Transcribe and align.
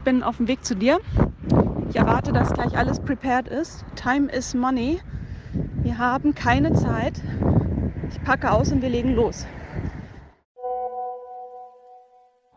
Ich 0.00 0.04
bin 0.04 0.22
auf 0.22 0.38
dem 0.38 0.48
Weg 0.48 0.64
zu 0.64 0.74
dir. 0.74 0.98
Ich 1.90 1.96
erwarte, 1.96 2.32
dass 2.32 2.54
gleich 2.54 2.74
alles 2.78 2.98
prepared 2.98 3.48
ist. 3.48 3.84
Time 3.96 4.32
is 4.32 4.54
money. 4.54 4.98
Wir 5.82 5.98
haben 5.98 6.34
keine 6.34 6.72
Zeit. 6.72 7.20
Ich 8.08 8.24
packe 8.24 8.50
aus 8.50 8.72
und 8.72 8.80
wir 8.80 8.88
legen 8.88 9.14
los. 9.14 9.46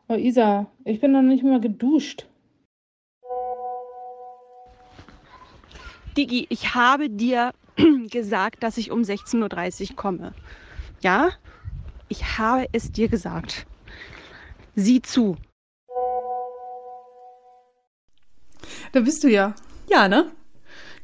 Oh 0.07 0.15
Isa, 0.15 0.67
ich 0.85 1.01
bin 1.01 1.11
noch 1.11 1.21
nicht 1.21 1.43
mal 1.43 1.59
geduscht. 1.59 2.25
Digi, 6.15 6.45
ich 6.47 6.73
habe 6.75 7.09
dir 7.09 7.51
gesagt, 8.09 8.63
dass 8.63 8.77
ich 8.77 8.89
um 8.89 9.01
16.30 9.01 9.89
Uhr 9.89 9.95
komme. 9.97 10.33
Ja? 11.01 11.31
Ich 12.07 12.37
habe 12.37 12.67
es 12.71 12.89
dir 12.93 13.09
gesagt. 13.09 13.67
Sieh 14.75 15.01
zu. 15.01 15.35
Da 18.93 18.99
bist 19.01 19.23
du 19.23 19.27
ja. 19.27 19.55
Ja, 19.89 20.07
ne? 20.07 20.31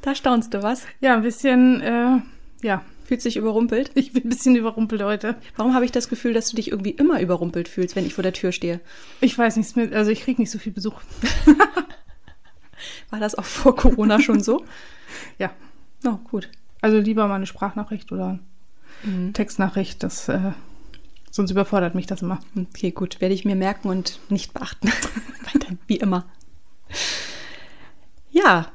Da 0.02 0.16
staunst 0.16 0.54
du 0.54 0.64
was. 0.64 0.86
Ja, 1.02 1.16
ein 1.16 1.23
bisschen, 1.23 1.82
äh, 1.82 2.20
ja. 2.62 2.86
Fühlst 3.06 3.26
dich 3.26 3.38
überrumpelt? 3.38 3.90
Ich 3.96 4.14
bin 4.14 4.26
ein 4.26 4.30
bisschen 4.30 4.56
überrumpelt 4.56 5.02
heute. 5.02 5.36
Warum 5.58 5.73
habe 5.73 5.84
ich 5.84 5.92
das 5.92 6.09
Gefühl, 6.09 6.34
dass 6.34 6.52
du 6.52 6.56
dich 6.56 6.70
irgendwie 6.70 6.92
immer 6.92 7.20
überrumpelt 7.20 7.68
fühlst, 7.68 7.96
wenn 7.96 8.06
ich 8.06 8.14
vor 8.14 8.22
der 8.22 8.34
Tür 8.34 8.52
stehe? 8.52 8.80
Ich 9.20 9.36
weiß 9.36 9.58
nichts 9.58 9.76
mit, 9.76 9.94
also 9.94 10.12
ich 10.12 10.22
krieg 10.22 10.38
nicht 10.38 10.52
so 10.52 10.59
viel 10.59 10.72
Besuch. 10.72 11.02
War 13.09 13.20
das 13.20 13.34
auch 13.34 13.46
vor 13.46 13.76
Corona 13.76 14.22
schon 14.22 14.44
so? 14.44 14.64
Ja. 15.40 15.50
Oh, 16.06 16.18
gut. 16.30 16.50
Also 16.81 17.00
lieber 17.00 17.28
mal 17.28 17.36
eine 17.36 17.48
Sprachnachricht 17.48 18.12
oder 18.12 18.38
mhm. 19.02 19.34
Textnachricht, 19.34 20.03
das, 20.03 20.30
äh, 20.30 20.52
sonst 21.31 21.50
überfordert 21.50 21.96
mich 21.96 22.06
das 22.06 22.22
immer. 22.22 22.40
Okay, 22.56 22.92
gut. 22.92 23.20
Werde 23.20 23.34
ich 23.34 23.44
mir 23.44 23.56
merken 23.56 23.90
und 23.90 24.20
nicht 24.30 24.53
beachten. 24.53 24.90
Weiter, 25.52 25.76
wie 25.88 25.98
immer. 25.98 26.26
Ja, 28.42 28.68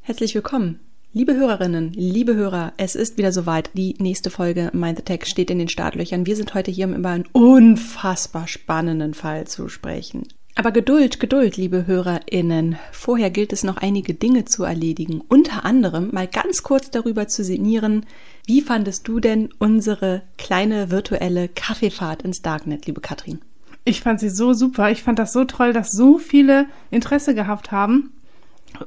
herzlich 0.00 0.34
willkommen. 0.34 0.80
Liebe 1.12 1.34
Hörerinnen, 1.36 1.92
liebe 1.92 2.34
Hörer, 2.34 2.72
es 2.78 2.96
ist 2.96 3.16
wieder 3.16 3.30
soweit. 3.30 3.70
Die 3.74 3.94
nächste 3.98 4.28
Folge 4.28 4.70
Mind 4.72 4.98
the 4.98 5.04
Tech 5.04 5.26
steht 5.26 5.52
in 5.52 5.60
den 5.60 5.68
Startlöchern. 5.68 6.26
Wir 6.26 6.34
sind 6.34 6.52
heute 6.54 6.72
hier, 6.72 6.88
um 6.88 6.94
über 6.94 7.10
einen 7.10 7.28
unfassbar 7.30 8.48
spannenden 8.48 9.14
Fall 9.14 9.46
zu 9.46 9.68
sprechen. 9.68 10.26
Aber 10.56 10.72
Geduld, 10.72 11.20
Geduld, 11.20 11.56
liebe 11.56 11.86
HörerInnen. 11.86 12.76
Vorher 12.90 13.30
gilt 13.30 13.52
es 13.52 13.62
noch 13.62 13.76
einige 13.76 14.14
Dinge 14.14 14.46
zu 14.46 14.64
erledigen. 14.64 15.22
Unter 15.28 15.64
anderem 15.64 16.08
mal 16.10 16.26
ganz 16.26 16.64
kurz 16.64 16.90
darüber 16.90 17.28
zu 17.28 17.44
sinnieren, 17.44 18.04
wie 18.46 18.62
fandest 18.62 19.06
du 19.06 19.20
denn 19.20 19.50
unsere 19.60 20.22
kleine 20.38 20.90
virtuelle 20.90 21.48
Kaffeefahrt 21.48 22.22
ins 22.22 22.42
Darknet, 22.42 22.86
liebe 22.86 23.00
Katrin? 23.00 23.42
Ich 23.84 24.00
fand 24.00 24.18
sie 24.18 24.30
so 24.30 24.54
super. 24.54 24.90
Ich 24.90 25.04
fand 25.04 25.20
das 25.20 25.32
so 25.32 25.44
toll, 25.44 25.72
dass 25.72 25.92
so 25.92 26.18
viele 26.18 26.66
Interesse 26.90 27.36
gehabt 27.36 27.70
haben. 27.70 28.12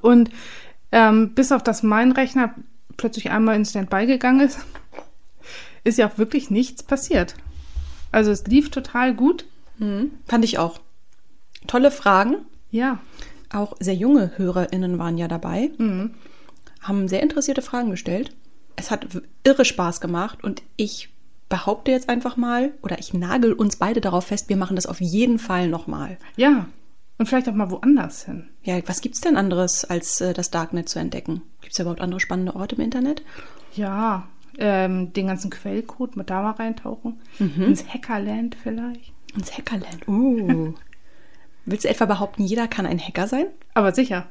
Und 0.02 0.30
ähm, 0.92 1.34
bis 1.34 1.52
auf 1.52 1.64
das 1.64 1.84
mein 1.84 2.12
Rechner 2.12 2.54
plötzlich 2.98 3.32
einmal 3.32 3.56
in 3.56 3.66
Standby 3.66 4.06
gegangen 4.06 4.42
ist, 4.42 4.60
ist 5.84 5.98
ja 5.98 6.08
auch 6.08 6.18
wirklich 6.18 6.50
nichts 6.50 6.84
passiert. 6.84 7.36
Also 8.12 8.32
es 8.32 8.46
lief 8.46 8.72
total 8.72 9.14
gut. 9.14 9.46
Mhm. 9.78 10.12
Fand 10.26 10.46
ich 10.46 10.58
auch. 10.58 10.80
Tolle 11.68 11.92
Fragen. 11.92 12.38
Ja. 12.72 13.00
Auch 13.52 13.76
sehr 13.80 13.94
junge 13.94 14.32
HörerInnen 14.38 14.98
waren 14.98 15.18
ja 15.18 15.28
dabei, 15.28 15.72
mhm. 15.78 16.16
haben 16.82 17.08
sehr 17.08 17.24
interessierte 17.24 17.62
Fragen 17.62 17.92
gestellt. 17.92 18.36
Es 18.76 18.92
hat 18.92 19.08
irre 19.44 19.66
Spaß 19.66 20.02
gemacht 20.02 20.44
und 20.44 20.62
ich 20.76 21.10
behaupte 21.48 21.92
jetzt 21.92 22.10
einfach 22.10 22.38
mal, 22.38 22.74
oder 22.82 23.00
ich 23.00 23.14
nagel 23.14 23.54
uns 23.54 23.78
beide 23.78 24.02
darauf 24.02 24.26
fest, 24.26 24.50
wir 24.50 24.58
machen 24.58 24.76
das 24.76 24.88
auf 24.88 25.00
jeden 25.00 25.40
Fall 25.40 25.70
nochmal. 25.70 26.18
Ja, 26.36 26.66
und 27.18 27.28
vielleicht 27.28 27.48
auch 27.50 27.54
mal 27.54 27.72
woanders 27.72 28.26
hin. 28.26 28.50
Ja, 28.64 28.78
was 28.88 29.02
gibt's 29.02 29.22
denn 29.22 29.38
anderes, 29.38 29.86
als 29.86 30.20
äh, 30.22 30.34
das 30.34 30.52
Darknet 30.52 30.90
zu 30.90 31.00
entdecken? 31.00 31.42
Gibt's 31.62 31.78
ja 31.78 31.84
überhaupt 31.84 32.02
andere 32.02 32.20
spannende 32.20 32.56
Orte 32.56 32.76
im 32.76 32.82
Internet? 32.82 33.24
Ja, 33.74 34.28
ähm, 34.58 35.14
den 35.14 35.28
ganzen 35.28 35.50
Quellcode 35.50 36.16
mit 36.16 36.30
da 36.30 36.42
mal 36.42 36.52
reintauchen. 36.52 37.20
Mhm. 37.40 37.64
Ins 37.64 37.88
Hackerland 37.88 38.56
vielleicht. 38.62 39.14
Ins 39.36 39.58
Hackerland. 39.58 40.08
Uh. 40.08 40.74
Willst 41.68 41.86
du 41.86 41.90
etwa 41.90 42.06
behaupten, 42.06 42.44
jeder 42.44 42.68
kann 42.68 42.86
ein 42.86 43.00
Hacker 43.00 43.28
sein? 43.28 43.48
Aber 43.74 43.92
sicher. 43.92 44.28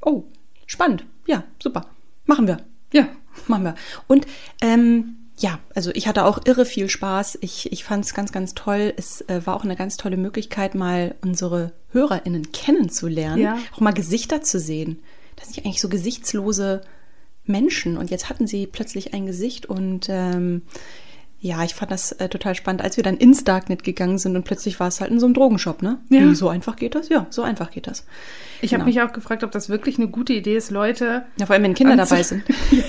Oh, 0.00 0.24
spannend. 0.66 1.04
Ja, 1.26 1.44
super. 1.58 1.86
Machen 2.24 2.46
wir. 2.46 2.58
Ja. 2.92 3.06
Machen 3.46 3.64
wir. 3.64 3.74
Und 4.08 4.26
ähm, 4.60 5.16
ja, 5.40 5.58
also 5.74 5.90
ich 5.94 6.06
hatte 6.06 6.26
auch 6.26 6.38
irre 6.44 6.66
viel 6.66 6.90
Spaß. 6.90 7.38
Ich, 7.40 7.72
ich 7.72 7.82
fand 7.82 8.04
es 8.04 8.14
ganz, 8.14 8.30
ganz 8.30 8.54
toll. 8.54 8.92
Es 8.96 9.22
äh, 9.22 9.40
war 9.46 9.56
auch 9.56 9.64
eine 9.64 9.74
ganz 9.74 9.96
tolle 9.96 10.18
Möglichkeit, 10.18 10.74
mal 10.74 11.14
unsere 11.22 11.72
HörerInnen 11.92 12.52
kennenzulernen, 12.52 13.42
ja. 13.42 13.58
auch 13.74 13.80
mal 13.80 13.92
Gesichter 13.92 14.42
zu 14.42 14.60
sehen. 14.60 15.00
Das 15.36 15.46
sind 15.46 15.56
ja 15.56 15.64
eigentlich 15.64 15.80
so 15.80 15.88
gesichtslose 15.88 16.82
Menschen 17.46 17.96
und 17.96 18.10
jetzt 18.10 18.28
hatten 18.28 18.46
sie 18.46 18.66
plötzlich 18.66 19.14
ein 19.14 19.26
Gesicht 19.26 19.66
und 19.66 20.08
ähm, 20.10 20.62
ja, 21.42 21.64
ich 21.64 21.74
fand 21.74 21.90
das 21.90 22.12
äh, 22.12 22.28
total 22.28 22.54
spannend, 22.54 22.82
als 22.82 22.98
wir 22.98 23.04
dann 23.04 23.16
ins 23.16 23.44
Darknet 23.44 23.82
gegangen 23.82 24.18
sind 24.18 24.36
und 24.36 24.44
plötzlich 24.44 24.78
war 24.78 24.88
es 24.88 25.00
halt 25.00 25.10
in 25.10 25.18
so 25.18 25.24
einem 25.24 25.34
Drogenshop, 25.34 25.80
ne? 25.80 25.98
Ja. 26.10 26.20
Wie, 26.20 26.34
so 26.34 26.50
einfach 26.50 26.76
geht 26.76 26.94
das? 26.94 27.08
Ja, 27.08 27.26
so 27.30 27.42
einfach 27.42 27.70
geht 27.70 27.86
das. 27.86 28.04
Ich 28.60 28.70
genau. 28.70 28.82
habe 28.82 28.90
mich 28.90 29.00
auch 29.00 29.12
gefragt, 29.12 29.42
ob 29.42 29.50
das 29.50 29.70
wirklich 29.70 29.96
eine 29.96 30.08
gute 30.08 30.34
Idee 30.34 30.56
ist, 30.56 30.70
Leute. 30.70 31.24
Ja, 31.38 31.46
vor 31.46 31.54
allem 31.54 31.62
wenn 31.62 31.74
Kinder 31.74 31.96
dabei 31.96 32.22
sind. 32.22 32.44
ja. 32.70 32.82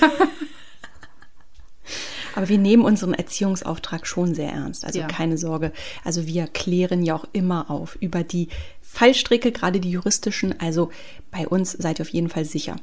Aber 2.35 2.49
wir 2.49 2.57
nehmen 2.57 2.83
unseren 2.83 3.13
Erziehungsauftrag 3.13 4.07
schon 4.07 4.35
sehr 4.35 4.51
ernst. 4.51 4.85
Also 4.85 4.99
ja. 4.99 5.07
keine 5.07 5.37
Sorge. 5.37 5.71
Also 6.03 6.27
wir 6.27 6.47
klären 6.47 7.03
ja 7.03 7.15
auch 7.15 7.25
immer 7.33 7.69
auf 7.69 7.95
über 7.99 8.23
die 8.23 8.49
Fallstricke, 8.81 9.51
gerade 9.51 9.79
die 9.79 9.91
juristischen. 9.91 10.59
Also 10.59 10.91
bei 11.31 11.47
uns 11.47 11.71
seid 11.71 11.99
ihr 11.99 12.03
auf 12.03 12.09
jeden 12.09 12.29
Fall 12.29 12.45
sicher. 12.45 12.77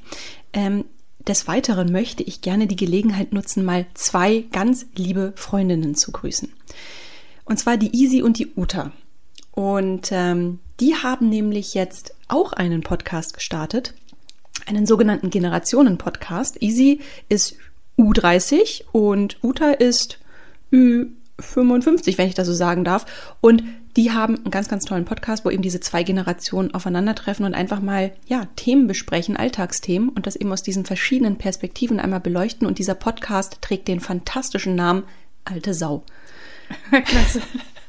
Ähm, 0.52 0.84
des 1.26 1.46
Weiteren 1.46 1.92
möchte 1.92 2.22
ich 2.22 2.40
gerne 2.40 2.66
die 2.66 2.76
Gelegenheit 2.76 3.32
nutzen, 3.32 3.64
mal 3.64 3.86
zwei 3.94 4.44
ganz 4.52 4.86
liebe 4.94 5.32
Freundinnen 5.36 5.94
zu 5.94 6.12
grüßen. 6.12 6.50
Und 7.44 7.58
zwar 7.58 7.76
die 7.76 7.94
Easy 7.94 8.22
und 8.22 8.38
die 8.38 8.48
Uta. 8.56 8.92
Und 9.52 10.08
ähm, 10.12 10.60
die 10.80 10.94
haben 10.94 11.28
nämlich 11.28 11.74
jetzt 11.74 12.14
auch 12.28 12.52
einen 12.52 12.82
Podcast 12.82 13.34
gestartet, 13.34 13.94
einen 14.66 14.86
sogenannten 14.86 15.30
Generationen-Podcast. 15.30 16.62
Easy 16.62 17.00
ist 17.28 17.56
U30 17.98 18.84
und 18.92 19.42
Uta 19.42 19.72
ist 19.72 20.18
Ü55, 20.72 22.16
wenn 22.16 22.28
ich 22.28 22.34
das 22.34 22.46
so 22.46 22.54
sagen 22.54 22.84
darf. 22.84 23.34
Und 23.40 23.64
die 23.96 24.12
haben 24.12 24.36
einen 24.36 24.50
ganz, 24.52 24.68
ganz 24.68 24.84
tollen 24.84 25.04
Podcast, 25.04 25.44
wo 25.44 25.50
eben 25.50 25.62
diese 25.62 25.80
zwei 25.80 26.04
Generationen 26.04 26.72
aufeinandertreffen 26.72 27.44
und 27.44 27.54
einfach 27.54 27.80
mal, 27.80 28.12
ja, 28.26 28.46
Themen 28.54 28.86
besprechen, 28.86 29.36
Alltagsthemen 29.36 30.10
und 30.10 30.26
das 30.26 30.36
eben 30.36 30.52
aus 30.52 30.62
diesen 30.62 30.84
verschiedenen 30.84 31.36
Perspektiven 31.36 31.98
einmal 31.98 32.20
beleuchten. 32.20 32.66
Und 32.66 32.78
dieser 32.78 32.94
Podcast 32.94 33.58
trägt 33.60 33.88
den 33.88 34.00
fantastischen 34.00 34.76
Namen 34.76 35.02
Alte 35.44 35.74
Sau. 35.74 36.04
Klasse. 36.90 37.40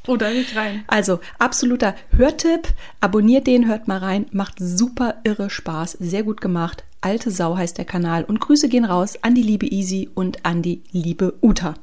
Oder 0.08 0.31
nicht 0.31 0.56
rein. 0.56 0.84
Also, 0.88 1.20
absoluter 1.38 1.94
Hörtipp. 2.17 2.70
Abonniert 3.02 3.46
den, 3.46 3.67
hört 3.67 3.88
mal 3.88 4.00
rein. 4.00 4.26
Macht 4.32 4.55
super 4.58 5.17
irre 5.23 5.52
Spaß. 5.52 5.97
Sehr 6.00 6.23
gut 6.23 6.41
gemacht. 6.41 6.84
Alte 7.01 7.31
Sau 7.31 7.57
heißt 7.57 7.78
der 7.78 7.85
Kanal. 7.85 8.23
Und 8.23 8.41
Grüße 8.41 8.69
gehen 8.69 8.85
raus 8.85 9.17
an 9.22 9.35
die 9.35 9.43
liebe 9.43 9.67
Easy 9.67 10.09
und 10.13 10.46
an 10.46 10.61
die 10.61 10.84
liebe 10.91 11.35
Uta. 11.41 11.75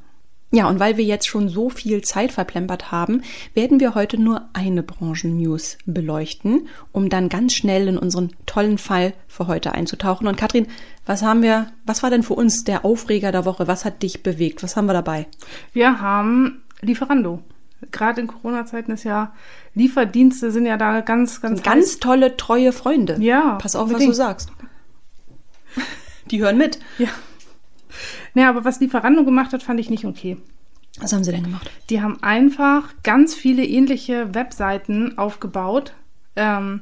Ja, 0.49 0.69
und 0.69 0.79
weil 0.79 0.95
wir 0.95 1.03
jetzt 1.03 1.27
schon 1.27 1.49
so 1.49 1.69
viel 1.69 2.01
Zeit 2.03 2.31
verplempert 2.31 2.89
haben, 2.89 3.21
werden 3.53 3.81
wir 3.81 3.95
heute 3.95 4.17
nur 4.17 4.47
eine 4.53 4.81
Branchen-News 4.81 5.77
beleuchten, 5.85 6.69
um 6.93 7.09
dann 7.09 7.27
ganz 7.27 7.53
schnell 7.53 7.89
in 7.89 7.97
unseren 7.97 8.31
tollen 8.45 8.77
Fall 8.77 9.13
für 9.27 9.47
heute 9.47 9.73
einzutauchen. 9.73 10.25
Und 10.25 10.37
Katrin, 10.37 10.67
was 11.05 11.21
haben 11.21 11.41
wir, 11.41 11.67
was 11.85 12.01
war 12.01 12.09
denn 12.09 12.23
für 12.23 12.35
uns 12.35 12.63
der 12.63 12.85
Aufreger 12.85 13.33
der 13.33 13.43
Woche? 13.43 13.67
Was 13.67 13.83
hat 13.83 14.03
dich 14.03 14.23
bewegt? 14.23 14.63
Was 14.63 14.77
haben 14.77 14.85
wir 14.85 14.93
dabei? 14.93 15.27
Wir 15.73 15.99
haben 15.99 16.61
Lieferando. 16.81 17.41
Gerade 17.91 18.21
in 18.21 18.27
Corona-Zeiten 18.27 18.91
ist 18.91 19.03
ja, 19.03 19.33
Lieferdienste 19.75 20.51
sind 20.51 20.65
ja 20.65 20.77
da 20.77 21.01
ganz, 21.01 21.41
ganz. 21.41 21.61
Ganz 21.61 21.99
tolle, 21.99 22.37
treue 22.37 22.71
Freunde. 22.71 23.17
Ja. 23.19 23.55
Pass 23.61 23.75
auf, 23.75 23.83
unbedingt. 23.83 24.09
was 24.09 24.17
du 24.17 24.23
sagst. 24.23 24.51
Die 26.31 26.41
hören 26.41 26.57
mit. 26.57 26.79
Ja. 26.97 27.09
Naja, 28.33 28.49
aber 28.49 28.65
was 28.65 28.79
Lieferando 28.79 29.23
gemacht 29.23 29.53
hat, 29.53 29.63
fand 29.63 29.79
ich 29.79 29.89
nicht 29.89 30.05
okay. 30.05 30.37
Was 30.99 31.13
haben 31.13 31.23
sie 31.23 31.31
denn 31.31 31.43
gemacht? 31.43 31.69
Die 31.89 32.01
haben 32.01 32.21
einfach 32.21 32.93
ganz 33.03 33.35
viele 33.35 33.63
ähnliche 33.63 34.33
Webseiten 34.33 35.17
aufgebaut, 35.17 35.93
ähm, 36.35 36.81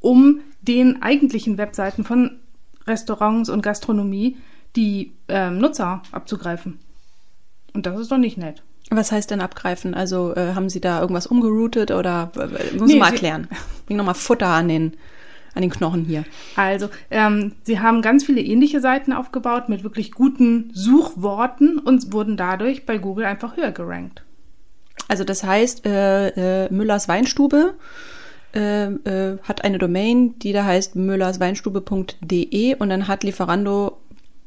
um 0.00 0.40
den 0.60 1.02
eigentlichen 1.02 1.58
Webseiten 1.58 2.04
von 2.04 2.38
Restaurants 2.86 3.50
und 3.50 3.62
Gastronomie 3.62 4.36
die 4.76 5.12
ähm, 5.28 5.58
Nutzer 5.58 6.02
abzugreifen. 6.12 6.78
Und 7.74 7.86
das 7.86 7.98
ist 8.00 8.10
doch 8.10 8.18
nicht 8.18 8.38
nett. 8.38 8.62
Was 8.90 9.12
heißt 9.12 9.30
denn 9.30 9.40
abgreifen? 9.40 9.94
Also 9.94 10.34
äh, 10.34 10.54
haben 10.54 10.68
Sie 10.68 10.80
da 10.80 11.00
irgendwas 11.00 11.26
umgeroutet 11.26 11.90
oder 11.90 12.30
äh, 12.36 12.76
muss 12.76 12.90
nee, 12.90 12.98
mal 12.98 13.10
erklären? 13.10 13.48
Bring 13.86 13.96
nochmal 13.96 14.14
Futter 14.14 14.48
an 14.48 14.68
den 14.68 14.96
an 15.54 15.62
den 15.62 15.70
Knochen 15.70 16.04
hier. 16.04 16.24
Also, 16.56 16.88
ähm, 17.10 17.52
sie 17.62 17.80
haben 17.80 18.02
ganz 18.02 18.24
viele 18.24 18.40
ähnliche 18.40 18.80
Seiten 18.80 19.12
aufgebaut 19.12 19.68
mit 19.68 19.84
wirklich 19.84 20.12
guten 20.12 20.70
Suchworten 20.72 21.78
und 21.78 22.12
wurden 22.12 22.36
dadurch 22.36 22.86
bei 22.86 22.98
Google 22.98 23.24
einfach 23.24 23.56
höher 23.56 23.72
gerankt. 23.72 24.22
Also 25.08 25.24
das 25.24 25.44
heißt, 25.44 25.84
äh, 25.84 26.64
äh, 26.64 26.72
Müllers 26.72 27.08
Weinstube 27.08 27.74
äh, 28.54 28.84
äh, 28.84 29.38
hat 29.42 29.64
eine 29.64 29.78
Domain, 29.78 30.38
die 30.38 30.52
da 30.52 30.64
heißt 30.64 30.96
müllersweinstube.de 30.96 32.76
und 32.76 32.88
dann 32.88 33.08
hat 33.08 33.24
Lieferando, 33.24 33.98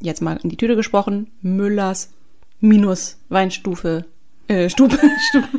jetzt 0.02 0.22
mal 0.22 0.40
in 0.42 0.50
die 0.50 0.57
Tüte 0.57 0.75
gesprochen, 0.75 1.28
Müllers 1.42 2.13
minus 2.60 3.18
Weinstufe 3.30 4.06
äh, 4.47 4.69
Stufe, 4.69 5.00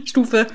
Stufe. 0.04 0.46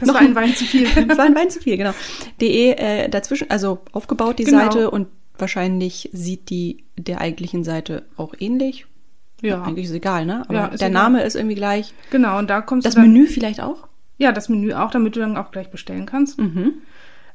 Das 0.00 0.06
Noch 0.06 0.14
war 0.14 0.20
ein 0.20 0.34
Wein 0.34 0.54
zu 0.54 0.64
viel. 0.64 0.86
das 1.08 1.18
war 1.18 1.24
ein 1.24 1.34
Wein 1.34 1.50
zu 1.50 1.60
viel, 1.60 1.76
genau. 1.76 1.92
De 2.40 2.70
äh, 2.72 3.08
dazwischen, 3.08 3.50
also 3.50 3.80
aufgebaut 3.92 4.38
die 4.38 4.44
genau. 4.44 4.58
Seite 4.58 4.90
und 4.90 5.08
wahrscheinlich 5.38 6.10
sieht 6.12 6.50
die 6.50 6.84
der 6.96 7.20
eigentlichen 7.20 7.64
Seite 7.64 8.04
auch 8.16 8.34
ähnlich. 8.38 8.86
Ja. 9.42 9.62
Eigentlich 9.62 9.84
ist 9.84 9.90
es 9.90 9.96
egal, 9.96 10.24
ne? 10.26 10.42
Aber 10.48 10.54
ja, 10.54 10.68
der 10.68 10.74
egal. 10.74 10.90
Name 10.90 11.22
ist 11.22 11.34
irgendwie 11.34 11.56
gleich. 11.56 11.92
Genau, 12.10 12.38
und 12.38 12.48
da 12.48 12.60
du. 12.60 12.80
Das 12.80 12.96
Menü 12.96 13.26
vielleicht 13.26 13.60
auch? 13.60 13.88
Ja, 14.16 14.32
das 14.32 14.48
Menü 14.48 14.72
auch, 14.74 14.90
damit 14.90 15.16
du 15.16 15.20
dann 15.20 15.36
auch 15.36 15.50
gleich 15.50 15.70
bestellen 15.70 16.06
kannst. 16.06 16.38
Mhm. 16.38 16.74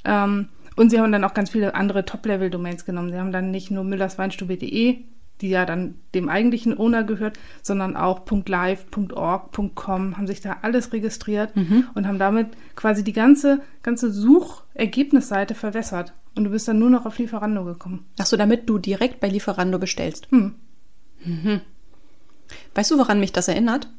Ähm, 0.06 0.48
und 0.76 0.90
sie 0.90 1.00
haben 1.00 1.12
dann 1.12 1.26
auch 1.26 1.34
ganz 1.34 1.50
viele 1.50 1.76
andere 1.76 2.06
Top-Level-Domains 2.06 2.86
genommen. 2.86 3.12
Sie 3.12 3.18
haben 3.18 3.34
dann 3.34 3.52
nicht 3.52 3.70
nur 3.70 3.84
müllersweinstube.de 3.84 5.00
die 5.42 5.50
ja 5.50 5.66
dann 5.66 5.96
dem 6.14 6.30
eigentlichen 6.30 6.78
Owner 6.78 7.04
gehört, 7.04 7.40
sondern 7.62 7.96
auch 7.96 8.22
.live, 8.46 8.86
.org, 9.14 9.52
.com, 9.76 10.18
haben 10.18 10.28
sich 10.28 10.42
da 10.42 10.58
alles 10.62 10.92
registriert 10.92 11.56
mhm. 11.56 11.86
und 11.94 12.08
haben 12.08 12.20
damit 12.20 12.48
quasi 12.76 13.04
die 13.04 13.14
ganze, 13.14 13.62
ganze 13.84 14.12
Suchergebnisseite 14.12 15.56
verwässert. 15.56 16.14
Und 16.36 16.44
du 16.44 16.52
bist 16.52 16.68
dann 16.68 16.80
nur 16.80 16.90
noch 16.90 17.06
auf 17.06 17.18
Lieferando 17.18 17.64
gekommen. 17.64 18.06
Ach 18.18 18.26
so, 18.26 18.38
damit 18.38 18.70
du 18.70 18.78
direkt 18.78 19.20
bei 19.20 19.30
Lieferando 19.30 19.80
bestellst. 19.80 20.28
Hm. 20.32 20.56
Mhm. 21.24 21.62
Weißt 22.76 22.92
du, 22.92 22.98
woran 22.98 23.20
mich 23.20 23.34
das 23.34 23.48
erinnert? 23.48 23.90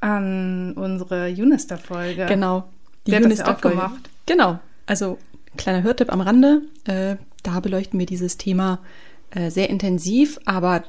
An 0.00 0.72
unsere 0.74 1.28
Unister-Folge. 1.28 2.26
Genau. 2.26 2.68
Die 3.06 3.10
Der 3.10 3.22
Unister 3.22 3.44
hat 3.44 3.56
das 3.56 3.62
ja 3.62 3.68
auch 3.68 3.72
gemacht. 3.72 4.10
Genau. 4.26 4.58
Also, 4.86 5.18
kleiner 5.56 5.82
Hörtipp 5.82 6.12
am 6.12 6.20
Rande. 6.20 6.62
Äh, 6.84 7.16
da 7.42 7.60
beleuchten 7.60 7.98
wir 7.98 8.06
dieses 8.06 8.36
Thema 8.36 8.80
äh, 9.30 9.50
sehr 9.50 9.70
intensiv, 9.70 10.38
aber 10.44 10.84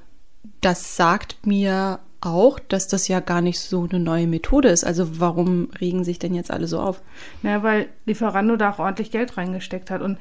das 0.61 0.95
sagt 0.95 1.45
mir 1.45 1.99
auch, 2.21 2.59
dass 2.59 2.87
das 2.87 3.07
ja 3.07 3.19
gar 3.19 3.41
nicht 3.41 3.59
so 3.59 3.87
eine 3.89 3.99
neue 3.99 4.27
Methode 4.27 4.69
ist. 4.69 4.83
Also 4.83 5.19
warum 5.19 5.69
regen 5.79 6.03
sich 6.03 6.19
denn 6.19 6.35
jetzt 6.35 6.51
alle 6.51 6.67
so 6.67 6.79
auf? 6.79 7.01
Naja, 7.41 7.63
weil 7.63 7.89
Lieferando 8.05 8.55
da 8.55 8.71
auch 8.71 8.79
ordentlich 8.79 9.11
Geld 9.11 9.37
reingesteckt 9.37 9.89
hat. 9.89 10.01
Und 10.01 10.17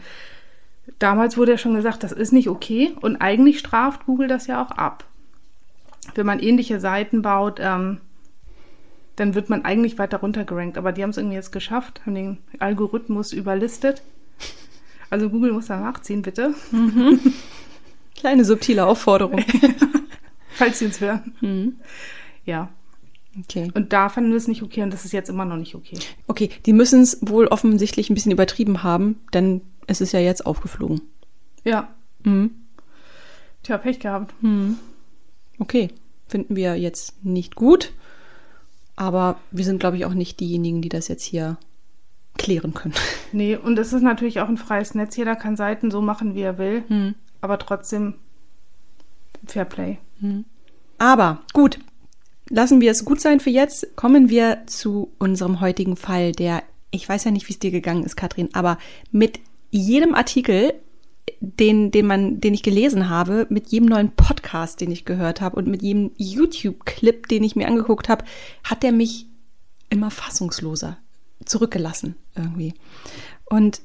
damals 0.98 1.36
wurde 1.36 1.52
ja 1.52 1.58
schon 1.58 1.74
gesagt, 1.74 2.02
das 2.02 2.12
ist 2.12 2.32
nicht 2.32 2.48
okay. 2.48 2.92
Und 3.00 3.16
eigentlich 3.16 3.58
straft 3.58 4.06
Google 4.06 4.28
das 4.28 4.46
ja 4.46 4.64
auch 4.64 4.70
ab. 4.70 5.04
Wenn 6.14 6.26
man 6.26 6.40
ähnliche 6.40 6.80
Seiten 6.80 7.20
baut, 7.20 7.60
ähm, 7.60 8.00
dann 9.16 9.34
wird 9.34 9.50
man 9.50 9.66
eigentlich 9.66 9.98
weiter 9.98 10.18
runtergerankt. 10.18 10.78
Aber 10.78 10.92
die 10.92 11.02
haben 11.02 11.10
es 11.10 11.18
irgendwie 11.18 11.36
jetzt 11.36 11.52
geschafft, 11.52 12.00
haben 12.06 12.14
den 12.14 12.38
Algorithmus 12.58 13.32
überlistet. 13.34 14.02
Also 15.10 15.28
Google 15.28 15.52
muss 15.52 15.66
da 15.66 15.78
nachziehen, 15.78 16.22
bitte. 16.22 16.54
Mhm. 16.70 17.20
Kleine 18.20 18.44
subtile 18.44 18.84
Aufforderung. 18.84 19.42
Falls 20.50 20.78
Sie 20.78 20.84
uns 20.84 21.00
hören. 21.00 21.32
Mhm. 21.40 21.76
Ja. 22.44 22.68
Okay. 23.38 23.70
Und 23.72 23.94
da 23.94 24.10
fanden 24.10 24.28
wir 24.28 24.36
es 24.36 24.46
nicht 24.46 24.62
okay 24.62 24.82
und 24.82 24.92
das 24.92 25.06
ist 25.06 25.12
jetzt 25.12 25.30
immer 25.30 25.46
noch 25.46 25.56
nicht 25.56 25.74
okay. 25.74 25.98
Okay, 26.26 26.50
die 26.66 26.74
müssen 26.74 27.00
es 27.00 27.16
wohl 27.22 27.46
offensichtlich 27.46 28.10
ein 28.10 28.14
bisschen 28.14 28.32
übertrieben 28.32 28.82
haben, 28.82 29.22
denn 29.32 29.62
es 29.86 30.02
ist 30.02 30.12
ja 30.12 30.20
jetzt 30.20 30.44
aufgeflogen. 30.44 31.00
Ja. 31.64 31.88
Mhm. 32.22 32.50
Tja, 33.62 33.78
Pech 33.78 34.00
gehabt. 34.00 34.34
Mhm. 34.42 34.76
Okay, 35.58 35.88
finden 36.28 36.56
wir 36.56 36.76
jetzt 36.76 37.24
nicht 37.24 37.54
gut, 37.54 37.94
aber 38.96 39.40
wir 39.50 39.64
sind, 39.64 39.80
glaube 39.80 39.96
ich, 39.96 40.04
auch 40.04 40.12
nicht 40.12 40.40
diejenigen, 40.40 40.82
die 40.82 40.90
das 40.90 41.08
jetzt 41.08 41.24
hier 41.24 41.56
klären 42.36 42.74
können. 42.74 42.94
Nee, 43.32 43.56
und 43.56 43.78
es 43.78 43.94
ist 43.94 44.02
natürlich 44.02 44.40
auch 44.40 44.48
ein 44.48 44.58
freies 44.58 44.94
Netz. 44.94 45.16
Jeder 45.16 45.36
kann 45.36 45.56
Seiten 45.56 45.90
so 45.90 46.02
machen, 46.02 46.34
wie 46.34 46.42
er 46.42 46.58
will. 46.58 46.84
Mhm 46.90 47.14
aber 47.40 47.58
trotzdem 47.58 48.14
Fair 49.46 49.64
Play. 49.64 49.98
Mhm. 50.20 50.44
Aber 50.98 51.42
gut, 51.52 51.78
lassen 52.48 52.80
wir 52.80 52.90
es 52.90 53.04
gut 53.04 53.20
sein 53.20 53.40
für 53.40 53.50
jetzt. 53.50 53.96
Kommen 53.96 54.28
wir 54.28 54.64
zu 54.66 55.12
unserem 55.18 55.60
heutigen 55.60 55.96
Fall, 55.96 56.32
der, 56.32 56.62
ich 56.90 57.08
weiß 57.08 57.24
ja 57.24 57.30
nicht, 57.30 57.48
wie 57.48 57.52
es 57.52 57.58
dir 57.58 57.70
gegangen 57.70 58.04
ist, 58.04 58.16
Katrin, 58.16 58.50
aber 58.52 58.78
mit 59.10 59.40
jedem 59.70 60.14
Artikel, 60.14 60.74
den, 61.40 61.90
den 61.90 62.06
man, 62.06 62.40
den 62.40 62.54
ich 62.54 62.62
gelesen 62.62 63.08
habe, 63.08 63.46
mit 63.50 63.68
jedem 63.68 63.88
neuen 63.88 64.10
Podcast, 64.10 64.80
den 64.80 64.90
ich 64.90 65.04
gehört 65.04 65.40
habe 65.40 65.56
und 65.56 65.68
mit 65.68 65.80
jedem 65.80 66.10
YouTube-Clip, 66.16 67.28
den 67.28 67.44
ich 67.44 67.56
mir 67.56 67.68
angeguckt 67.68 68.08
habe, 68.08 68.24
hat 68.64 68.82
der 68.82 68.92
mich 68.92 69.26
immer 69.88 70.10
fassungsloser 70.10 70.98
zurückgelassen 71.44 72.16
irgendwie. 72.36 72.74
Und 73.46 73.80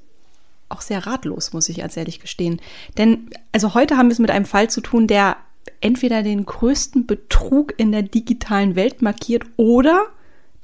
auch 0.70 0.82
sehr 0.82 1.06
ratlos, 1.06 1.54
muss 1.54 1.70
ich 1.70 1.84
als 1.84 1.98
ehrlich 1.98 2.20
gestehen. 2.20 2.62
Denn 2.98 3.30
also 3.52 3.74
heute 3.74 3.98
haben 3.98 4.08
wir 4.08 4.14
es 4.14 4.20
mit 4.20 4.32
einem 4.32 4.46
Fall 4.46 4.70
zu 4.70 4.82
tun, 4.82 5.08
der 5.08 5.38
entweder 5.82 6.24
den 6.24 6.46
größten 6.46 7.06
Betrug 7.06 7.74
in 7.78 7.92
der 7.92 8.04
digitalen 8.04 8.76
Welt 8.76 9.02
markiert 9.02 9.44
oder 9.58 10.06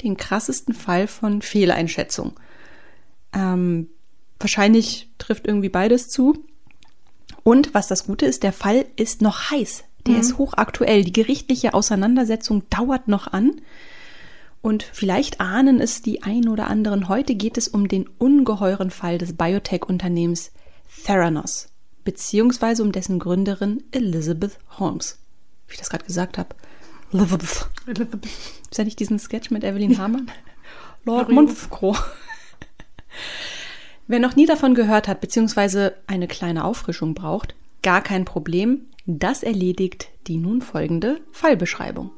den 0.03 0.17
krassesten 0.17 0.73
Fall 0.73 1.07
von 1.07 1.41
Fehleinschätzung. 1.41 2.33
Ähm, 3.33 3.89
wahrscheinlich 4.39 5.09
trifft 5.17 5.47
irgendwie 5.47 5.69
beides 5.69 6.09
zu. 6.09 6.43
Und 7.43 7.73
was 7.73 7.87
das 7.87 8.05
Gute 8.05 8.25
ist, 8.25 8.43
der 8.43 8.53
Fall 8.53 8.85
ist 8.95 9.21
noch 9.21 9.51
heiß. 9.51 9.83
Der 10.07 10.15
mhm. 10.15 10.19
ist 10.19 10.37
hochaktuell. 10.37 11.03
Die 11.03 11.13
gerichtliche 11.13 11.73
Auseinandersetzung 11.73 12.63
dauert 12.69 13.07
noch 13.07 13.31
an. 13.31 13.61
Und 14.61 14.83
vielleicht 14.83 15.41
ahnen 15.41 15.79
es 15.79 16.01
die 16.01 16.23
ein 16.23 16.47
oder 16.47 16.67
anderen. 16.67 17.09
Heute 17.09 17.35
geht 17.35 17.57
es 17.57 17.67
um 17.67 17.87
den 17.87 18.07
ungeheuren 18.19 18.91
Fall 18.91 19.17
des 19.17 19.33
Biotech-Unternehmens 19.33 20.51
Theranos, 21.03 21.69
beziehungsweise 22.03 22.83
um 22.83 22.91
dessen 22.91 23.17
Gründerin 23.17 23.83
Elizabeth 23.91 24.59
Holmes. 24.77 25.17
Wie 25.67 25.73
ich 25.73 25.79
das 25.79 25.89
gerade 25.89 26.05
gesagt 26.05 26.37
habe. 26.37 26.55
Elizabeth. 27.11 27.69
Elizabeth. 27.87 28.25
Ist 28.69 28.77
ja 28.77 28.83
nicht 28.83 28.99
diesen 28.99 29.19
Sketch 29.19 29.49
mit 29.49 29.63
Evelyn 29.63 29.97
Hamann? 29.97 30.29
Lord 31.05 31.29
Monfcro. 31.29 31.95
Wer 34.07 34.19
noch 34.19 34.35
nie 34.35 34.45
davon 34.45 34.75
gehört 34.75 35.07
hat, 35.07 35.21
beziehungsweise 35.21 35.95
eine 36.05 36.27
kleine 36.27 36.65
Auffrischung 36.65 37.15
braucht, 37.15 37.55
gar 37.81 38.01
kein 38.01 38.25
Problem. 38.25 38.81
Das 39.05 39.41
erledigt 39.41 40.09
die 40.27 40.37
nun 40.37 40.61
folgende 40.61 41.21
Fallbeschreibung. 41.31 42.11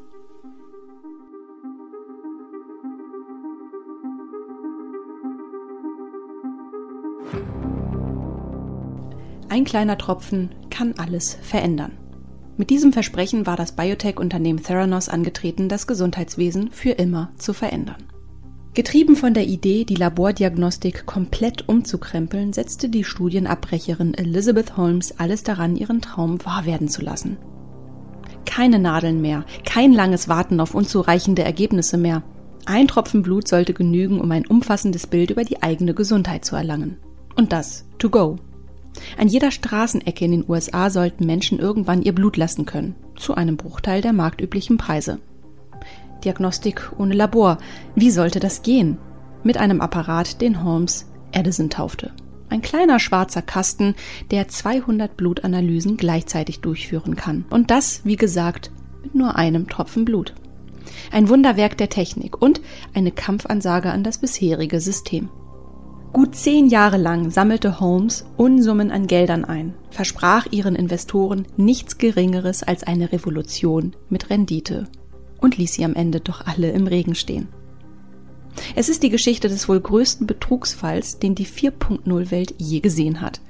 Ein 9.53 9.65
kleiner 9.65 9.99
Tropfen 9.99 10.49
kann 10.71 10.95
alles 10.97 11.37
verändern. 11.43 11.91
Mit 12.57 12.71
diesem 12.71 12.91
Versprechen 12.91 13.45
war 13.45 13.55
das 13.55 13.75
Biotech-Unternehmen 13.75 14.63
Theranos 14.63 15.09
angetreten, 15.09 15.69
das 15.69 15.85
Gesundheitswesen 15.85 16.71
für 16.71 16.89
immer 16.89 17.31
zu 17.37 17.53
verändern. 17.53 18.01
Getrieben 18.73 19.15
von 19.15 19.35
der 19.35 19.45
Idee, 19.45 19.85
die 19.85 19.93
Labordiagnostik 19.93 21.05
komplett 21.05 21.69
umzukrempeln, 21.69 22.51
setzte 22.51 22.89
die 22.89 23.03
Studienabbrecherin 23.03 24.15
Elizabeth 24.15 24.75
Holmes 24.75 25.19
alles 25.19 25.43
daran, 25.43 25.75
ihren 25.75 26.01
Traum 26.01 26.43
wahr 26.43 26.65
werden 26.65 26.87
zu 26.87 27.03
lassen. 27.03 27.37
Keine 28.47 28.79
Nadeln 28.79 29.21
mehr, 29.21 29.45
kein 29.65 29.93
langes 29.93 30.27
Warten 30.27 30.61
auf 30.61 30.73
unzureichende 30.73 31.43
Ergebnisse 31.43 31.99
mehr. 31.99 32.23
Ein 32.65 32.87
Tropfen 32.87 33.21
Blut 33.21 33.47
sollte 33.47 33.75
genügen, 33.75 34.19
um 34.19 34.31
ein 34.31 34.47
umfassendes 34.47 35.05
Bild 35.05 35.29
über 35.29 35.43
die 35.43 35.61
eigene 35.61 35.93
Gesundheit 35.93 36.43
zu 36.43 36.55
erlangen. 36.55 36.97
Und 37.35 37.51
das 37.51 37.85
to 37.99 38.09
go. 38.09 38.39
An 39.17 39.27
jeder 39.27 39.51
Straßenecke 39.51 40.25
in 40.25 40.31
den 40.31 40.45
USA 40.47 40.89
sollten 40.89 41.25
Menschen 41.25 41.59
irgendwann 41.59 42.01
ihr 42.01 42.13
Blut 42.13 42.37
lassen 42.37 42.65
können, 42.65 42.95
zu 43.15 43.35
einem 43.35 43.57
Bruchteil 43.57 44.01
der 44.01 44.13
marktüblichen 44.13 44.77
Preise. 44.77 45.19
Diagnostik 46.23 46.91
ohne 46.97 47.13
Labor. 47.13 47.57
Wie 47.95 48.11
sollte 48.11 48.39
das 48.39 48.61
gehen? 48.61 48.97
Mit 49.43 49.57
einem 49.57 49.81
Apparat, 49.81 50.41
den 50.41 50.63
Holmes 50.63 51.05
Edison 51.31 51.69
taufte. 51.69 52.11
Ein 52.49 52.61
kleiner 52.61 52.99
schwarzer 52.99 53.41
Kasten, 53.41 53.95
der 54.31 54.47
200 54.47 55.17
Blutanalysen 55.17 55.97
gleichzeitig 55.97 56.59
durchführen 56.61 57.15
kann. 57.15 57.45
Und 57.49 57.71
das, 57.71 58.01
wie 58.05 58.15
gesagt, 58.15 58.71
mit 59.01 59.15
nur 59.15 59.35
einem 59.35 59.67
Tropfen 59.67 60.05
Blut. 60.05 60.33
Ein 61.11 61.29
Wunderwerk 61.29 61.77
der 61.77 61.89
Technik 61.89 62.41
und 62.41 62.61
eine 62.93 63.11
Kampfansage 63.11 63.91
an 63.91 64.03
das 64.03 64.19
bisherige 64.19 64.79
System. 64.79 65.29
Gut 66.13 66.35
zehn 66.35 66.67
Jahre 66.67 66.97
lang 66.97 67.31
sammelte 67.31 67.79
Holmes 67.79 68.23
Unsummen 68.37 68.91
an 68.91 69.07
Geldern 69.07 69.45
ein, 69.45 69.73
versprach 69.89 70.45
ihren 70.51 70.75
Investoren 70.75 71.47
nichts 71.57 71.97
Geringeres 71.97 72.61
als 72.61 72.83
eine 72.83 73.11
Revolution 73.11 73.95
mit 74.09 74.29
Rendite 74.29 74.85
und 75.41 75.57
ließ 75.57 75.73
sie 75.73 75.83
am 75.83 75.95
Ende 75.95 76.19
doch 76.19 76.45
alle 76.45 76.69
im 76.69 76.85
Regen 76.85 77.15
stehen. 77.15 77.47
Es 78.75 78.89
ist 78.89 79.01
die 79.01 79.09
Geschichte 79.09 79.49
des 79.49 79.67
wohl 79.67 79.79
größten 79.79 80.27
Betrugsfalls, 80.27 81.17
den 81.17 81.33
die 81.33 81.47
4.0-Welt 81.47 82.53
je 82.59 82.79
gesehen 82.79 83.19
hat. 83.19 83.41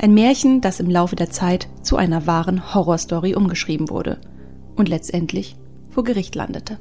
Ein 0.00 0.12
Märchen, 0.12 0.60
das 0.60 0.80
im 0.80 0.90
Laufe 0.90 1.14
der 1.14 1.30
Zeit 1.30 1.68
zu 1.82 1.96
einer 1.96 2.26
wahren 2.26 2.74
Horrorstory 2.74 3.36
umgeschrieben 3.36 3.90
wurde 3.90 4.18
und 4.74 4.88
letztendlich 4.88 5.54
vor 5.90 6.02
Gericht 6.02 6.34
landete. 6.34 6.78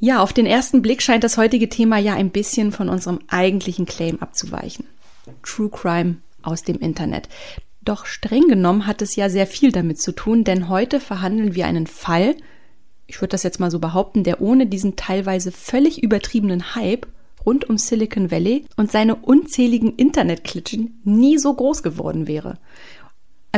Ja, 0.00 0.22
auf 0.22 0.32
den 0.32 0.46
ersten 0.46 0.80
Blick 0.80 1.02
scheint 1.02 1.24
das 1.24 1.36
heutige 1.36 1.68
Thema 1.68 1.98
ja 1.98 2.14
ein 2.14 2.30
bisschen 2.30 2.70
von 2.70 2.88
unserem 2.88 3.18
eigentlichen 3.26 3.84
Claim 3.84 4.18
abzuweichen. 4.20 4.86
True 5.42 5.70
Crime 5.70 6.16
aus 6.42 6.62
dem 6.62 6.78
Internet. 6.78 7.28
Doch 7.82 8.06
streng 8.06 8.46
genommen 8.48 8.86
hat 8.86 9.02
es 9.02 9.16
ja 9.16 9.28
sehr 9.28 9.46
viel 9.46 9.72
damit 9.72 10.00
zu 10.00 10.12
tun, 10.12 10.44
denn 10.44 10.68
heute 10.68 11.00
verhandeln 11.00 11.54
wir 11.54 11.66
einen 11.66 11.86
Fall, 11.86 12.36
ich 13.08 13.20
würde 13.20 13.30
das 13.30 13.42
jetzt 13.42 13.58
mal 13.58 13.70
so 13.70 13.80
behaupten, 13.80 14.22
der 14.22 14.40
ohne 14.40 14.66
diesen 14.66 14.94
teilweise 14.94 15.50
völlig 15.50 16.02
übertriebenen 16.02 16.74
Hype 16.74 17.06
rund 17.44 17.68
um 17.68 17.78
Silicon 17.78 18.30
Valley 18.30 18.66
und 18.76 18.92
seine 18.92 19.16
unzähligen 19.16 19.96
Internetklitschen 19.96 21.00
nie 21.04 21.38
so 21.38 21.54
groß 21.54 21.82
geworden 21.82 22.26
wäre. 22.28 22.58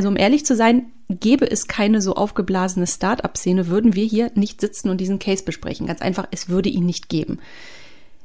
Also 0.00 0.08
um 0.08 0.16
ehrlich 0.16 0.46
zu 0.46 0.56
sein, 0.56 0.86
gäbe 1.10 1.50
es 1.50 1.68
keine 1.68 2.00
so 2.00 2.14
aufgeblasene 2.14 2.86
Start-up-Szene, 2.86 3.66
würden 3.66 3.94
wir 3.94 4.06
hier 4.06 4.30
nicht 4.34 4.62
sitzen 4.62 4.88
und 4.88 4.98
diesen 4.98 5.18
Case 5.18 5.44
besprechen. 5.44 5.86
Ganz 5.86 6.00
einfach, 6.00 6.26
es 6.30 6.48
würde 6.48 6.70
ihn 6.70 6.86
nicht 6.86 7.10
geben. 7.10 7.38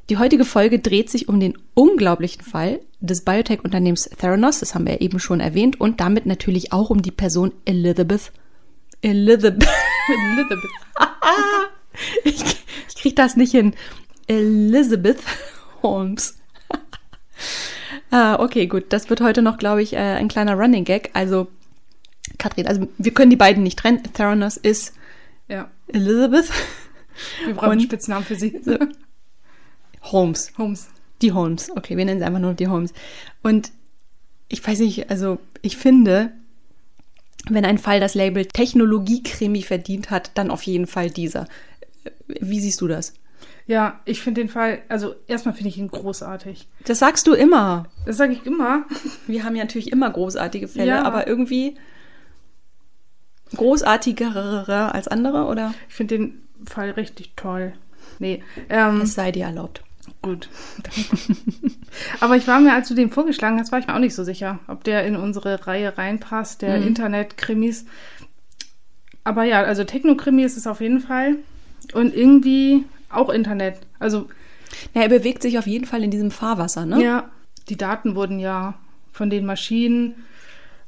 Die 0.10 0.18
heutige 0.18 0.46
Folge 0.46 0.80
dreht 0.80 1.10
sich 1.10 1.28
um 1.28 1.38
den 1.38 1.58
unglaublichen 1.74 2.44
Fall 2.44 2.80
des 3.02 3.26
Biotech-Unternehmens 3.26 4.10
Theranos, 4.18 4.62
das 4.62 4.74
haben 4.74 4.88
wir 4.88 5.02
eben 5.02 5.20
schon 5.20 5.42
erwähnt, 5.42 5.82
und 5.82 6.00
damit 6.00 6.26
natürlich 6.26 6.72
auch 6.72 6.92
um 6.92 7.02
die 7.02 7.12
Person 7.12 7.52
Elizabeth. 7.66 8.32
Elizabeth. 9.02 9.68
Elizabeth. 10.32 10.72
ich, 12.24 12.42
ich 12.88 12.96
kriege 12.96 13.16
das 13.16 13.36
nicht 13.36 13.52
hin. 13.52 13.74
Elizabeth 14.28 15.20
Holmes. 15.84 16.38
ah, 18.12 18.40
okay, 18.40 18.66
gut. 18.68 18.86
Das 18.94 19.10
wird 19.10 19.20
heute 19.20 19.42
noch, 19.42 19.58
glaube 19.58 19.82
ich, 19.82 19.92
äh, 19.92 19.98
ein 19.98 20.30
kleiner 20.30 20.54
Running 20.54 20.86
Gag. 20.86 21.10
Also, 21.12 21.48
Katrin, 22.38 22.68
also 22.68 22.88
wir 22.98 23.14
können 23.14 23.30
die 23.30 23.36
beiden 23.36 23.64
nicht 23.64 23.80
trennen. 23.80 24.02
Theranos 24.14 24.58
ist 24.58 24.94
ja. 25.48 25.70
Elizabeth. 25.88 26.50
Wir 27.46 27.54
brauchen 27.54 27.72
einen 27.72 27.82
Spitznamen 27.82 28.26
für 28.26 28.36
sie. 28.36 28.60
So. 28.64 28.78
Holmes. 30.02 30.52
Holmes. 30.58 30.88
Die 31.22 31.32
Holmes. 31.32 31.72
Okay, 31.76 31.98
wir 31.98 32.06
nennen 32.06 32.20
sie 32.20 32.26
einfach 32.26 32.40
nur 32.40 32.54
die 32.54 32.68
Holmes. 32.68 32.94
Und 33.42 33.72
ich 34.50 34.66
weiß 34.66 34.80
nicht, 34.80 35.10
also 35.10 35.40
ich 35.62 35.78
finde, 35.78 36.32
wenn 37.50 37.66
ein 37.66 37.78
Fall 37.78 38.00
das 38.00 38.16
Label 38.16 38.46
Technologie-Krimi 38.46 39.62
verdient 39.62 40.12
hat, 40.12 40.32
dann 40.36 40.52
auf 40.52 40.64
jeden 40.64 40.88
Fall 40.88 41.10
dieser. 41.10 41.48
Wie 42.28 42.60
siehst 42.60 42.82
du 42.82 42.88
das? 42.88 43.14
Ja, 43.68 44.00
ich 44.06 44.22
finde 44.22 44.42
den 44.42 44.50
Fall, 44.50 44.84
also 44.90 45.16
erstmal 45.26 45.56
finde 45.56 45.70
ich 45.70 45.78
ihn 45.78 45.88
großartig. 45.88 46.68
Das 46.86 47.00
sagst 47.00 47.26
du 47.26 47.34
immer. 47.34 47.88
Das 48.06 48.18
sage 48.18 48.34
ich 48.34 48.46
immer. 48.46 48.86
Wir 49.26 49.44
haben 49.44 49.56
ja 49.56 49.64
natürlich 49.64 49.92
immer 49.92 50.10
großartige 50.10 50.68
Fälle, 50.68 50.92
ja. 50.92 51.04
aber 51.04 51.28
irgendwie 51.28 51.76
großartigere 53.56 54.94
als 54.94 55.08
andere, 55.08 55.46
oder? 55.46 55.74
Ich 55.90 55.96
finde 55.96 56.18
den 56.18 56.42
Fall 56.66 56.92
richtig 56.92 57.34
toll. 57.36 57.74
Nee. 58.20 58.44
Ähm, 58.70 59.02
es 59.02 59.14
sei 59.14 59.32
dir 59.32 59.46
erlaubt. 59.46 59.82
Gut, 60.22 60.50
Aber 62.20 62.36
ich 62.36 62.48
war 62.48 62.60
mir, 62.60 62.74
als 62.74 62.88
du 62.88 62.96
den 62.96 63.12
vorgeschlagen 63.12 63.60
hast, 63.60 63.72
war 63.72 63.80
ich 63.80 63.88
mir 63.88 63.96
auch 63.96 64.00
nicht 64.00 64.16
so 64.16 64.24
sicher, 64.24 64.60
ob 64.68 64.84
der 64.84 65.06
in 65.06 65.16
unsere 65.16 65.68
Reihe 65.68 65.98
reinpasst, 65.98 66.62
der 66.62 66.80
mhm. 66.80 66.88
Internet-Krimis. 66.88 67.86
Aber 69.24 69.44
ja, 69.44 69.64
also 69.64 69.84
Techno-Krimi 69.84 70.44
ist 70.44 70.58
es 70.58 70.68
auf 70.68 70.82
jeden 70.82 71.00
Fall. 71.00 71.38
Und 71.94 72.16
irgendwie 72.16 72.86
auch 73.10 73.30
Internet. 73.30 73.78
Also. 74.00 74.28
Ja, 74.94 75.04
er 75.04 75.10
bewegt 75.10 75.42
sich 75.42 75.58
auf 75.58 75.68
jeden 75.68 75.86
Fall 75.86 76.04
in 76.04 76.12
diesem 76.12 76.32
Fahrwasser, 76.32 76.86
ne? 76.86 77.04
Ja. 77.04 77.30
Die 77.70 77.78
Daten 77.78 78.16
wurden 78.16 78.40
ja 78.40 78.76
von 79.12 79.30
den 79.30 79.46
Maschinen 79.46 80.16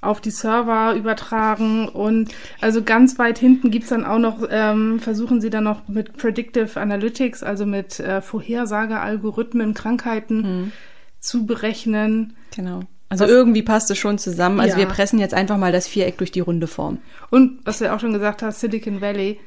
auf 0.01 0.21
die 0.21 0.31
Server 0.31 0.93
übertragen 0.95 1.89
und 1.89 2.33
also 2.61 2.83
ganz 2.83 3.17
weit 3.17 3.39
hinten 3.39 3.71
gibt's 3.71 3.89
dann 3.89 4.05
auch 4.05 4.19
noch, 4.19 4.47
ähm, 4.49 4.99
versuchen 4.99 5.41
sie 5.41 5.49
dann 5.49 5.63
noch 5.63 5.87
mit 5.87 6.17
Predictive 6.17 6.79
Analytics, 6.79 7.43
also 7.43 7.65
mit 7.65 7.99
äh, 7.99 8.21
Vorhersagealgorithmen, 8.21 9.73
Krankheiten 9.73 10.37
mhm. 10.41 10.71
zu 11.19 11.45
berechnen. 11.45 12.35
Genau. 12.55 12.81
Also 13.09 13.23
was, 13.23 13.31
irgendwie 13.31 13.63
passt 13.63 13.89
es 13.89 13.97
schon 13.97 14.17
zusammen. 14.17 14.59
Also 14.59 14.73
ja. 14.73 14.79
wir 14.79 14.85
pressen 14.85 15.19
jetzt 15.19 15.33
einfach 15.33 15.57
mal 15.57 15.71
das 15.71 15.87
Viereck 15.87 16.17
durch 16.17 16.31
die 16.31 16.41
runde 16.41 16.67
Form. 16.67 16.99
Und 17.29 17.65
was 17.65 17.79
du 17.79 17.91
auch 17.91 17.99
schon 17.99 18.13
gesagt 18.13 18.41
hast, 18.43 18.59
Silicon 18.59 19.01
Valley, 19.01 19.39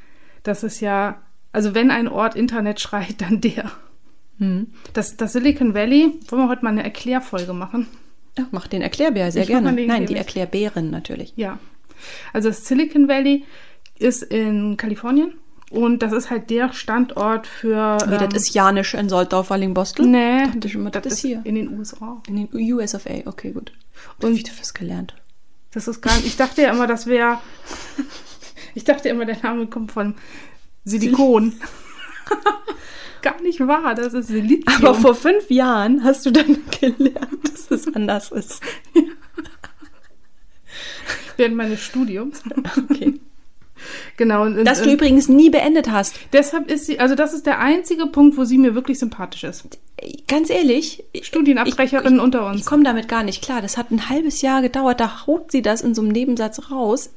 das 0.43 0.63
ist 0.63 0.81
ja, 0.81 1.21
also 1.53 1.75
wenn 1.75 1.91
ein 1.91 2.09
Ort 2.09 2.35
Internet 2.35 2.81
schreit, 2.81 3.17
dann 3.21 3.41
der. 3.41 3.71
Mhm. 4.39 4.69
Das, 4.95 5.17
das 5.17 5.33
Silicon 5.33 5.75
Valley, 5.75 6.19
wollen 6.29 6.43
wir 6.43 6.49
heute 6.49 6.65
mal 6.65 6.71
eine 6.71 6.83
Erklärfolge 6.83 7.53
machen? 7.53 7.87
Ja, 8.39 8.47
mach 8.51 8.67
den 8.67 8.83
Erklärbär 8.83 9.33
sehr 9.33 9.43
ich 9.43 9.49
gerne. 9.49 9.73
Nein, 9.73 10.07
die 10.07 10.17
Erklärbären 10.17 10.91
natürlich. 10.91 11.33
Ja. 11.37 11.59
Also 12.33 12.49
das 12.49 12.67
Silicon 12.67 13.09
Valley 13.09 13.45
ist 13.99 14.23
in 14.23 14.77
Kalifornien 14.77 15.35
und 15.71 16.03
das 16.03 16.13
ist 16.13 16.31
halt 16.31 16.51
der 16.51 16.73
Standort 16.73 17.47
für. 17.47 17.99
Wie, 18.07 18.15
ähm, 18.15 18.31
das 18.31 18.43
ist 18.43 18.55
Janisch 18.55 18.95
in 18.95 19.09
Soldorf, 19.09 19.51
Wallingbostel? 19.51 20.07
Nee. 20.07 20.47
Dachte 20.47 20.69
ich 20.69 20.75
immer, 20.75 20.91
das, 20.91 21.03
das 21.03 21.13
ist 21.15 21.21
hier. 21.21 21.41
In 21.45 21.55
den 21.55 21.79
USA. 21.79 22.23
In 22.27 22.37
den 22.37 22.73
US 22.73 22.95
of 22.95 23.07
A, 23.07 23.23
okay, 23.27 23.53
gut. 23.53 23.73
Und 24.23 24.37
wieder 24.37 24.53
was 24.59 24.75
gelernt. 24.75 25.15
Das 25.73 25.87
ist 25.87 26.01
gar 26.01 26.17
nicht. 26.17 26.27
Ich 26.27 26.37
dachte 26.37 26.63
ja 26.63 26.73
immer, 26.73 26.87
das 26.87 27.07
wäre. 27.07 27.39
ich 28.75 28.85
dachte 28.85 29.09
immer, 29.09 29.25
der 29.25 29.39
Name 29.43 29.67
kommt 29.67 29.93
von 29.93 30.15
Silikon. 30.85 31.55
gar 33.23 33.41
nicht 33.43 33.61
wahr, 33.61 33.95
das 33.95 34.15
ist 34.15 34.29
Silizium. 34.29 34.77
Aber 34.77 34.95
vor 34.95 35.15
fünf 35.15 35.51
Jahren 35.51 36.05
hast 36.05 36.27
du 36.27 36.31
dann 36.31 36.59
gelernt, 36.81 37.45
dass 37.45 37.71
es 37.71 37.95
anders 37.95 38.31
ist. 38.33 38.61
Während 41.37 41.57
meines 41.57 41.81
Studiums. 41.81 42.43
Okay. 42.91 43.21
Genau. 44.17 44.43
Und, 44.43 44.65
das 44.65 44.83
du 44.83 44.93
übrigens 44.93 45.29
nie 45.29 45.49
beendet 45.49 45.91
hast. 45.91 46.15
Deshalb 46.35 46.71
ist 46.71 46.87
sie, 46.87 47.01
also 47.01 47.15
das 47.15 47.33
ist 47.33 47.47
der 47.47 47.61
einzige 47.61 48.07
Punkt, 48.07 48.37
wo 48.37 48.45
sie 48.45 48.59
mir 48.59 48.75
wirklich 48.75 48.99
sympathisch 48.99 49.45
ist. 49.45 49.67
Ganz 50.29 50.51
ehrlich. 50.51 51.05
Studienabbrecherinnen 51.23 52.15
ich, 52.15 52.19
ich, 52.19 52.25
unter 52.25 52.47
uns. 52.47 52.61
Ich 52.61 52.67
komme 52.67 52.85
damit 52.85 53.09
gar 53.09 53.23
nicht 53.23 53.43
klar. 53.43 53.63
Das 53.63 53.79
hat 53.79 53.91
ein 53.91 54.11
halbes 54.11 54.43
Jahr 54.43 54.61
gedauert. 54.61 55.01
Da 55.01 55.27
haut 55.27 55.51
sie 55.51 55.63
das 55.63 55.81
in 55.81 55.95
so 55.95 56.03
einem 56.03 56.13
Nebensatz 56.13 56.71
raus 56.71 57.11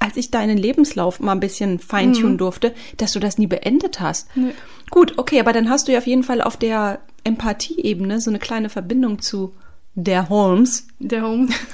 als 0.00 0.16
ich 0.16 0.30
deinen 0.30 0.58
Lebenslauf 0.58 1.20
mal 1.20 1.32
ein 1.32 1.40
bisschen 1.40 1.78
feintunen 1.78 2.32
mhm. 2.32 2.38
durfte, 2.38 2.74
dass 2.96 3.12
du 3.12 3.20
das 3.20 3.38
nie 3.38 3.46
beendet 3.46 4.00
hast. 4.00 4.34
Nee. 4.34 4.52
Gut, 4.90 5.18
okay, 5.18 5.38
aber 5.38 5.52
dann 5.52 5.70
hast 5.70 5.86
du 5.86 5.92
ja 5.92 5.98
auf 5.98 6.06
jeden 6.06 6.24
Fall 6.24 6.42
auf 6.42 6.56
der 6.56 7.00
Empathieebene 7.22 8.20
so 8.20 8.30
eine 8.30 8.38
kleine 8.38 8.70
Verbindung 8.70 9.20
zu 9.20 9.54
der 9.94 10.28
Holmes. 10.28 10.88
Der 10.98 11.22
Holmes. 11.22 11.54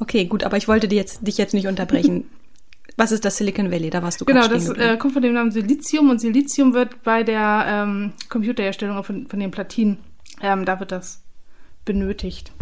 Okay, 0.00 0.24
gut, 0.24 0.42
aber 0.42 0.56
ich 0.56 0.66
wollte 0.66 0.88
dich 0.88 0.96
jetzt, 0.96 1.24
dich 1.24 1.38
jetzt 1.38 1.54
nicht 1.54 1.68
unterbrechen. 1.68 2.28
Was 2.96 3.12
ist 3.12 3.24
das 3.24 3.36
Silicon 3.36 3.70
Valley? 3.70 3.90
Da 3.90 4.02
warst 4.02 4.20
du 4.20 4.24
Genau, 4.24 4.48
das 4.48 4.68
äh, 4.68 4.96
kommt 4.96 5.12
von 5.14 5.22
dem 5.22 5.34
Namen 5.34 5.52
Silizium 5.52 6.10
und 6.10 6.20
Silizium 6.20 6.74
wird 6.74 7.02
bei 7.04 7.22
der 7.22 7.64
ähm, 7.66 8.12
Computerherstellung 8.28 9.02
von, 9.04 9.28
von 9.28 9.38
den 9.38 9.52
Platinen, 9.52 9.98
ähm, 10.42 10.64
da 10.64 10.80
wird 10.80 10.90
das 10.90 11.22
benötigt. 11.84 12.52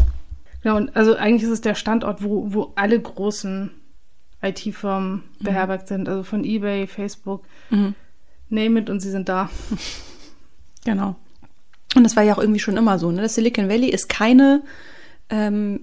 Genau, 0.61 0.77
und 0.77 0.95
also 0.95 1.15
eigentlich 1.15 1.43
ist 1.43 1.49
es 1.49 1.61
der 1.61 1.75
Standort, 1.75 2.23
wo, 2.23 2.53
wo 2.53 2.71
alle 2.75 2.99
großen 2.99 3.71
IT-Firmen 4.43 5.13
mhm. 5.13 5.43
beherbergt 5.43 5.87
sind, 5.87 6.07
also 6.07 6.23
von 6.23 6.43
eBay, 6.43 6.87
Facebook, 6.87 7.43
mhm. 7.69 7.95
name 8.49 8.81
it 8.81 8.89
und 8.89 8.99
sie 8.99 9.11
sind 9.11 9.29
da. 9.29 9.49
Genau. 10.85 11.15
Und 11.95 12.03
das 12.03 12.15
war 12.15 12.23
ja 12.23 12.33
auch 12.33 12.39
irgendwie 12.39 12.59
schon 12.59 12.77
immer 12.77 12.99
so. 12.99 13.11
Ne? 13.11 13.21
Das 13.21 13.35
Silicon 13.35 13.69
Valley 13.69 13.89
ist 13.89 14.09
keine, 14.09 14.63
ähm, 15.29 15.81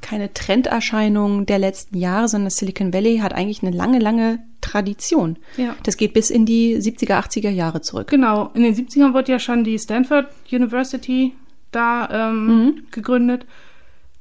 keine 0.00 0.32
Trenderscheinung 0.32 1.46
der 1.46 1.58
letzten 1.58 1.98
Jahre, 1.98 2.28
sondern 2.28 2.46
das 2.46 2.56
Silicon 2.56 2.92
Valley 2.92 3.18
hat 3.18 3.32
eigentlich 3.32 3.62
eine 3.62 3.76
lange, 3.76 3.98
lange 3.98 4.38
Tradition. 4.60 5.36
Ja. 5.56 5.74
Das 5.82 5.96
geht 5.96 6.12
bis 6.12 6.30
in 6.30 6.46
die 6.46 6.76
70er, 6.76 7.18
80er 7.18 7.50
Jahre 7.50 7.80
zurück. 7.80 8.08
Genau. 8.08 8.50
In 8.54 8.62
den 8.62 8.74
70ern 8.74 9.14
wurde 9.14 9.32
ja 9.32 9.38
schon 9.38 9.64
die 9.64 9.78
Stanford 9.78 10.28
University 10.52 11.32
da 11.72 12.08
ähm, 12.30 12.46
mhm. 12.46 12.82
gegründet, 12.90 13.46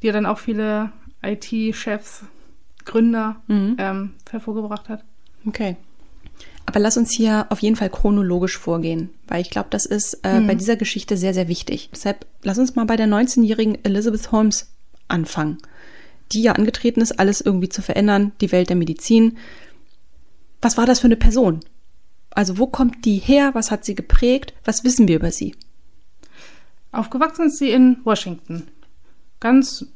die 0.02 0.08
ja 0.08 0.14
dann 0.14 0.26
auch 0.26 0.40
viele 0.40 0.92
IT-Chefs 1.22 2.24
Gründer 2.86 3.42
mhm. 3.48 3.76
ähm, 3.78 4.12
hervorgebracht 4.30 4.90
hat. 4.90 5.04
Okay. 5.46 5.78
Aber 6.66 6.80
lass 6.80 6.98
uns 6.98 7.12
hier 7.12 7.48
auf 7.50 7.60
jeden 7.60 7.76
Fall 7.76 7.90
chronologisch 7.90 8.58
vorgehen, 8.58 9.10
weil 9.28 9.42
ich 9.42 9.50
glaube, 9.50 9.70
das 9.72 9.86
ist 9.86 10.20
äh, 10.24 10.40
mhm. 10.40 10.48
bei 10.48 10.56
dieser 10.56 10.76
Geschichte 10.76 11.18
sehr, 11.18 11.34
sehr 11.34 11.48
wichtig. 11.48 11.90
Deshalb 11.92 12.28
lass 12.44 12.60
uns 12.60 12.76
mal 12.76 12.86
bei 12.86 12.96
der 12.96 13.08
19-jährigen 13.08 13.84
Elizabeth 13.84 14.32
Holmes 14.32 14.72
anfangen, 15.08 15.58
die 16.32 16.44
ja 16.44 16.52
angetreten 16.52 17.02
ist, 17.02 17.20
alles 17.20 17.42
irgendwie 17.42 17.70
zu 17.70 17.82
verändern, 17.82 18.34
die 18.40 18.52
Welt 18.52 18.70
der 18.70 18.76
Medizin. 18.76 19.38
Was 20.62 20.78
war 20.78 20.86
das 20.86 21.00
für 21.00 21.08
eine 21.08 21.16
Person? 21.16 21.62
Also 22.32 22.60
wo 22.60 22.68
kommt 22.68 23.04
die 23.04 23.18
her? 23.18 23.52
Was 23.54 23.72
hat 23.72 23.84
sie 23.84 23.96
geprägt? 23.96 24.54
Was 24.64 24.84
wissen 24.84 25.08
wir 25.08 25.16
über 25.16 25.32
sie? 25.32 25.56
Aufgewachsen 26.92 27.48
ist 27.48 27.58
sie 27.58 27.72
in 27.72 27.98
Washington. 28.04 28.68
Ganz 29.40 29.88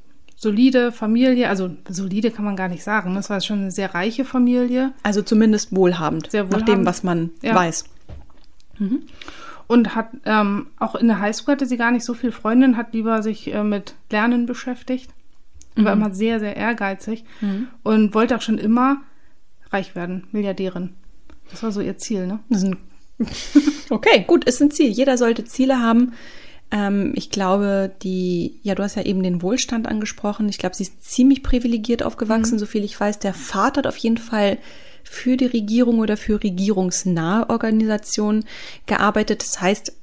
solide 0.43 0.91
Familie, 0.91 1.50
also 1.50 1.71
solide 1.89 2.29
kann 2.29 2.45
man 2.45 2.55
gar 2.55 2.67
nicht 2.67 2.83
sagen. 2.83 3.15
Das 3.15 3.29
war 3.29 3.41
schon 3.41 3.62
eine 3.62 3.71
sehr 3.71 3.95
reiche 3.95 4.25
Familie. 4.25 4.93
Also 5.01 5.23
zumindest 5.23 5.75
wohlhabend, 5.75 6.29
sehr 6.29 6.47
wohlhabend. 6.47 6.67
nach 6.67 6.75
dem, 6.75 6.85
was 6.85 7.03
man 7.03 7.31
ja. 7.41 7.55
weiß. 7.55 7.85
Mhm. 8.77 9.03
Und 9.65 9.95
hat 9.95 10.09
ähm, 10.25 10.67
auch 10.77 10.93
in 10.95 11.07
der 11.07 11.19
Highschool 11.19 11.53
hatte 11.53 11.65
sie 11.65 11.77
gar 11.77 11.91
nicht 11.91 12.05
so 12.05 12.13
viel 12.13 12.31
Freundin, 12.31 12.77
hat 12.77 12.93
lieber 12.93 13.23
sich 13.23 13.51
äh, 13.51 13.63
mit 13.63 13.95
Lernen 14.12 14.45
beschäftigt. 14.45 15.09
Mhm. 15.75 15.85
War 15.85 15.93
immer 15.93 16.13
sehr, 16.13 16.39
sehr 16.39 16.55
ehrgeizig 16.55 17.23
mhm. 17.41 17.69
und 17.81 18.13
wollte 18.13 18.35
auch 18.35 18.41
schon 18.41 18.59
immer 18.59 19.01
reich 19.71 19.95
werden, 19.95 20.27
Milliardärin. 20.31 20.91
Das 21.50 21.63
war 21.63 21.71
so 21.71 21.81
ihr 21.81 21.97
Ziel, 21.97 22.27
ne? 22.27 22.39
okay, 23.89 24.23
gut, 24.27 24.43
ist 24.45 24.62
ein 24.62 24.71
Ziel. 24.71 24.89
Jeder 24.89 25.17
sollte 25.17 25.45
Ziele 25.45 25.79
haben. 25.79 26.13
Ähm, 26.73 27.13
ich 27.15 27.29
glaube, 27.29 27.91
die, 28.01 28.59
ja, 28.63 28.73
du 28.73 28.81
hast 28.81 28.95
ja 28.95 29.03
eben 29.03 29.21
den 29.21 29.43
Wohlstand 29.43 29.87
angesprochen. 29.87 30.49
Ich 30.49 30.57
glaube, 30.57 30.75
sie 30.75 30.83
ist 30.83 31.03
ziemlich 31.03 31.43
privilegiert 31.43 32.01
aufgewachsen, 32.01 32.55
mhm. 32.55 32.59
so 32.59 32.65
viel 32.65 32.83
ich 32.83 32.99
weiß. 32.99 33.19
Der 33.19 33.35
Vater 33.35 33.79
hat 33.79 33.87
auf 33.87 33.97
jeden 33.97 34.17
Fall 34.17 34.57
für 35.03 35.37
die 35.37 35.45
Regierung 35.45 35.99
oder 35.99 36.17
für 36.17 36.43
regierungsnahe 36.43 37.47
Organisationen 37.49 38.45
gearbeitet. 38.87 39.43
Das 39.43 39.61
heißt, 39.61 39.93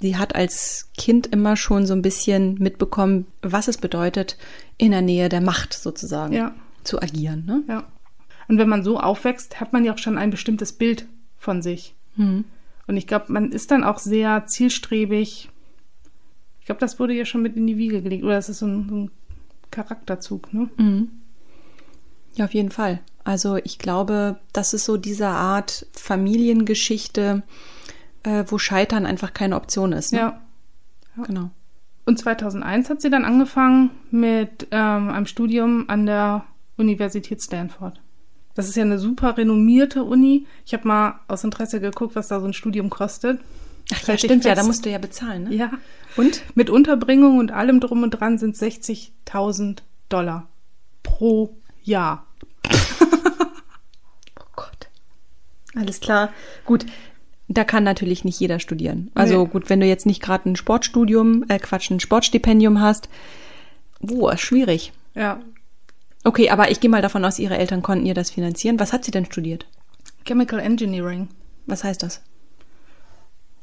sie 0.00 0.16
hat 0.16 0.34
als 0.34 0.90
Kind 0.98 1.28
immer 1.28 1.56
schon 1.56 1.86
so 1.86 1.94
ein 1.94 2.02
bisschen 2.02 2.54
mitbekommen, 2.54 3.26
was 3.42 3.68
es 3.68 3.78
bedeutet, 3.78 4.36
in 4.76 4.90
der 4.90 5.02
Nähe 5.02 5.28
der 5.28 5.40
Macht 5.40 5.72
sozusagen 5.72 6.32
ja. 6.32 6.52
zu 6.82 7.00
agieren. 7.00 7.44
Ne? 7.46 7.62
Ja. 7.68 7.84
Und 8.48 8.58
wenn 8.58 8.68
man 8.68 8.82
so 8.82 8.98
aufwächst, 8.98 9.60
hat 9.60 9.72
man 9.72 9.84
ja 9.84 9.94
auch 9.94 9.98
schon 9.98 10.18
ein 10.18 10.30
bestimmtes 10.30 10.72
Bild 10.72 11.06
von 11.36 11.62
sich. 11.62 11.94
Mhm. 12.16 12.44
Und 12.88 12.96
ich 12.96 13.06
glaube, 13.06 13.32
man 13.32 13.52
ist 13.52 13.70
dann 13.70 13.84
auch 13.84 13.98
sehr 13.98 14.46
zielstrebig. 14.46 15.50
Ich 16.68 16.70
glaube, 16.70 16.80
das 16.80 17.00
wurde 17.00 17.14
ja 17.14 17.24
schon 17.24 17.40
mit 17.40 17.56
in 17.56 17.66
die 17.66 17.78
Wiege 17.78 18.02
gelegt. 18.02 18.24
Oder 18.24 18.34
das 18.34 18.50
ist 18.50 18.58
so 18.58 18.66
ein, 18.66 18.88
so 18.90 18.94
ein 18.94 19.10
Charakterzug, 19.70 20.52
ne? 20.52 20.68
Mhm. 20.76 21.08
Ja, 22.34 22.44
auf 22.44 22.52
jeden 22.52 22.70
Fall. 22.70 23.00
Also 23.24 23.56
ich 23.56 23.78
glaube, 23.78 24.38
das 24.52 24.74
ist 24.74 24.84
so 24.84 24.98
diese 24.98 25.28
Art 25.28 25.86
Familiengeschichte, 25.94 27.42
äh, 28.22 28.44
wo 28.48 28.58
Scheitern 28.58 29.06
einfach 29.06 29.32
keine 29.32 29.56
Option 29.56 29.92
ist. 29.92 30.12
Ne? 30.12 30.18
Ja. 30.18 30.40
ja. 31.16 31.24
Genau. 31.24 31.50
Und 32.04 32.18
2001 32.18 32.90
hat 32.90 33.00
sie 33.00 33.08
dann 33.08 33.24
angefangen 33.24 33.88
mit 34.10 34.66
ähm, 34.70 35.08
einem 35.08 35.24
Studium 35.24 35.86
an 35.88 36.04
der 36.04 36.44
Universität 36.76 37.40
Stanford. 37.40 37.98
Das 38.54 38.68
ist 38.68 38.76
ja 38.76 38.82
eine 38.82 38.98
super 38.98 39.38
renommierte 39.38 40.04
Uni. 40.04 40.46
Ich 40.66 40.74
habe 40.74 40.86
mal 40.86 41.20
aus 41.28 41.44
Interesse 41.44 41.80
geguckt, 41.80 42.14
was 42.14 42.28
da 42.28 42.40
so 42.40 42.46
ein 42.46 42.52
Studium 42.52 42.90
kostet. 42.90 43.40
Ach 43.94 44.08
ja, 44.08 44.18
stimmt 44.18 44.44
ja, 44.44 44.54
da 44.54 44.62
musst 44.62 44.84
du 44.84 44.90
ja 44.90 44.98
bezahlen, 44.98 45.44
ne? 45.44 45.54
Ja. 45.54 45.70
Und? 46.16 46.42
Mit 46.54 46.70
Unterbringung 46.70 47.38
und 47.38 47.52
allem 47.52 47.80
drum 47.80 48.02
und 48.02 48.10
dran 48.10 48.38
sind 48.38 48.56
60.000 48.56 49.78
Dollar 50.08 50.48
pro 51.02 51.56
Jahr. 51.82 52.26
oh 54.40 54.44
Gott. 54.56 54.88
Alles 55.74 56.00
klar. 56.00 56.32
Gut, 56.66 56.86
da 57.48 57.64
kann 57.64 57.84
natürlich 57.84 58.24
nicht 58.24 58.38
jeder 58.40 58.58
studieren. 58.60 59.10
Also 59.14 59.44
nee. 59.44 59.50
gut, 59.50 59.70
wenn 59.70 59.80
du 59.80 59.86
jetzt 59.86 60.06
nicht 60.06 60.22
gerade 60.22 60.50
ein 60.50 60.56
Sportstudium, 60.56 61.44
äh 61.48 61.58
Quatsch, 61.58 61.90
ein 61.90 62.00
Sportstipendium 62.00 62.80
hast, 62.80 63.08
boah, 64.00 64.36
schwierig. 64.36 64.92
Ja, 65.14 65.40
Okay, 66.24 66.50
aber 66.50 66.70
ich 66.70 66.80
gehe 66.80 66.90
mal 66.90 67.02
davon 67.02 67.24
aus, 67.24 67.38
Ihre 67.38 67.56
Eltern 67.56 67.82
konnten 67.82 68.06
ihr 68.06 68.14
das 68.14 68.30
finanzieren. 68.30 68.78
Was 68.78 68.92
hat 68.92 69.04
sie 69.04 69.10
denn 69.10 69.24
studiert? 69.24 69.66
Chemical 70.26 70.58
Engineering. 70.58 71.28
Was 71.66 71.84
heißt 71.84 72.02
das? 72.02 72.20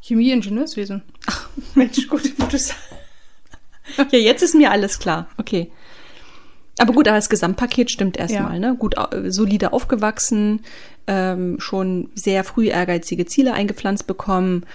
Chemie, 0.05 0.31
Ingenieurswesen. 0.31 1.01
Ach, 1.25 1.50
Mensch, 1.74 2.07
gut, 2.07 2.31
wo 2.37 2.46
du 2.46 2.57
Ja, 4.11 4.20
jetzt 4.20 4.44
ist 4.44 4.53
mir 4.53 4.70
alles 4.70 5.00
klar. 5.00 5.27
Okay. 5.37 5.72
Aber 6.77 6.94
gut, 6.94 7.07
aber 7.07 7.18
das 7.18 7.29
Gesamtpaket 7.29 7.89
stimmt 7.89 8.18
erstmal, 8.18 8.53
ja. 8.53 8.59
ne? 8.59 8.75
Gut, 8.75 8.96
solide 9.27 9.74
aufgewachsen, 9.74 10.61
ähm, 11.07 11.59
schon 11.59 12.09
sehr 12.13 12.44
früh 12.44 12.68
ehrgeizige 12.68 13.25
Ziele 13.25 13.53
eingepflanzt 13.53 14.05
bekommen, 14.05 14.65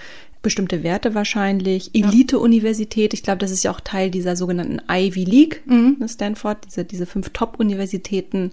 bestimmte 0.41 0.83
Werte 0.83 1.15
wahrscheinlich. 1.15 1.91
Elite-Universität, 1.93 3.13
ich 3.13 3.23
glaube, 3.23 3.37
das 3.37 3.51
ist 3.51 3.63
ja 3.63 3.71
auch 3.71 3.79
Teil 3.79 4.09
dieser 4.11 4.35
sogenannten 4.35 4.81
Ivy 4.89 5.23
League, 5.23 5.61
mhm. 5.65 5.97
ne, 5.99 6.09
Stanford, 6.09 6.65
diese, 6.65 6.83
diese 6.83 7.05
fünf 7.05 7.29
Top-Universitäten. 7.29 8.51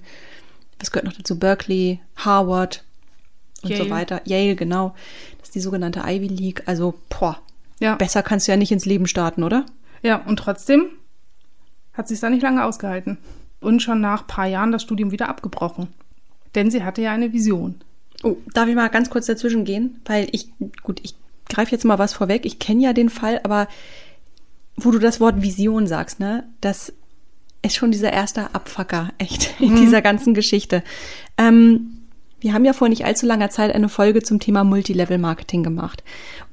Was 0.78 0.92
gehört 0.92 1.06
noch 1.06 1.16
dazu? 1.16 1.40
Berkeley, 1.40 1.98
Harvard 2.14 2.84
und 3.62 3.70
Yale. 3.70 3.84
so 3.84 3.90
weiter. 3.90 4.20
Yale, 4.26 4.54
genau. 4.54 4.94
Die 5.58 5.62
sogenannte 5.62 6.04
Ivy 6.06 6.28
League. 6.28 6.62
Also, 6.66 6.94
boah, 7.08 7.40
ja. 7.80 7.96
besser 7.96 8.22
kannst 8.22 8.46
du 8.46 8.52
ja 8.52 8.56
nicht 8.56 8.70
ins 8.70 8.86
Leben 8.86 9.08
starten, 9.08 9.42
oder? 9.42 9.66
Ja, 10.02 10.24
und 10.24 10.36
trotzdem 10.38 10.86
hat 11.94 12.06
sie 12.06 12.14
es 12.14 12.20
da 12.20 12.30
nicht 12.30 12.42
lange 12.42 12.64
ausgehalten. 12.64 13.18
Und 13.60 13.82
schon 13.82 14.00
nach 14.00 14.28
paar 14.28 14.46
Jahren 14.46 14.70
das 14.70 14.82
Studium 14.82 15.10
wieder 15.10 15.28
abgebrochen. 15.28 15.88
Denn 16.54 16.70
sie 16.70 16.84
hatte 16.84 17.02
ja 17.02 17.10
eine 17.10 17.32
Vision. 17.32 17.80
Oh, 18.22 18.36
darf 18.54 18.68
ich 18.68 18.76
mal 18.76 18.86
ganz 18.86 19.10
kurz 19.10 19.26
dazwischen 19.26 19.64
gehen? 19.64 20.00
Weil 20.04 20.28
ich, 20.30 20.52
gut, 20.84 21.00
ich 21.02 21.16
greife 21.48 21.72
jetzt 21.72 21.84
mal 21.84 21.98
was 21.98 22.12
vorweg. 22.12 22.46
Ich 22.46 22.60
kenne 22.60 22.84
ja 22.84 22.92
den 22.92 23.10
Fall, 23.10 23.40
aber 23.42 23.66
wo 24.76 24.92
du 24.92 25.00
das 25.00 25.18
Wort 25.18 25.42
Vision 25.42 25.88
sagst, 25.88 26.20
ne, 26.20 26.44
das 26.60 26.92
ist 27.62 27.74
schon 27.74 27.90
dieser 27.90 28.12
erste 28.12 28.54
Abfacker, 28.54 29.10
echt, 29.18 29.60
in 29.60 29.72
mhm. 29.72 29.80
dieser 29.80 30.02
ganzen 30.02 30.34
Geschichte. 30.34 30.84
Ähm, 31.36 31.97
wir 32.40 32.55
haben 32.55 32.64
ja 32.64 32.72
vor 32.72 32.88
nicht 32.88 33.05
allzu 33.05 33.27
langer 33.27 33.51
Zeit 33.51 33.74
eine 33.74 33.88
Folge 33.88 34.22
zum 34.22 34.38
Thema 34.40 34.64
Multilevel-Marketing 34.64 35.62
gemacht. 35.62 36.05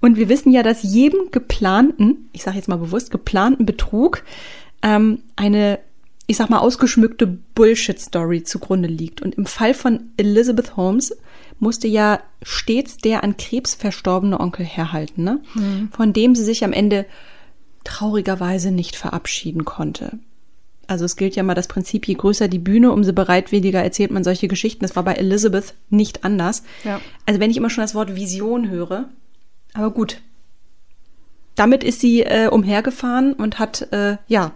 Und 0.01 0.17
wir 0.17 0.29
wissen 0.29 0.51
ja, 0.51 0.63
dass 0.63 0.83
jedem 0.83 1.31
geplanten, 1.31 2.29
ich 2.31 2.43
sage 2.43 2.57
jetzt 2.57 2.67
mal 2.67 2.77
bewusst, 2.77 3.11
geplanten 3.11 3.65
Betrug 3.65 4.23
ähm, 4.81 5.19
eine, 5.35 5.79
ich 6.27 6.37
sag 6.37 6.49
mal, 6.49 6.59
ausgeschmückte 6.59 7.27
Bullshit-Story 7.27 8.43
zugrunde 8.43 8.87
liegt. 8.87 9.21
Und 9.21 9.35
im 9.35 9.45
Fall 9.45 9.73
von 9.73 10.11
Elizabeth 10.17 10.75
Holmes 10.75 11.15
musste 11.59 11.87
ja 11.87 12.19
stets 12.41 12.97
der 12.97 13.23
an 13.23 13.37
Krebs 13.37 13.75
verstorbene 13.75 14.39
Onkel 14.39 14.65
herhalten, 14.65 15.23
ne? 15.23 15.41
Mhm. 15.53 15.89
von 15.95 16.13
dem 16.13 16.35
sie 16.35 16.43
sich 16.43 16.63
am 16.63 16.73
Ende 16.73 17.05
traurigerweise 17.83 18.71
nicht 18.71 18.95
verabschieden 18.95 19.63
konnte. 19.63 20.19
Also 20.87 21.05
es 21.05 21.15
gilt 21.15 21.35
ja 21.35 21.43
mal 21.43 21.55
das 21.55 21.67
Prinzip, 21.67 22.07
je 22.07 22.15
größer 22.15 22.47
die 22.47 22.59
Bühne, 22.59 22.91
umso 22.91 23.13
bereitwilliger 23.13 23.83
erzählt 23.83 24.11
man 24.11 24.23
solche 24.23 24.47
Geschichten. 24.47 24.81
Das 24.81 24.95
war 24.95 25.03
bei 25.03 25.13
Elizabeth 25.13 25.73
nicht 25.89 26.23
anders. 26.23 26.63
Ja. 26.83 26.99
Also 27.25 27.39
wenn 27.39 27.51
ich 27.51 27.57
immer 27.57 27.69
schon 27.69 27.83
das 27.83 27.95
Wort 27.95 28.15
Vision 28.15 28.69
höre, 28.69 29.09
aber 29.73 29.91
gut. 29.91 30.21
Damit 31.55 31.83
ist 31.83 32.01
sie 32.01 32.21
äh, 32.21 32.47
umhergefahren 32.47 33.33
und 33.33 33.59
hat, 33.59 33.93
äh, 33.93 34.17
ja, 34.27 34.51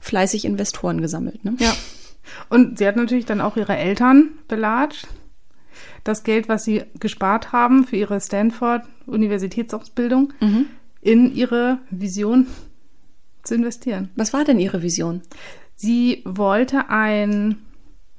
fleißig 0.00 0.44
Investoren 0.44 1.00
gesammelt. 1.00 1.44
Ne? 1.44 1.54
Ja. 1.58 1.74
Und 2.48 2.78
sie 2.78 2.86
hat 2.86 2.96
natürlich 2.96 3.26
dann 3.26 3.40
auch 3.40 3.56
ihre 3.56 3.76
Eltern 3.76 4.30
belatscht 4.48 5.06
das 6.04 6.22
Geld, 6.22 6.48
was 6.48 6.64
sie 6.64 6.84
gespart 7.00 7.52
haben 7.52 7.84
für 7.84 7.96
ihre 7.96 8.20
Stanford-Universitätsausbildung, 8.20 10.32
mhm. 10.40 10.66
in 11.00 11.34
ihre 11.34 11.78
Vision 11.90 12.46
zu 13.44 13.54
investieren. 13.54 14.10
Was 14.16 14.32
war 14.32 14.44
denn 14.44 14.58
ihre 14.58 14.82
Vision? 14.82 15.22
Sie 15.74 16.22
wollte 16.24 16.88
ein, 16.88 17.58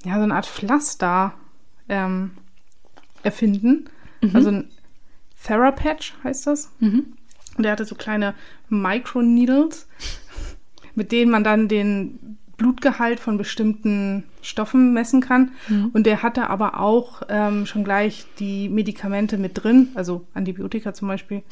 ja, 0.03 0.15
so 0.15 0.23
eine 0.23 0.35
Art 0.35 0.45
Pflaster 0.45 1.33
ähm, 1.89 2.31
erfinden. 3.23 3.89
Mhm. 4.21 4.31
Also 4.33 4.49
ein 4.49 4.69
Therapatch 5.43 6.13
heißt 6.23 6.47
das. 6.47 6.71
Mhm. 6.79 7.13
Und 7.57 7.63
der 7.63 7.71
hatte 7.71 7.85
so 7.85 7.95
kleine 7.95 8.33
Microneedles, 8.69 9.87
mit 10.95 11.11
denen 11.11 11.31
man 11.31 11.43
dann 11.43 11.67
den 11.67 12.37
Blutgehalt 12.57 13.19
von 13.19 13.37
bestimmten 13.37 14.23
Stoffen 14.41 14.93
messen 14.93 15.21
kann. 15.21 15.51
Mhm. 15.67 15.89
Und 15.93 16.05
der 16.05 16.23
hatte 16.23 16.49
aber 16.49 16.79
auch 16.79 17.23
ähm, 17.29 17.65
schon 17.65 17.83
gleich 17.83 18.25
die 18.39 18.69
Medikamente 18.69 19.37
mit 19.37 19.63
drin, 19.63 19.89
also 19.95 20.25
Antibiotika 20.33 20.93
zum 20.93 21.07
Beispiel. 21.07 21.43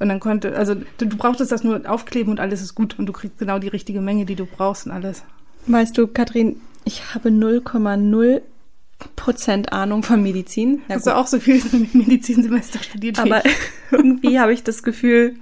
Und 0.00 0.08
dann 0.08 0.18
konnte, 0.18 0.56
also 0.56 0.74
du, 0.74 1.06
du 1.06 1.16
brauchtest 1.16 1.52
das 1.52 1.62
nur 1.62 1.88
aufkleben 1.88 2.32
und 2.32 2.40
alles 2.40 2.62
ist 2.62 2.74
gut 2.74 2.98
und 2.98 3.06
du 3.06 3.12
kriegst 3.12 3.38
genau 3.38 3.58
die 3.58 3.68
richtige 3.68 4.00
Menge, 4.00 4.24
die 4.24 4.34
du 4.34 4.46
brauchst 4.46 4.86
und 4.86 4.92
alles. 4.92 5.22
Weißt 5.66 5.96
du, 5.96 6.06
Katrin, 6.08 6.56
ich 6.84 7.14
habe 7.14 7.28
0,0 7.28 8.40
Prozent 9.16 9.72
Ahnung 9.72 10.02
von 10.02 10.22
Medizin. 10.22 10.82
Ja, 10.88 10.96
Hast 10.96 11.06
du 11.06 11.16
auch 11.16 11.26
so 11.26 11.38
viel 11.38 11.62
Medizinsemester 11.92 12.82
studiert? 12.82 13.18
Aber 13.18 13.42
irgendwie 13.90 14.38
habe 14.38 14.52
ich 14.52 14.62
das 14.62 14.82
Gefühl, 14.82 15.36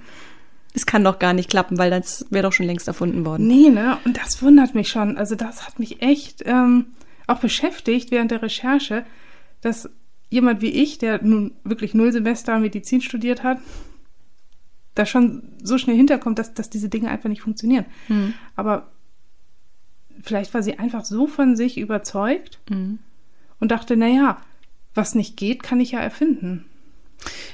es 0.73 0.85
kann 0.85 1.03
doch 1.03 1.19
gar 1.19 1.33
nicht 1.33 1.49
klappen, 1.49 1.77
weil 1.77 1.89
das 1.89 2.25
wäre 2.29 2.43
doch 2.43 2.53
schon 2.53 2.65
längst 2.65 2.87
erfunden 2.87 3.25
worden. 3.25 3.47
Nee, 3.47 3.69
ne? 3.69 3.97
Und 4.05 4.17
das 4.17 4.41
wundert 4.41 4.75
mich 4.75 4.89
schon. 4.89 5.17
Also 5.17 5.35
das 5.35 5.65
hat 5.65 5.79
mich 5.79 6.01
echt 6.01 6.43
ähm, 6.45 6.87
auch 7.27 7.39
beschäftigt 7.39 8.11
während 8.11 8.31
der 8.31 8.41
Recherche, 8.41 9.05
dass 9.61 9.89
jemand 10.29 10.61
wie 10.61 10.69
ich, 10.69 10.97
der 10.97 11.23
nun 11.23 11.53
wirklich 11.63 11.93
null 11.93 12.11
Semester 12.11 12.59
Medizin 12.59 13.01
studiert 13.01 13.43
hat, 13.43 13.59
da 14.99 15.05
schon 15.05 15.43
so 15.63 15.77
schnell 15.77 15.95
hinterkommt, 15.95 16.37
dass, 16.39 16.53
dass 16.53 16.69
diese 16.69 16.89
Dinge 16.89 17.09
einfach 17.09 17.29
nicht 17.29 17.41
funktionieren. 17.41 17.85
Mhm. 18.07 18.33
Aber 18.55 18.91
vielleicht 20.21 20.53
war 20.53 20.61
sie 20.61 20.77
einfach 20.77 21.05
so 21.05 21.25
von 21.25 21.55
sich 21.55 21.77
überzeugt 21.77 22.59
mhm. 22.69 22.99
und 23.59 23.71
dachte, 23.71 23.95
naja, 23.95 24.37
was 24.93 25.15
nicht 25.15 25.37
geht, 25.37 25.63
kann 25.63 25.79
ich 25.79 25.91
ja 25.91 25.99
erfinden. 25.99 26.65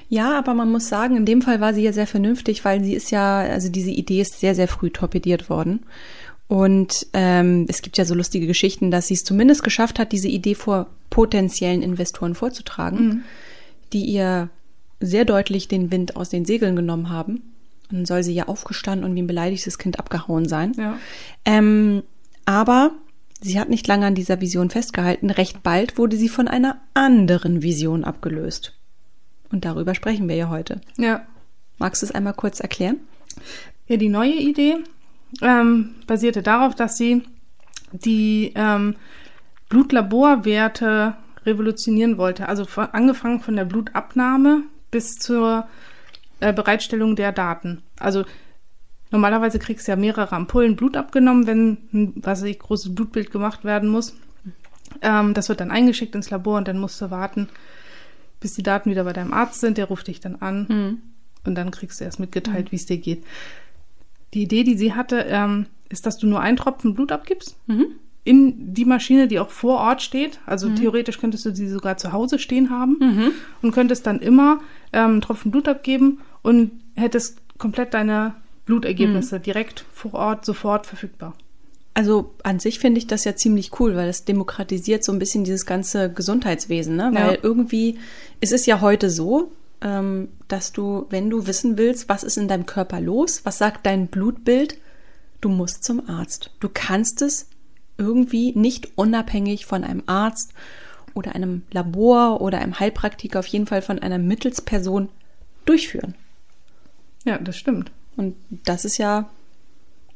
Ja, 0.10 0.38
aber 0.38 0.54
man 0.54 0.72
muss 0.72 0.90
sagen, 0.90 1.16
in 1.16 1.26
dem 1.26 1.42
Fall 1.42 1.60
war 1.60 1.74
sie 1.74 1.84
ja 1.84 1.94
sehr 1.94 2.08
vernünftig, 2.08 2.66
weil 2.66 2.84
sie 2.84 2.94
ist 2.94 3.12
ja, 3.12 3.40
also 3.40 3.70
diese 3.70 3.92
Idee 3.92 4.22
ist 4.22 4.40
sehr, 4.40 4.56
sehr 4.56 4.68
früh 4.68 4.90
torpediert 4.90 5.50
worden. 5.50 5.86
Und 6.48 7.08
ähm, 7.14 7.66
es 7.68 7.82
gibt 7.82 7.98
ja 7.98 8.06
so 8.06 8.14
lustige 8.14 8.46
Geschichten, 8.46 8.92
dass 8.92 9.08
sie 9.08 9.16
es 9.16 9.24
zumindest 9.24 9.64
geschafft 9.64 9.98
hat, 9.98 10.12
diese 10.12 10.28
Idee 10.28 10.54
vor 10.54 10.88
potenziellen 11.10 11.82
Investoren 11.82 12.36
vorzutragen, 12.36 13.08
mhm. 13.08 13.24
die 13.94 14.06
ihr 14.06 14.50
sehr 15.00 15.26
deutlich 15.26 15.68
den 15.68 15.92
Wind 15.92 16.16
aus 16.16 16.30
den 16.30 16.46
Segeln 16.46 16.76
genommen 16.76 17.10
haben. 17.10 17.54
Und 17.90 18.00
dann 18.00 18.06
soll 18.06 18.24
sie 18.24 18.34
ja 18.34 18.48
aufgestanden 18.48 19.08
und 19.08 19.16
wie 19.16 19.22
ein 19.22 19.28
beleidigtes 19.28 19.78
Kind 19.78 20.00
abgehauen 20.00 20.48
sein. 20.48 20.74
Ja. 20.78 20.98
Ähm, 21.46 22.04
aber 22.46 22.92
sie 23.42 23.60
hat 23.60 23.70
nicht 23.70 23.88
lange 23.88 24.06
an 24.08 24.16
dieser 24.16 24.42
Vision 24.42 24.70
festgehalten. 24.70 25.30
Recht 25.30 25.64
bald 25.64 25.98
wurde 25.98 26.18
sie 26.18 26.30
von 26.30 26.48
einer 26.48 26.82
anderen 26.94 27.62
Vision 27.62 28.04
abgelöst. 28.04 28.74
Und 29.52 29.66
darüber 29.66 29.94
sprechen 29.94 30.28
wir 30.28 30.36
ja 30.36 30.50
heute. 30.50 30.82
Ja. 30.98 31.26
Magst 31.78 32.02
du 32.02 32.08
es 32.08 32.12
einmal 32.12 32.34
kurz 32.34 32.60
erklären? 32.60 32.98
Ja, 33.88 33.98
die 33.98 34.10
neue 34.10 34.34
Idee 34.34 34.78
ähm, 35.42 35.96
basierte 36.08 36.42
darauf, 36.42 36.74
dass 36.76 36.98
sie 36.98 37.24
die 37.92 38.52
ähm, 38.56 38.96
Blutlaborwerte 39.70 41.16
revolutionieren 41.46 42.18
wollte. 42.18 42.50
Also 42.50 42.66
angefangen 42.92 43.42
von 43.42 43.56
der 43.56 43.66
Blutabnahme 43.66 44.64
bis 44.96 45.20
zur 45.20 45.68
äh, 46.40 46.54
Bereitstellung 46.54 47.18
der 47.18 47.34
Daten. 47.34 47.82
Also 48.00 48.24
normalerweise 49.12 49.60
kriegst 49.60 49.86
du 49.86 49.92
ja 49.92 49.98
mehrere 49.98 50.32
Ampullen 50.32 50.78
Blut 50.78 50.96
abgenommen, 50.96 51.48
wenn 51.48 51.78
ein 51.92 52.14
was 52.16 52.40
weiß 52.40 52.50
ich, 52.50 52.60
großes 52.60 52.96
Blutbild 52.96 53.30
gemacht 53.30 53.66
werden 53.66 53.90
muss. 53.90 54.16
Ähm, 55.02 55.34
das 55.34 55.50
wird 55.50 55.60
dann 55.60 55.70
eingeschickt 55.70 56.16
ins 56.16 56.30
Labor 56.30 56.58
und 56.58 56.70
dann 56.70 56.80
musst 56.80 57.02
du 57.02 57.12
warten, 57.12 57.50
bis 58.40 58.54
die 58.54 58.64
Daten 58.64 58.90
wieder 58.90 59.04
bei 59.04 59.12
deinem 59.12 59.34
Arzt 59.34 59.60
sind. 59.60 59.78
Der 59.78 59.90
ruft 59.90 60.08
dich 60.08 60.22
dann 60.22 60.38
an 60.38 60.66
mhm. 60.70 61.02
und 61.44 61.56
dann 61.56 61.72
kriegst 61.72 62.00
du 62.00 62.06
erst 62.06 62.22
mitgeteilt, 62.22 62.68
mhm. 62.68 62.72
wie 62.72 62.78
es 62.78 62.86
dir 62.86 62.98
geht. 62.98 63.26
Die 64.34 64.44
Idee, 64.44 64.64
die 64.64 64.78
sie 64.78 64.94
hatte, 64.94 65.26
ähm, 65.28 65.66
ist, 65.90 66.06
dass 66.06 66.18
du 66.18 66.26
nur 66.26 66.40
einen 66.40 66.56
Tropfen 66.56 66.94
Blut 66.94 67.12
abgibst. 67.12 67.58
Mhm 67.68 67.88
in 68.26 68.74
die 68.74 68.86
Maschine, 68.86 69.28
die 69.28 69.40
auch 69.40 69.52
vor 69.52 69.78
Ort 69.78 70.02
steht. 70.02 70.40
Also 70.48 70.68
mhm. 70.68 70.76
theoretisch 70.76 71.20
könntest 71.20 71.46
du 71.46 71.56
sie 71.56 71.70
sogar 71.70 71.96
zu 71.98 72.12
Hause 72.12 72.40
stehen 72.40 72.72
haben 72.72 72.98
mhm. 73.00 73.32
und 73.62 73.72
könntest 73.72 74.08
dann 74.08 74.20
immer 74.20 74.60
ähm, 74.96 75.12
einen 75.12 75.22
Tropfen 75.22 75.52
Blut 75.52 75.68
abgeben 75.68 76.22
und 76.42 76.72
hättest 76.96 77.38
komplett 77.58 77.94
deine 77.94 78.36
Blutergebnisse 78.66 79.38
mhm. 79.38 79.44
direkt 79.44 79.86
vor 79.94 80.14
Ort 80.14 80.46
sofort 80.46 80.88
verfügbar. 80.88 81.36
Also 81.94 82.34
an 82.44 82.60
sich 82.60 82.80
finde 82.80 82.98
ich 82.98 83.08
das 83.08 83.24
ja 83.24 83.36
ziemlich 83.36 83.80
cool, 83.80 83.96
weil 83.96 84.10
es 84.10 84.26
demokratisiert 84.26 85.04
so 85.04 85.14
ein 85.14 85.20
bisschen 85.20 85.44
dieses 85.44 85.66
ganze 85.66 86.12
Gesundheitswesen, 86.12 86.96
ne? 86.96 87.12
Weil 87.14 87.36
ja. 87.36 87.38
irgendwie 87.42 88.00
ist 88.42 88.52
es 88.52 88.66
ja 88.66 88.82
heute 88.82 89.10
so, 89.10 89.52
ähm, 89.82 90.30
dass 90.50 90.74
du, 90.74 91.06
wenn 91.10 91.30
du 91.30 91.48
wissen 91.48 91.78
willst, 91.78 92.10
was 92.10 92.24
ist 92.24 92.38
in 92.38 92.50
deinem 92.50 92.66
Körper 92.66 93.00
los, 93.00 93.46
was 93.46 93.60
sagt 93.60 93.86
dein 93.86 94.08
Blutbild, 94.08 94.78
du 95.40 95.48
musst 95.48 95.86
zum 95.86 96.10
Arzt. 96.10 96.52
Du 96.60 96.70
kannst 96.74 97.22
es 97.22 97.48
irgendwie 97.98 98.52
nicht 98.58 98.90
unabhängig 98.96 99.66
von 99.66 99.86
einem 99.86 100.04
Arzt 100.06 100.52
oder 101.16 101.34
einem 101.34 101.64
Labor 101.72 102.42
oder 102.42 102.60
einem 102.60 102.80
Heilpraktiker, 102.80 103.40
auf 103.40 103.48
jeden 103.48 103.66
Fall 103.66 103.82
von 103.82 103.98
einer 103.98 104.20
Mittelsperson 104.20 105.10
durchführen. 105.66 106.14
Ja, 107.24 107.40
das 107.40 107.58
stimmt. 107.58 107.92
Und 108.16 108.36
das 108.50 108.86
ist 108.86 108.98
ja, 108.98 109.30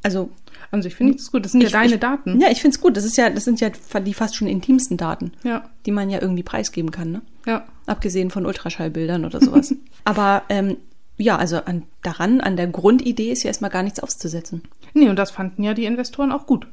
also. 0.02 0.30
Also 0.70 0.86
ich 0.86 0.94
finde 0.94 1.14
es 1.14 1.32
gut, 1.32 1.44
das 1.44 1.52
sind 1.52 1.62
ich, 1.62 1.70
ja 1.70 1.80
deine 1.80 1.94
ich, 1.94 2.00
Daten. 2.00 2.40
Ja, 2.40 2.48
ich 2.50 2.60
finde 2.60 2.76
es 2.76 2.80
gut. 2.80 2.96
Das 2.96 3.04
ist 3.04 3.16
ja, 3.16 3.28
das 3.28 3.44
sind 3.44 3.60
ja 3.60 3.70
die 4.00 4.14
fast 4.14 4.36
schon 4.36 4.46
intimsten 4.46 4.96
Daten, 4.96 5.32
ja. 5.42 5.68
die 5.84 5.90
man 5.90 6.10
ja 6.10 6.20
irgendwie 6.22 6.44
preisgeben 6.44 6.92
kann, 6.92 7.10
ne? 7.10 7.22
Ja. 7.44 7.66
Abgesehen 7.86 8.30
von 8.30 8.46
Ultraschallbildern 8.46 9.24
oder 9.24 9.40
sowas. 9.40 9.74
Aber 10.04 10.44
ähm, 10.48 10.76
ja, 11.16 11.36
also 11.36 11.56
an, 11.64 11.82
daran, 12.02 12.40
an 12.40 12.56
der 12.56 12.68
Grundidee 12.68 13.32
ist 13.32 13.42
ja 13.42 13.48
erstmal 13.48 13.70
gar 13.70 13.82
nichts 13.82 14.00
auszusetzen. 14.00 14.62
Nee, 14.94 15.08
und 15.08 15.16
das 15.16 15.30
fanden 15.30 15.62
ja 15.62 15.74
die 15.74 15.86
Investoren 15.86 16.30
auch 16.30 16.46
gut. 16.46 16.66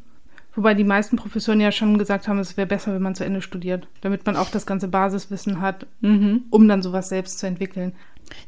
Wobei 0.57 0.73
die 0.73 0.83
meisten 0.83 1.17
Professoren 1.17 1.61
ja 1.61 1.71
schon 1.71 1.99
gesagt 1.99 2.27
haben, 2.27 2.39
es 2.39 2.57
wäre 2.57 2.65
besser, 2.65 2.91
wenn 2.91 3.01
man 3.03 3.13
zu 3.13 3.23
Ende 3.23 3.43
studiert, 3.43 3.87
damit 4.01 4.25
man 4.25 4.35
auch 4.35 4.49
das 4.49 4.65
ganze 4.65 4.87
Basiswissen 4.87 5.61
hat, 5.61 5.85
mhm. 6.01 6.45
um 6.49 6.67
dann 6.67 6.81
sowas 6.81 7.09
selbst 7.09 7.37
zu 7.37 7.45
entwickeln. 7.45 7.93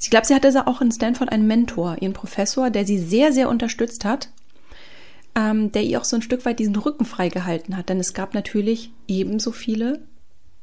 Ich 0.01 0.09
glaube, 0.09 0.25
sie 0.25 0.33
hatte 0.33 0.65
auch 0.65 0.81
in 0.81 0.91
Stanford 0.91 1.31
einen 1.31 1.45
Mentor, 1.45 1.97
ihren 2.01 2.13
Professor, 2.13 2.71
der 2.71 2.83
sie 2.83 2.97
sehr, 2.97 3.31
sehr 3.31 3.47
unterstützt 3.47 4.05
hat, 4.05 4.29
ähm, 5.35 5.71
der 5.71 5.83
ihr 5.83 6.01
auch 6.01 6.03
so 6.03 6.15
ein 6.15 6.23
Stück 6.23 6.45
weit 6.45 6.57
diesen 6.57 6.75
Rücken 6.75 7.05
freigehalten 7.05 7.77
hat. 7.77 7.89
Denn 7.89 7.99
es 7.99 8.15
gab 8.15 8.33
natürlich 8.33 8.91
ebenso 9.07 9.51
viele 9.51 10.01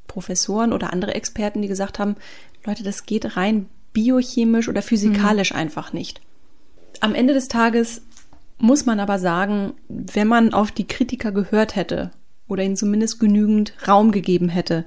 Professoren 0.09 0.73
oder 0.73 0.93
andere 0.93 1.15
Experten, 1.15 1.63
die 1.63 1.69
gesagt 1.69 2.01
haben, 2.01 2.17
Leute, 2.65 2.83
das 2.83 3.07
geht 3.07 3.37
rein 3.37 3.69
biochemisch 3.93 4.69
oder 4.69 4.83
physikalisch 4.83 5.53
mhm. 5.53 5.59
einfach 5.59 5.93
nicht. 5.93 6.21
Am 6.99 7.15
Ende 7.15 7.35
des 7.35 7.47
Tages 7.47 8.03
muss 8.59 8.87
man 8.87 9.01
aber 9.01 9.19
sagen, 9.19 9.75
wenn 9.89 10.29
man 10.29 10.55
auf 10.55 10.71
die 10.71 10.87
Kritiker 10.87 11.33
gehört 11.33 11.77
hätte 11.77 12.11
oder 12.49 12.63
ihnen 12.63 12.77
zumindest 12.77 13.21
genügend 13.21 13.75
Raum 13.87 14.13
gegeben 14.13 14.49
hätte, 14.49 14.85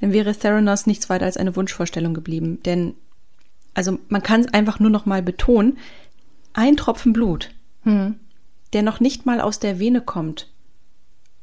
dann 0.00 0.12
wäre 0.12 0.34
Theranos 0.34 0.86
nichts 0.86 1.10
weiter 1.10 1.26
als 1.26 1.36
eine 1.36 1.56
Wunschvorstellung 1.56 2.14
geblieben. 2.14 2.60
Denn, 2.64 2.94
also 3.74 3.98
man 4.08 4.22
kann 4.22 4.42
es 4.42 4.54
einfach 4.54 4.80
nur 4.80 4.90
noch 4.90 5.06
mal 5.06 5.22
betonen, 5.22 5.78
ein 6.52 6.76
Tropfen 6.76 7.12
Blut, 7.12 7.50
hm. 7.82 8.16
der 8.72 8.82
noch 8.82 9.00
nicht 9.00 9.26
mal 9.26 9.40
aus 9.40 9.58
der 9.58 9.78
Vene 9.78 10.00
kommt, 10.00 10.48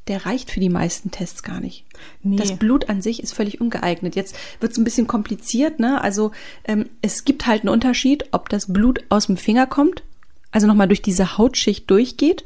der 0.08 0.26
reicht 0.26 0.52
für 0.52 0.62
die 0.62 0.70
meisten 0.70 1.12
Tests 1.12 1.44
gar 1.44 1.60
nicht. 1.60 1.86
Nee. 2.24 2.38
Das 2.38 2.56
Blut 2.56 2.90
an 2.90 3.02
sich 3.02 3.22
ist 3.22 3.34
völlig 3.34 3.60
ungeeignet. 3.60 4.16
Jetzt 4.16 4.38
wird 4.62 4.72
es 4.72 4.78
ein 4.78 4.86
bisschen 4.86 5.08
kompliziert, 5.08 5.80
ne? 5.80 6.02
Also 6.02 6.32
ähm, 6.64 6.88
es 7.02 7.26
gibt 7.26 7.46
halt 7.46 7.64
einen 7.64 7.70
Unterschied, 7.70 8.26
ob 8.32 8.48
das 8.48 8.72
Blut 8.72 9.04
aus 9.10 9.28
dem 9.28 9.36
Finger 9.36 9.68
kommt 9.68 10.04
also 10.52 10.68
nochmal 10.68 10.88
durch 10.88 11.02
diese 11.02 11.38
Hautschicht 11.38 11.90
durchgeht 11.90 12.44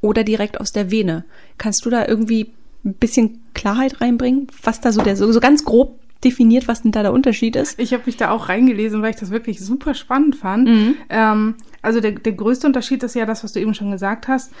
oder 0.00 0.24
direkt 0.24 0.60
aus 0.60 0.72
der 0.72 0.90
Vene. 0.90 1.24
Kannst 1.56 1.84
du 1.84 1.90
da 1.90 2.06
irgendwie 2.06 2.52
ein 2.84 2.94
bisschen 2.94 3.40
Klarheit 3.54 4.00
reinbringen, 4.00 4.48
was 4.62 4.80
da 4.80 4.92
so 4.92 5.02
der 5.02 5.16
so, 5.16 5.30
so 5.32 5.40
ganz 5.40 5.64
grob 5.64 5.98
definiert, 6.24 6.66
was 6.66 6.82
denn 6.82 6.92
da 6.92 7.02
der 7.02 7.12
Unterschied 7.12 7.56
ist? 7.56 7.78
Ich 7.78 7.92
habe 7.92 8.04
mich 8.06 8.16
da 8.16 8.30
auch 8.30 8.48
reingelesen, 8.48 9.02
weil 9.02 9.10
ich 9.10 9.16
das 9.16 9.30
wirklich 9.30 9.60
super 9.60 9.94
spannend 9.94 10.36
fand. 10.36 10.68
Mhm. 10.68 10.94
Ähm, 11.08 11.54
also 11.82 12.00
der, 12.00 12.12
der 12.12 12.32
größte 12.32 12.66
Unterschied 12.66 13.02
ist 13.02 13.14
ja 13.14 13.26
das, 13.26 13.44
was 13.44 13.52
du 13.52 13.60
eben 13.60 13.74
schon 13.74 13.90
gesagt 13.90 14.28
hast. 14.28 14.52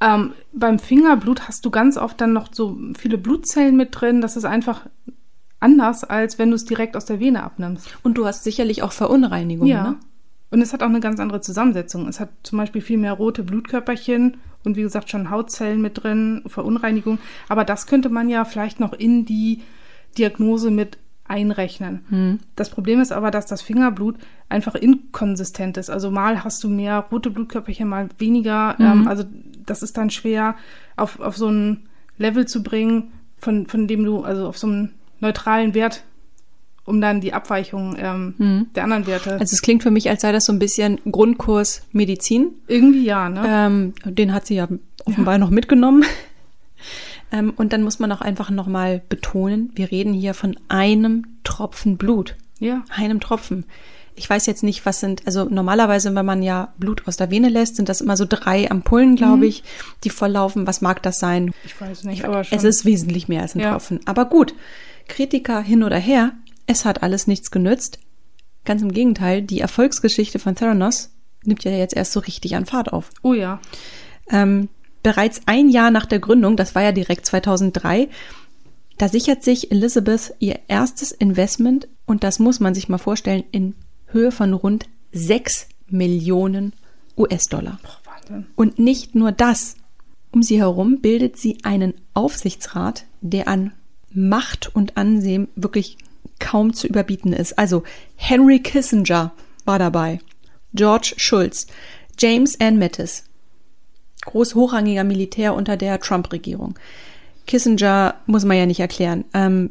Ähm, 0.00 0.32
beim 0.52 0.78
Fingerblut 0.78 1.48
hast 1.48 1.64
du 1.64 1.70
ganz 1.70 1.96
oft 1.96 2.20
dann 2.20 2.32
noch 2.32 2.48
so 2.52 2.78
viele 2.98 3.18
Blutzellen 3.18 3.76
mit 3.76 3.88
drin. 3.92 4.20
Das 4.20 4.36
ist 4.36 4.44
einfach 4.44 4.86
anders, 5.60 6.04
als 6.04 6.38
wenn 6.38 6.50
du 6.50 6.56
es 6.56 6.64
direkt 6.64 6.96
aus 6.96 7.04
der 7.04 7.20
Vene 7.20 7.42
abnimmst. 7.42 7.88
Und 8.02 8.14
du 8.18 8.26
hast 8.26 8.44
sicherlich 8.44 8.82
auch 8.82 8.92
Verunreinigungen, 8.92 9.70
ja. 9.70 9.90
ne? 9.90 9.96
Und 10.54 10.62
es 10.62 10.72
hat 10.72 10.84
auch 10.84 10.88
eine 10.88 11.00
ganz 11.00 11.18
andere 11.18 11.40
Zusammensetzung. 11.40 12.06
Es 12.06 12.20
hat 12.20 12.28
zum 12.44 12.58
Beispiel 12.58 12.80
viel 12.80 12.96
mehr 12.96 13.14
rote 13.14 13.42
Blutkörperchen 13.42 14.36
und 14.62 14.76
wie 14.76 14.82
gesagt 14.82 15.10
schon 15.10 15.28
Hautzellen 15.28 15.82
mit 15.82 16.04
drin, 16.04 16.44
Verunreinigung. 16.46 17.18
Aber 17.48 17.64
das 17.64 17.88
könnte 17.88 18.08
man 18.08 18.28
ja 18.28 18.44
vielleicht 18.44 18.78
noch 18.78 18.92
in 18.92 19.24
die 19.24 19.62
Diagnose 20.16 20.70
mit 20.70 20.98
einrechnen. 21.24 22.04
Hm. 22.08 22.38
Das 22.54 22.70
Problem 22.70 23.00
ist 23.00 23.10
aber, 23.10 23.32
dass 23.32 23.46
das 23.46 23.62
Fingerblut 23.62 24.14
einfach 24.48 24.76
inkonsistent 24.76 25.76
ist. 25.76 25.90
Also 25.90 26.12
mal 26.12 26.44
hast 26.44 26.62
du 26.62 26.68
mehr 26.68 27.00
rote 27.10 27.32
Blutkörperchen, 27.32 27.88
mal 27.88 28.08
weniger. 28.18 28.76
Mhm. 28.78 28.86
Ähm, 28.86 29.08
also 29.08 29.24
das 29.66 29.82
ist 29.82 29.96
dann 29.96 30.10
schwer 30.10 30.54
auf, 30.94 31.18
auf 31.18 31.36
so 31.36 31.48
ein 31.48 31.88
Level 32.16 32.46
zu 32.46 32.62
bringen, 32.62 33.10
von, 33.38 33.66
von 33.66 33.88
dem 33.88 34.04
du, 34.04 34.22
also 34.22 34.46
auf 34.46 34.58
so 34.58 34.68
einen 34.68 34.94
neutralen 35.18 35.74
Wert 35.74 36.04
um 36.84 37.00
dann 37.00 37.20
die 37.20 37.32
Abweichung 37.32 37.96
ähm, 37.98 38.34
hm. 38.36 38.66
der 38.74 38.84
anderen 38.84 39.06
Werte. 39.06 39.32
Also 39.32 39.54
es 39.54 39.62
klingt 39.62 39.82
für 39.82 39.90
mich, 39.90 40.08
als 40.10 40.22
sei 40.22 40.32
das 40.32 40.44
so 40.44 40.52
ein 40.52 40.58
bisschen 40.58 41.00
Grundkurs 41.10 41.82
Medizin. 41.92 42.52
Irgendwie 42.68 43.04
ja, 43.04 43.28
ne? 43.28 43.42
Ähm, 43.46 43.94
den 44.04 44.34
hat 44.34 44.46
sie 44.46 44.56
ja 44.56 44.68
offenbar 45.04 45.34
ja. 45.34 45.38
noch 45.38 45.50
mitgenommen. 45.50 46.04
ähm, 47.32 47.54
und 47.56 47.72
dann 47.72 47.82
muss 47.82 47.98
man 47.98 48.12
auch 48.12 48.20
einfach 48.20 48.50
nochmal 48.50 49.02
betonen, 49.08 49.70
wir 49.74 49.90
reden 49.90 50.12
hier 50.12 50.34
von 50.34 50.56
einem 50.68 51.26
Tropfen 51.42 51.96
Blut. 51.96 52.36
Ja. 52.60 52.84
Einem 52.90 53.20
Tropfen. 53.20 53.64
Ich 54.16 54.30
weiß 54.30 54.46
jetzt 54.46 54.62
nicht, 54.62 54.86
was 54.86 55.00
sind, 55.00 55.26
also 55.26 55.44
normalerweise, 55.44 56.14
wenn 56.14 56.24
man 56.24 56.42
ja 56.42 56.72
Blut 56.78 57.02
aus 57.08 57.16
der 57.16 57.32
Vene 57.32 57.48
lässt, 57.48 57.76
sind 57.76 57.88
das 57.88 58.00
immer 58.00 58.16
so 58.16 58.26
drei 58.28 58.70
Ampullen, 58.70 59.16
glaube 59.16 59.38
mhm. 59.38 59.42
ich, 59.44 59.64
die 60.04 60.10
volllaufen. 60.10 60.68
Was 60.68 60.82
mag 60.82 61.02
das 61.02 61.18
sein? 61.18 61.52
Ich 61.64 61.80
weiß 61.80 62.04
nicht, 62.04 62.24
aber 62.24 62.44
schon. 62.44 62.56
Es 62.56 62.62
ist 62.62 62.84
wesentlich 62.84 63.26
mehr 63.26 63.42
als 63.42 63.56
ein 63.56 63.60
ja. 63.60 63.72
Tropfen. 63.72 64.00
Aber 64.04 64.26
gut, 64.26 64.54
Kritiker 65.08 65.60
hin 65.60 65.82
oder 65.82 65.98
her, 65.98 66.32
es 66.66 66.84
hat 66.84 67.02
alles 67.02 67.26
nichts 67.26 67.50
genützt. 67.50 67.98
Ganz 68.64 68.82
im 68.82 68.92
Gegenteil, 68.92 69.42
die 69.42 69.60
Erfolgsgeschichte 69.60 70.38
von 70.38 70.54
Theranos 70.54 71.10
nimmt 71.44 71.64
ja 71.64 71.70
jetzt 71.72 71.94
erst 71.94 72.12
so 72.12 72.20
richtig 72.20 72.56
an 72.56 72.66
Fahrt 72.66 72.92
auf. 72.92 73.10
Oh 73.22 73.34
ja. 73.34 73.60
Ähm, 74.30 74.68
bereits 75.02 75.42
ein 75.46 75.68
Jahr 75.68 75.90
nach 75.90 76.06
der 76.06 76.18
Gründung, 76.18 76.56
das 76.56 76.74
war 76.74 76.82
ja 76.82 76.92
direkt 76.92 77.26
2003, 77.26 78.08
da 78.96 79.08
sichert 79.08 79.42
sich 79.42 79.70
Elizabeth 79.70 80.34
ihr 80.38 80.60
erstes 80.68 81.12
Investment 81.12 81.88
und 82.06 82.24
das 82.24 82.38
muss 82.38 82.60
man 82.60 82.74
sich 82.74 82.88
mal 82.88 82.98
vorstellen 82.98 83.44
in 83.50 83.74
Höhe 84.06 84.30
von 84.30 84.52
rund 84.54 84.86
6 85.12 85.68
Millionen 85.88 86.72
US-Dollar. 87.16 87.78
Und 88.56 88.78
nicht 88.78 89.14
nur 89.14 89.32
das. 89.32 89.76
Um 90.30 90.42
sie 90.42 90.58
herum 90.58 91.00
bildet 91.00 91.36
sie 91.36 91.58
einen 91.62 91.94
Aufsichtsrat, 92.14 93.04
der 93.20 93.48
an 93.48 93.72
Macht 94.12 94.74
und 94.74 94.96
Ansehen 94.96 95.48
wirklich 95.56 95.98
kaum 96.44 96.74
zu 96.74 96.86
überbieten 96.86 97.32
ist. 97.32 97.58
Also 97.58 97.84
Henry 98.16 98.60
Kissinger 98.60 99.32
war 99.64 99.78
dabei, 99.78 100.20
George 100.74 101.14
Schulz, 101.16 101.66
James 102.18 102.60
Ann 102.60 102.78
Mattis, 102.78 103.24
groß 104.26 104.54
hochrangiger 104.54 105.04
Militär 105.04 105.54
unter 105.54 105.78
der 105.78 105.98
Trump-Regierung. 105.98 106.78
Kissinger 107.46 108.16
muss 108.26 108.44
man 108.44 108.58
ja 108.58 108.66
nicht 108.66 108.80
erklären. 108.80 109.24
Ähm, 109.32 109.70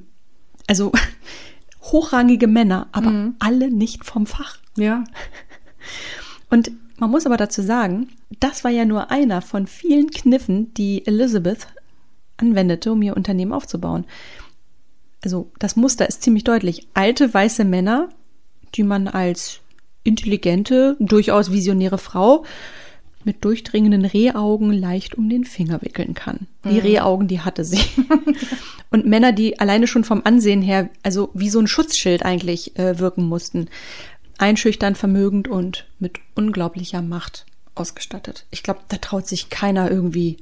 also 0.67 0.91
hochrangige 1.81 2.47
Männer, 2.47 2.87
aber 2.91 3.11
mhm. 3.11 3.35
alle 3.37 3.69
nicht 3.69 4.03
vom 4.03 4.25
Fach. 4.25 4.57
Ja. 4.75 5.03
Und 6.49 6.71
man 6.97 7.11
muss 7.11 7.27
aber 7.27 7.37
dazu 7.37 7.61
sagen, 7.61 8.09
das 8.39 8.63
war 8.63 8.71
ja 8.71 8.85
nur 8.85 9.11
einer 9.11 9.41
von 9.41 9.67
vielen 9.67 10.09
Kniffen, 10.09 10.73
die 10.73 11.05
Elizabeth 11.05 11.67
anwendete, 12.37 12.91
um 12.91 13.01
ihr 13.01 13.15
Unternehmen 13.15 13.53
aufzubauen. 13.53 14.05
Also 15.23 15.51
das 15.59 15.75
Muster 15.75 16.07
ist 16.07 16.21
ziemlich 16.21 16.43
deutlich. 16.43 16.87
Alte 16.93 17.33
weiße 17.33 17.63
Männer, 17.63 18.09
die 18.75 18.83
man 18.83 19.07
als 19.07 19.61
intelligente, 20.03 20.97
durchaus 20.99 21.51
visionäre 21.51 21.97
Frau 21.97 22.43
mit 23.23 23.45
durchdringenden 23.45 24.03
Rehaugen 24.03 24.73
leicht 24.73 25.15
um 25.15 25.29
den 25.29 25.45
Finger 25.45 25.81
wickeln 25.81 26.13
kann. 26.13 26.47
Die 26.65 26.73
mhm. 26.73 26.79
Rehaugen, 26.79 27.27
die 27.27 27.39
hatte 27.39 27.63
sie. 27.63 27.79
Und 28.91 29.05
Männer, 29.05 29.31
die 29.31 29.59
alleine 29.59 29.87
schon 29.87 30.03
vom 30.03 30.21
Ansehen 30.25 30.61
her, 30.61 30.89
also 31.03 31.29
wie 31.33 31.49
so 31.49 31.59
ein 31.59 31.67
Schutzschild 31.67 32.23
eigentlich 32.23 32.77
äh, 32.77 32.99
wirken 32.99 33.23
mussten. 33.23 33.69
Einschüchtern, 34.37 34.95
vermögend 34.95 35.47
und 35.47 35.87
mit 35.99 36.19
unglaublicher 36.35 37.01
Macht 37.01 37.45
ausgestattet. 37.75 38.45
Ich 38.51 38.63
glaube, 38.63 38.81
da 38.89 38.97
traut 38.97 39.27
sich 39.27 39.49
keiner 39.49 39.89
irgendwie 39.89 40.37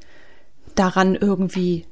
daran, 0.75 1.15
irgendwie 1.15 1.85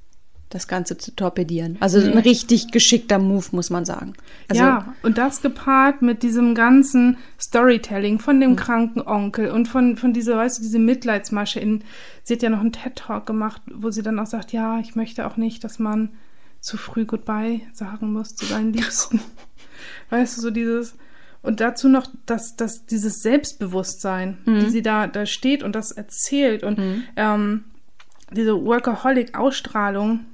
das 0.49 0.67
Ganze 0.67 0.97
zu 0.97 1.15
torpedieren. 1.15 1.77
Also 1.79 1.99
ein 1.99 2.17
richtig 2.17 2.71
geschickter 2.71 3.19
Move, 3.19 3.45
muss 3.51 3.69
man 3.69 3.85
sagen. 3.85 4.13
Also, 4.47 4.63
ja, 4.63 4.93
und 5.03 5.19
das 5.19 5.43
gepaart 5.43 6.01
mit 6.01 6.23
diesem 6.23 6.55
ganzen 6.55 7.17
Storytelling 7.39 8.19
von 8.19 8.39
dem 8.39 8.51
mhm. 8.51 8.55
kranken 8.55 9.01
Onkel 9.01 9.51
und 9.51 9.67
von, 9.67 9.95
von 9.95 10.12
dieser, 10.12 10.38
weißt 10.38 10.57
du, 10.57 10.63
diese 10.63 10.79
Mitleidsmasche 10.79 11.59
in, 11.59 11.83
sie 12.23 12.33
hat 12.33 12.41
ja 12.41 12.49
noch 12.49 12.62
einen 12.62 12.71
TED-Talk 12.71 13.27
gemacht, 13.27 13.62
wo 13.71 13.91
sie 13.91 14.01
dann 14.01 14.17
auch 14.17 14.25
sagt, 14.25 14.51
ja, 14.51 14.79
ich 14.79 14.95
möchte 14.95 15.27
auch 15.27 15.38
nicht, 15.38 15.63
dass 15.63 15.77
man 15.77 16.09
zu 16.62 16.77
früh 16.77 17.05
Goodbye 17.05 17.62
sagen 17.73 18.12
muss 18.12 18.35
zu 18.35 18.45
seinen 18.45 18.73
Liebsten. 18.73 19.21
weißt 20.09 20.38
du, 20.38 20.41
so 20.41 20.49
dieses, 20.49 20.95
und 21.43 21.62
dazu 21.62 21.89
noch 21.89 22.07
das, 22.25 22.55
das, 22.55 22.88
dieses 22.88 23.21
Selbstbewusstsein, 23.21 24.39
mhm. 24.45 24.62
wie 24.62 24.69
sie 24.69 24.81
da, 24.81 25.05
da 25.05 25.27
steht 25.27 25.62
und 25.62 25.75
das 25.75 25.91
erzählt 25.91 26.63
und 26.63 26.79
mhm. 26.79 27.03
ähm, 27.15 27.63
diese 28.31 28.63
Workaholic-Ausstrahlung, 28.63 30.25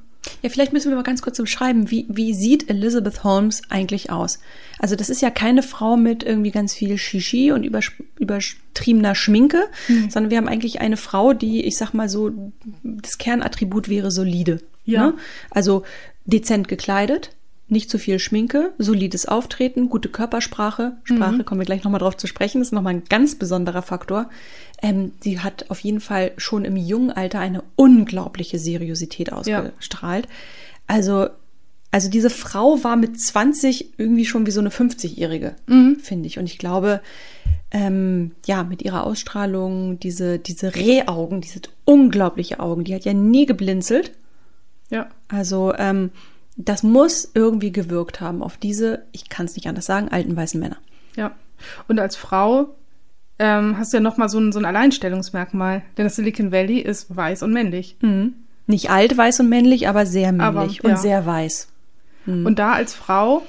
ja, 0.41 0.49
vielleicht 0.49 0.73
müssen 0.73 0.89
wir 0.89 0.95
mal 0.95 1.03
ganz 1.03 1.21
kurz 1.21 1.37
beschreiben, 1.37 1.89
wie, 1.91 2.05
wie 2.09 2.33
sieht 2.33 2.69
Elizabeth 2.69 3.23
Holmes 3.23 3.61
eigentlich 3.69 4.11
aus? 4.11 4.39
Also 4.79 4.95
das 4.95 5.09
ist 5.09 5.21
ja 5.21 5.29
keine 5.29 5.63
Frau 5.63 5.97
mit 5.97 6.23
irgendwie 6.23 6.51
ganz 6.51 6.73
viel 6.73 6.97
Shishi 6.97 7.51
und 7.51 7.63
übertriebener 7.63 9.15
Schminke, 9.15 9.67
mhm. 9.87 10.09
sondern 10.09 10.31
wir 10.31 10.37
haben 10.37 10.47
eigentlich 10.47 10.81
eine 10.81 10.97
Frau, 10.97 11.33
die, 11.33 11.63
ich 11.65 11.77
sag 11.77 11.93
mal 11.93 12.09
so, 12.09 12.31
das 12.83 13.17
Kernattribut 13.17 13.89
wäre 13.89 14.11
solide. 14.11 14.61
Ja. 14.85 15.07
Ne? 15.07 15.13
Also 15.51 15.83
dezent 16.25 16.67
gekleidet, 16.67 17.31
nicht 17.67 17.89
zu 17.89 17.97
viel 17.97 18.19
Schminke, 18.19 18.73
solides 18.77 19.27
Auftreten, 19.27 19.89
gute 19.89 20.09
Körpersprache. 20.09 20.97
Sprache, 21.03 21.37
mhm. 21.37 21.45
kommen 21.45 21.61
wir 21.61 21.65
gleich 21.65 21.83
nochmal 21.83 21.99
drauf 21.99 22.17
zu 22.17 22.27
sprechen, 22.27 22.59
das 22.59 22.69
ist 22.69 22.73
nochmal 22.73 22.93
ein 22.93 23.03
ganz 23.09 23.35
besonderer 23.35 23.81
Faktor. 23.81 24.29
Ähm, 24.81 25.13
sie 25.21 25.39
hat 25.39 25.69
auf 25.69 25.79
jeden 25.79 25.99
Fall 25.99 26.31
schon 26.37 26.65
im 26.65 26.75
jungen 26.75 27.11
Alter 27.11 27.39
eine 27.39 27.63
unglaubliche 27.75 28.59
Seriosität 28.59 29.31
ausgestrahlt. 29.31 30.25
Ja. 30.25 30.31
Also, 30.87 31.27
also 31.91 32.09
diese 32.09 32.29
Frau 32.29 32.83
war 32.83 32.95
mit 32.95 33.19
20 33.19 33.97
irgendwie 33.97 34.25
schon 34.25 34.45
wie 34.45 34.51
so 34.51 34.59
eine 34.59 34.69
50-Jährige, 34.69 35.55
mhm. 35.67 35.97
finde 36.01 36.27
ich. 36.27 36.37
Und 36.37 36.45
ich 36.45 36.57
glaube, 36.57 37.01
ähm, 37.71 38.31
ja, 38.45 38.63
mit 38.63 38.81
ihrer 38.81 39.05
Ausstrahlung, 39.05 39.99
diese, 39.99 40.39
diese 40.39 40.75
Rehaugen, 40.75 41.41
diese 41.41 41.61
unglaubliche 41.85 42.59
Augen, 42.59 42.83
die 42.83 42.93
hat 42.93 43.05
ja 43.05 43.13
nie 43.13 43.45
geblinzelt. 43.45 44.11
Ja. 44.89 45.09
Also, 45.29 45.73
ähm, 45.75 46.11
das 46.57 46.83
muss 46.83 47.31
irgendwie 47.33 47.71
gewirkt 47.71 48.21
haben 48.21 48.41
auf 48.41 48.57
diese, 48.57 49.03
ich 49.11 49.29
kann 49.29 49.45
es 49.45 49.55
nicht 49.55 49.67
anders 49.67 49.85
sagen, 49.85 50.09
alten 50.09 50.35
weißen 50.35 50.59
Männer. 50.59 50.77
Ja. 51.15 51.35
Und 51.87 51.99
als 51.99 52.15
Frau 52.15 52.75
ähm, 53.39 53.77
hast 53.77 53.93
du 53.93 53.97
ja 53.97 54.01
nochmal 54.01 54.29
so 54.29 54.39
ein, 54.39 54.51
so 54.51 54.59
ein 54.59 54.65
Alleinstellungsmerkmal. 54.65 55.81
Denn 55.97 56.05
das 56.05 56.15
Silicon 56.15 56.51
Valley 56.51 56.79
ist 56.79 57.15
weiß 57.15 57.43
und 57.43 57.53
männlich. 57.53 57.97
Mhm. 58.01 58.33
Nicht 58.67 58.89
alt, 58.89 59.15
weiß 59.15 59.41
und 59.41 59.49
männlich, 59.49 59.87
aber 59.87 60.05
sehr 60.05 60.31
männlich 60.31 60.79
aber, 60.79 60.85
und 60.85 60.91
ja. 60.91 60.97
sehr 60.97 61.25
weiß. 61.25 61.67
Mhm. 62.25 62.45
Und 62.45 62.59
da 62.59 62.73
als 62.73 62.93
Frau, 62.93 63.43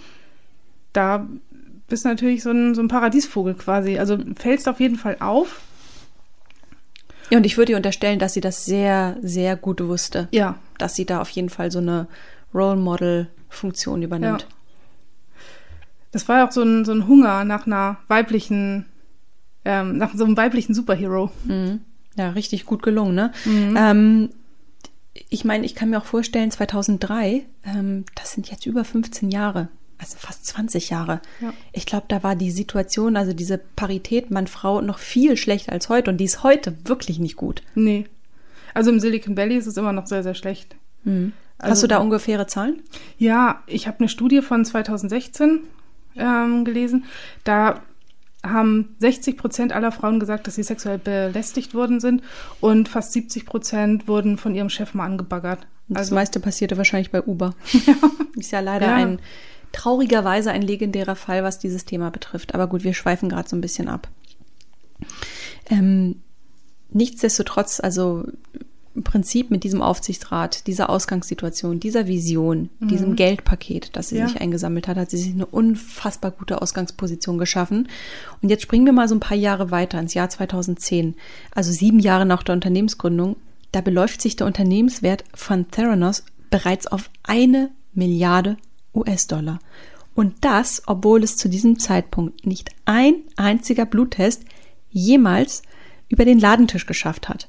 da 0.92 1.26
bist 1.88 2.04
du 2.04 2.08
natürlich 2.08 2.42
so 2.42 2.50
ein, 2.50 2.74
so 2.74 2.82
ein 2.82 2.88
Paradiesvogel 2.88 3.54
quasi. 3.54 3.98
Also 3.98 4.18
fällst 4.36 4.68
auf 4.68 4.80
jeden 4.80 4.96
Fall 4.96 5.16
auf. 5.20 5.60
Ja, 7.30 7.38
und 7.38 7.46
ich 7.46 7.56
würde 7.56 7.72
ihr 7.72 7.76
unterstellen, 7.76 8.18
dass 8.18 8.34
sie 8.34 8.40
das 8.40 8.64
sehr, 8.64 9.16
sehr 9.20 9.56
gut 9.56 9.82
wusste. 9.82 10.28
Ja. 10.30 10.56
Dass 10.78 10.94
sie 10.94 11.04
da 11.04 11.20
auf 11.20 11.30
jeden 11.30 11.48
Fall 11.48 11.70
so 11.70 11.78
eine 11.78 12.06
Role 12.54 12.76
Model-Funktion 12.76 14.02
übernimmt. 14.02 14.42
Ja. 14.42 14.48
Das 16.12 16.28
war 16.28 16.38
ja 16.38 16.46
auch 16.46 16.52
so 16.52 16.62
ein, 16.62 16.84
so 16.84 16.92
ein 16.92 17.06
Hunger 17.06 17.44
nach 17.44 17.66
einer 17.66 17.98
weiblichen, 18.08 18.86
ähm, 19.66 19.98
nach 19.98 20.14
so 20.14 20.24
einem 20.24 20.36
weiblichen 20.36 20.74
Superhero. 20.74 21.30
Mhm. 21.44 21.80
Ja, 22.16 22.30
richtig 22.30 22.64
gut 22.64 22.82
gelungen, 22.82 23.14
ne? 23.14 23.32
Mhm. 23.44 23.76
Ähm, 23.76 24.30
ich 25.28 25.44
meine, 25.44 25.66
ich 25.66 25.74
kann 25.74 25.90
mir 25.90 25.98
auch 25.98 26.04
vorstellen, 26.04 26.50
2003, 26.50 27.44
ähm, 27.64 28.04
das 28.14 28.32
sind 28.32 28.48
jetzt 28.48 28.64
über 28.64 28.84
15 28.84 29.30
Jahre, 29.30 29.68
also 29.98 30.16
fast 30.18 30.46
20 30.46 30.90
Jahre. 30.90 31.20
Ja. 31.40 31.52
Ich 31.72 31.84
glaube, 31.84 32.06
da 32.08 32.22
war 32.22 32.36
die 32.36 32.50
Situation, 32.50 33.16
also 33.16 33.32
diese 33.32 33.58
Parität 33.58 34.30
Mann-Frau 34.30 34.80
noch 34.80 34.98
viel 34.98 35.36
schlechter 35.36 35.72
als 35.72 35.88
heute 35.88 36.10
und 36.10 36.18
die 36.18 36.24
ist 36.24 36.42
heute 36.42 36.76
wirklich 36.84 37.18
nicht 37.18 37.36
gut. 37.36 37.62
Nee. 37.74 38.06
Also 38.72 38.90
im 38.90 39.00
Silicon 39.00 39.36
Valley 39.36 39.56
ist 39.56 39.66
es 39.66 39.76
immer 39.76 39.92
noch 39.92 40.06
sehr, 40.06 40.22
sehr 40.22 40.34
schlecht. 40.34 40.76
Mhm. 41.04 41.32
Also, 41.58 41.72
Hast 41.72 41.82
du 41.82 41.86
da 41.88 41.98
ungefähre 41.98 42.46
Zahlen? 42.46 42.82
Ja, 43.18 43.62
ich 43.66 43.88
habe 43.88 43.98
eine 43.98 44.08
Studie 44.08 44.42
von 44.42 44.64
2016 44.64 45.60
ähm, 46.16 46.64
gelesen. 46.64 47.04
Da 47.44 47.82
haben 48.50 48.96
60 48.98 49.36
Prozent 49.36 49.72
aller 49.72 49.92
Frauen 49.92 50.20
gesagt, 50.20 50.46
dass 50.46 50.54
sie 50.54 50.62
sexuell 50.62 50.98
belästigt 50.98 51.74
worden 51.74 52.00
sind 52.00 52.22
und 52.60 52.88
fast 52.88 53.12
70 53.12 53.46
Prozent 53.46 54.08
wurden 54.08 54.38
von 54.38 54.54
ihrem 54.54 54.70
Chef 54.70 54.94
mal 54.94 55.04
angebaggert. 55.04 55.66
Das 55.88 55.98
also, 55.98 56.14
meiste 56.14 56.40
passierte 56.40 56.76
wahrscheinlich 56.76 57.10
bei 57.10 57.22
Uber. 57.22 57.54
ja. 57.86 57.94
Ist 58.36 58.50
ja 58.50 58.60
leider 58.60 58.86
ja. 58.86 58.94
ein 58.94 59.20
traurigerweise 59.72 60.50
ein 60.50 60.62
legendärer 60.62 61.16
Fall, 61.16 61.42
was 61.42 61.58
dieses 61.58 61.84
Thema 61.84 62.10
betrifft. 62.10 62.54
Aber 62.54 62.66
gut, 62.66 62.82
wir 62.82 62.94
schweifen 62.94 63.28
gerade 63.28 63.48
so 63.48 63.56
ein 63.56 63.60
bisschen 63.60 63.88
ab. 63.88 64.08
Ähm, 65.68 66.22
nichtsdestotrotz, 66.90 67.80
also 67.80 68.24
im 68.96 69.04
Prinzip 69.04 69.50
mit 69.50 69.62
diesem 69.62 69.82
Aufsichtsrat, 69.82 70.66
dieser 70.66 70.88
Ausgangssituation, 70.88 71.78
dieser 71.78 72.06
Vision, 72.06 72.70
mhm. 72.80 72.88
diesem 72.88 73.14
Geldpaket, 73.14 73.90
das 73.92 74.08
sie 74.08 74.18
ja. 74.18 74.26
sich 74.26 74.40
eingesammelt 74.40 74.88
hat, 74.88 74.96
hat 74.96 75.10
sie 75.10 75.18
sich 75.18 75.32
eine 75.32 75.46
unfassbar 75.46 76.30
gute 76.30 76.62
Ausgangsposition 76.62 77.36
geschaffen. 77.36 77.88
Und 78.40 78.48
jetzt 78.48 78.62
springen 78.62 78.86
wir 78.86 78.94
mal 78.94 79.06
so 79.06 79.14
ein 79.14 79.20
paar 79.20 79.36
Jahre 79.36 79.70
weiter 79.70 80.00
ins 80.00 80.14
Jahr 80.14 80.30
2010, 80.30 81.14
also 81.54 81.70
sieben 81.70 82.00
Jahre 82.00 82.24
nach 82.24 82.42
der 82.42 82.54
Unternehmensgründung. 82.54 83.36
Da 83.70 83.82
beläuft 83.82 84.22
sich 84.22 84.34
der 84.36 84.46
Unternehmenswert 84.46 85.24
von 85.34 85.70
Theranos 85.70 86.24
bereits 86.48 86.86
auf 86.86 87.10
eine 87.22 87.70
Milliarde 87.92 88.56
US-Dollar. 88.94 89.58
Und 90.14 90.36
das, 90.40 90.82
obwohl 90.86 91.22
es 91.22 91.36
zu 91.36 91.50
diesem 91.50 91.78
Zeitpunkt 91.78 92.46
nicht 92.46 92.70
ein 92.86 93.16
einziger 93.36 93.84
Bluttest 93.84 94.44
jemals 94.90 95.62
über 96.08 96.24
den 96.24 96.38
Ladentisch 96.38 96.86
geschafft 96.86 97.28
hat. 97.28 97.48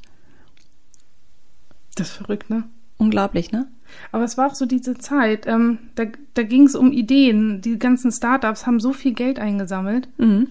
Das 1.97 2.09
ist 2.09 2.15
verrückt, 2.15 2.49
ne? 2.49 2.63
Unglaublich, 2.97 3.51
ne? 3.51 3.67
Aber 4.11 4.23
es 4.23 4.37
war 4.37 4.47
auch 4.47 4.55
so 4.55 4.65
diese 4.65 4.97
Zeit, 4.97 5.45
ähm, 5.47 5.79
da, 5.95 6.05
da 6.33 6.43
ging 6.43 6.63
es 6.63 6.75
um 6.75 6.91
Ideen. 6.91 7.61
Die 7.61 7.77
ganzen 7.77 8.11
Startups 8.11 8.65
haben 8.65 8.79
so 8.79 8.93
viel 8.93 9.13
Geld 9.13 9.39
eingesammelt. 9.39 10.09
Mhm. 10.17 10.47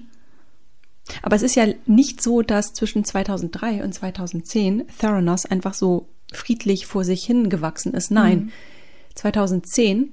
Aber 1.23 1.37
es 1.37 1.43
ist 1.43 1.55
ja 1.55 1.67
nicht 1.87 2.23
so, 2.23 2.43
dass 2.43 2.73
zwischen 2.73 3.05
2003 3.05 3.85
und 3.85 3.93
2010 3.93 4.85
Theranos 4.99 5.47
einfach 5.47 5.75
so 5.75 6.09
friedlich 6.33 6.87
vor 6.87 7.05
sich 7.05 7.25
hingewachsen 7.25 7.95
ist. 7.95 8.11
Nein, 8.11 8.39
mhm. 8.39 8.51
2010, 9.15 10.13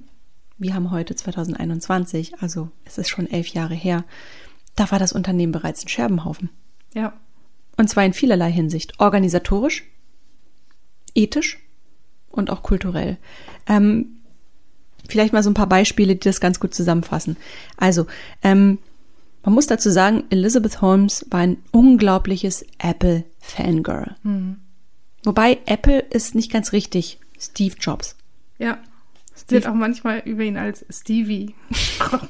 wir 0.58 0.74
haben 0.74 0.90
heute 0.90 1.14
2021, 1.14 2.40
also 2.40 2.70
es 2.84 2.98
ist 2.98 3.08
schon 3.08 3.28
elf 3.28 3.48
Jahre 3.48 3.74
her, 3.74 4.04
da 4.76 4.90
war 4.90 4.98
das 4.98 5.12
Unternehmen 5.12 5.52
bereits 5.52 5.84
ein 5.84 5.88
Scherbenhaufen. 5.88 6.50
Ja. 6.94 7.12
Und 7.76 7.90
zwar 7.90 8.04
in 8.04 8.12
vielerlei 8.12 8.52
Hinsicht. 8.52 9.00
Organisatorisch, 9.00 9.84
ethisch 11.14 11.58
und 12.30 12.50
auch 12.50 12.62
kulturell. 12.62 13.16
Ähm, 13.66 14.16
vielleicht 15.08 15.32
mal 15.32 15.42
so 15.42 15.50
ein 15.50 15.54
paar 15.54 15.68
Beispiele, 15.68 16.14
die 16.14 16.28
das 16.28 16.40
ganz 16.40 16.60
gut 16.60 16.74
zusammenfassen. 16.74 17.36
Also, 17.76 18.06
ähm, 18.42 18.78
man 19.44 19.54
muss 19.54 19.66
dazu 19.66 19.90
sagen, 19.90 20.24
Elizabeth 20.30 20.80
Holmes 20.80 21.26
war 21.30 21.40
ein 21.40 21.58
unglaubliches 21.70 22.64
Apple-Fangirl. 22.78 24.16
Mhm. 24.22 24.56
Wobei 25.22 25.58
Apple 25.66 26.00
ist 26.00 26.34
nicht 26.34 26.50
ganz 26.50 26.72
richtig. 26.72 27.18
Steve 27.38 27.74
Jobs. 27.78 28.16
Ja. 28.58 28.78
Es 29.34 29.44
wird 29.50 29.66
auch 29.66 29.74
manchmal 29.74 30.20
über 30.20 30.44
ihn 30.44 30.56
als 30.56 30.86
Stevie 30.88 31.54
gesprochen. 31.68 32.28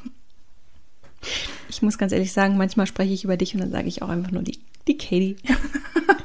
Ich 1.69 1.83
muss 1.83 1.99
ganz 1.99 2.13
ehrlich 2.13 2.33
sagen, 2.33 2.57
manchmal 2.57 2.87
spreche 2.87 3.13
ich 3.13 3.25
über 3.25 3.37
dich 3.37 3.55
und 3.55 3.61
dann 3.61 3.71
sage 3.71 3.89
ich 3.89 4.03
auch 4.03 4.09
einfach 4.09 4.31
nur 4.31 4.43
die, 4.43 4.59
die 4.89 4.97
Katie. 4.97 5.37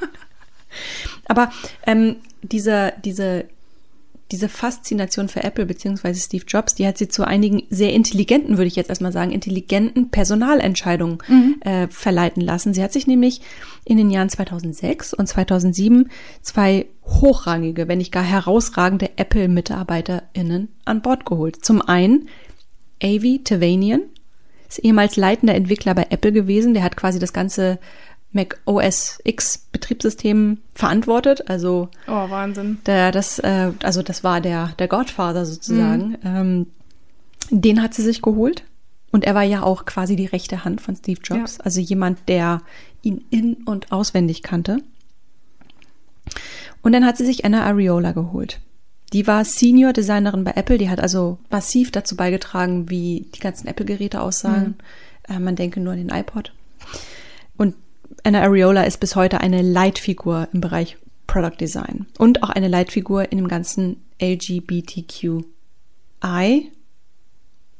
Aber 1.26 1.50
ähm, 1.86 2.16
diese, 2.42 2.92
diese 3.04 3.46
diese 4.30 4.48
Faszination 4.48 5.28
für 5.28 5.42
Apple 5.42 5.66
beziehungsweise 5.66 6.20
Steve 6.20 6.44
Jobs, 6.46 6.74
die 6.74 6.86
hat 6.86 6.98
sie 6.98 7.08
zu 7.08 7.26
einigen 7.26 7.64
sehr 7.68 7.92
intelligenten, 7.92 8.58
würde 8.58 8.68
ich 8.68 8.76
jetzt 8.76 8.90
erstmal 8.90 9.12
sagen, 9.12 9.32
intelligenten 9.32 10.10
Personalentscheidungen 10.10 11.18
mhm. 11.26 11.56
äh, 11.62 11.88
verleiten 11.88 12.40
lassen. 12.40 12.72
Sie 12.72 12.82
hat 12.82 12.92
sich 12.92 13.06
nämlich 13.06 13.40
in 13.84 13.96
den 13.96 14.10
Jahren 14.10 14.28
2006 14.28 15.14
und 15.14 15.26
2007 15.26 16.10
zwei 16.42 16.86
hochrangige, 17.04 17.88
wenn 17.88 17.98
nicht 17.98 18.12
gar 18.12 18.22
herausragende 18.22 19.10
Apple-MitarbeiterInnen 19.16 20.68
an 20.84 21.02
Bord 21.02 21.26
geholt. 21.26 21.64
Zum 21.64 21.82
einen 21.82 22.28
Avi 23.02 23.42
Tavanian, 23.42 24.02
ist 24.68 24.78
ehemals 24.78 25.16
leitender 25.16 25.56
Entwickler 25.56 25.94
bei 25.94 26.06
Apple 26.10 26.30
gewesen. 26.30 26.74
Der 26.74 26.84
hat 26.84 26.96
quasi 26.96 27.18
das 27.18 27.32
ganze 27.32 27.80
Mac 28.32 28.60
OS 28.64 29.18
X 29.24 29.66
Betriebssystem 29.72 30.58
verantwortet. 30.74 31.48
Also 31.48 31.88
oh 32.06 32.30
Wahnsinn. 32.30 32.78
Der, 32.86 33.10
das, 33.10 33.38
äh, 33.40 33.72
also 33.82 34.02
das 34.02 34.22
war 34.22 34.40
der 34.40 34.72
der 34.78 34.88
Godfather 34.88 35.44
sozusagen. 35.44 36.10
Mhm. 36.10 36.16
Ähm, 36.24 36.66
den 37.50 37.82
hat 37.82 37.94
sie 37.94 38.02
sich 38.02 38.22
geholt 38.22 38.64
und 39.10 39.24
er 39.24 39.34
war 39.34 39.42
ja 39.42 39.62
auch 39.62 39.84
quasi 39.84 40.16
die 40.16 40.26
rechte 40.26 40.64
Hand 40.64 40.80
von 40.80 40.94
Steve 40.94 41.20
Jobs. 41.22 41.58
Ja. 41.58 41.64
Also 41.64 41.80
jemand, 41.80 42.28
der 42.28 42.62
ihn 43.02 43.24
in 43.30 43.54
und 43.64 43.92
auswendig 43.92 44.42
kannte. 44.42 44.78
Und 46.82 46.92
dann 46.92 47.04
hat 47.04 47.16
sie 47.16 47.26
sich 47.26 47.44
Anna 47.44 47.64
Ariola 47.64 48.12
geholt. 48.12 48.60
Die 49.12 49.26
war 49.26 49.44
Senior 49.44 49.92
Designerin 49.92 50.44
bei 50.44 50.52
Apple. 50.52 50.78
Die 50.78 50.88
hat 50.88 51.00
also 51.00 51.38
massiv 51.50 51.90
dazu 51.90 52.16
beigetragen, 52.16 52.88
wie 52.88 53.26
die 53.34 53.40
ganzen 53.40 53.66
Apple-Geräte 53.66 54.20
aussahen. 54.20 54.76
Mhm. 55.28 55.34
Äh, 55.34 55.40
man 55.40 55.56
denke 55.56 55.80
nur 55.80 55.94
an 55.94 55.98
den 55.98 56.10
iPod. 56.10 56.52
Und 57.56 57.74
Anna 58.22 58.42
Ariola 58.42 58.82
ist 58.84 58.98
bis 58.98 59.16
heute 59.16 59.40
eine 59.40 59.62
Leitfigur 59.62 60.48
im 60.52 60.60
Bereich 60.60 60.96
Product 61.26 61.56
Design 61.60 62.06
und 62.18 62.42
auch 62.42 62.50
eine 62.50 62.68
Leitfigur 62.68 63.30
in 63.30 63.38
dem 63.38 63.48
ganzen 63.48 64.02
LGBTQI, 64.20 65.44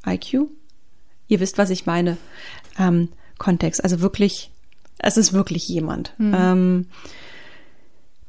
IQ, 0.07 0.33
ihr 1.27 1.39
wisst, 1.39 1.57
was 1.57 1.69
ich 1.69 1.85
meine, 1.85 2.17
ähm, 2.79 3.09
Kontext. 3.37 3.83
Also 3.83 4.01
wirklich, 4.01 4.51
es 4.99 5.17
ist 5.17 5.33
wirklich 5.33 5.67
jemand. 5.67 6.13
Mhm. 6.17 6.35
Ähm, 6.37 6.85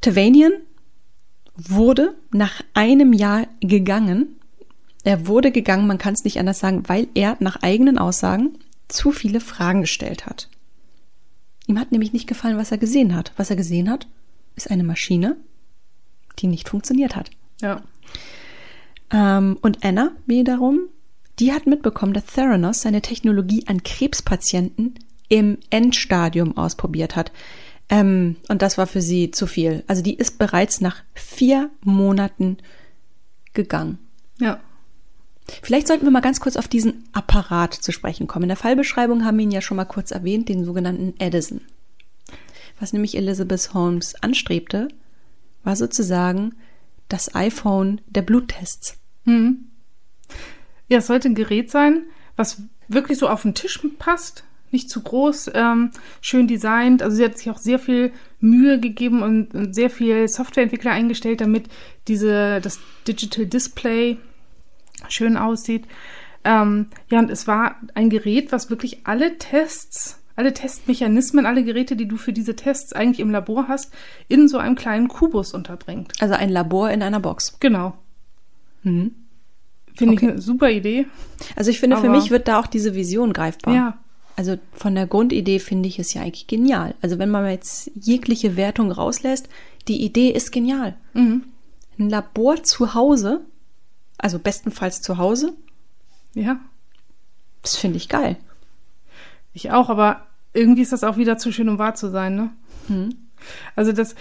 Tavanian 0.01 0.53
wurde 1.57 2.15
nach 2.33 2.63
einem 2.75 3.13
Jahr 3.13 3.47
gegangen. 3.61 4.37
Er 5.05 5.27
wurde 5.27 5.53
gegangen, 5.53 5.87
man 5.87 5.99
kann 5.99 6.15
es 6.15 6.25
nicht 6.25 6.39
anders 6.39 6.59
sagen, 6.59 6.85
weil 6.89 7.09
er 7.15 7.37
nach 7.41 7.63
eigenen 7.63 7.99
Aussagen 7.99 8.59
zu 8.89 9.13
viele 9.13 9.41
Fragen 9.41 9.83
gestellt 9.83 10.27
hat. 10.27 10.49
Ihm 11.67 11.79
hat 11.79 11.93
nämlich 11.93 12.13
nicht 12.13 12.27
gefallen, 12.27 12.59
was 12.59 12.73
er 12.73 12.79
gesehen 12.79 13.15
hat. 13.15 13.33
Was 13.37 13.51
er 13.51 13.57
gesehen 13.57 13.91
hat, 13.91 14.07
ist 14.57 14.71
eine 14.71 14.85
Maschine, 14.85 15.37
die 16.39 16.47
nicht 16.47 16.69
funktioniert 16.69 17.17
hat. 17.17 17.31
Ja. 17.61 17.83
Ähm, 19.11 19.59
und 19.63 19.85
Anna 19.85 20.13
wiederum, 20.27 20.81
die 21.39 21.53
hat 21.53 21.67
mitbekommen, 21.67 22.13
dass 22.13 22.27
Theranos 22.27 22.81
seine 22.83 23.03
Technologie 23.03 23.65
an 23.67 23.83
Krebspatienten 23.83 24.99
im 25.29 25.59
Endstadium 25.71 26.57
ausprobiert 26.57 27.17
hat. 27.17 27.33
Ähm, 27.89 28.37
und 28.49 28.63
das 28.63 28.79
war 28.79 28.87
für 28.87 29.01
sie 29.01 29.31
zu 29.31 29.47
viel. 29.47 29.85
Also 29.87 30.03
die 30.03 30.15
ist 30.15 30.39
bereits 30.39 30.81
nach 30.81 31.03
vier 31.15 31.71
Monaten 31.85 32.59
gegangen. 33.55 33.99
Ja. 34.39 34.61
Vielleicht 35.61 35.89
sollten 35.89 36.05
wir 36.05 36.11
mal 36.11 36.21
ganz 36.21 36.41
kurz 36.41 36.57
auf 36.57 36.69
diesen 36.69 37.05
Apparat 37.13 37.75
zu 37.75 37.93
sprechen 37.93 38.27
kommen. 38.27 38.45
In 38.45 38.49
der 38.49 38.57
Fallbeschreibung 38.57 39.25
haben 39.25 39.37
wir 39.37 39.45
ihn 39.45 39.51
ja 39.51 39.61
schon 39.61 39.77
mal 39.77 39.85
kurz 39.85 40.11
erwähnt, 40.11 40.49
den 40.49 40.65
sogenannten 40.65 41.15
Edison. 41.19 41.61
Was 42.81 42.93
nämlich 42.93 43.17
Elizabeth 43.17 43.75
Holmes 43.75 44.15
anstrebte, 44.23 44.89
war 45.63 45.77
sozusagen 45.77 46.55
das 47.09 47.35
iPhone 47.35 48.01
der 48.07 48.23
Bluttests. 48.23 48.97
Hm. 49.25 49.69
Ja, 50.89 50.99
es 50.99 51.07
sollte 51.07 51.29
ein 51.29 51.35
Gerät 51.35 51.71
sein, 51.71 52.05
was 52.37 52.63
wirklich 52.89 53.19
so 53.19 53.29
auf 53.29 53.43
den 53.43 53.55
Tisch 53.55 53.81
passt, 53.99 54.45
nicht 54.71 54.91
zu 54.91 55.03
groß, 55.03 55.51
ähm, 55.55 55.91
schön 56.21 56.49
designt. 56.49 57.03
Also 57.03 57.17
sie 57.17 57.25
hat 57.25 57.37
sich 57.37 57.51
auch 57.51 57.59
sehr 57.59 57.79
viel 57.79 58.13
Mühe 58.41 58.81
gegeben 58.81 59.23
und, 59.23 59.55
und 59.55 59.75
sehr 59.75 59.91
viel 59.91 60.27
Softwareentwickler 60.29 60.91
eingestellt, 60.91 61.41
damit 61.41 61.69
diese 62.09 62.61
das 62.61 62.81
Digital 63.07 63.47
Display 63.47 64.19
schön 65.09 65.37
aussieht. 65.37 65.87
Ähm, 66.45 66.87
ja, 67.11 67.19
und 67.19 67.31
es 67.31 67.47
war 67.47 67.77
ein 67.95 68.11
Gerät, 68.11 68.53
was 68.53 68.71
wirklich 68.71 69.07
alle 69.07 69.39
Tests, 69.39 70.21
alle 70.35 70.53
Testmechanismen, 70.53 71.47
alle 71.47 71.65
Geräte, 71.65 71.95
die 71.95 72.09
du 72.09 72.17
für 72.17 72.33
diese 72.33 72.57
Tests 72.57 72.93
eigentlich 72.93 73.21
im 73.21 73.31
Labor 73.31 73.69
hast, 73.69 73.93
in 74.29 74.49
so 74.49 74.59
einem 74.59 74.75
kleinen 74.75 75.09
Kubus 75.09 75.55
unterbringt. 75.55 76.13
Also 76.21 76.35
ein 76.35 76.49
Labor 76.49 76.91
in 76.91 77.03
einer 77.03 77.21
Box. 77.21 77.59
Genau. 77.61 77.95
Mhm. 78.83 79.15
Finde 79.95 80.15
okay. 80.15 80.27
ich 80.27 80.33
eine 80.33 80.41
super 80.41 80.71
Idee. 80.71 81.07
Also 81.55 81.71
ich 81.71 81.79
finde, 81.79 81.99
für 81.99 82.09
mich 82.09 82.31
wird 82.31 82.49
da 82.49 82.59
auch 82.59 82.67
diese 82.67 82.95
Vision 82.95 83.33
greifbar. 83.33 83.75
Ja. 83.75 83.99
Also 84.37 84.57
von 84.73 84.95
der 84.95 85.07
Grundidee 85.07 85.59
finde 85.59 85.89
ich 85.89 85.99
es 85.99 86.15
ja 86.15 86.23
eigentlich 86.23 86.47
genial. 86.47 86.95
Also 87.03 87.19
wenn 87.19 87.31
man 87.31 87.47
jetzt 87.51 87.91
jegliche 87.95 88.57
Wertung 88.57 88.91
rauslässt, 88.91 89.49
die 89.89 90.03
Idee 90.03 90.31
ist 90.31 90.53
genial. 90.53 90.97
Mhm. 91.13 91.45
Ein 91.99 92.09
Labor 92.09 92.63
zu 92.63 92.95
Hause, 92.95 93.43
also 94.19 94.39
bestenfalls 94.39 95.03
zu 95.03 95.19
Hause. 95.19 95.55
Ja. 96.35 96.61
Das 97.63 97.77
finde 97.77 97.97
ich 97.97 98.09
geil. 98.09 98.37
Ich 99.53 99.71
auch, 99.71 99.89
aber 99.89 100.27
irgendwie 100.53 100.83
ist 100.83 100.93
das 100.93 101.05
auch 101.05 101.17
wieder 101.17 101.39
zu 101.39 101.53
schön, 101.53 101.69
um 101.69 101.79
wahr 101.79 101.95
zu 101.95 102.11
sein, 102.11 102.35
ne? 102.35 102.51
Hm. 102.89 103.15
Also 103.75 103.93
das, 103.93 104.15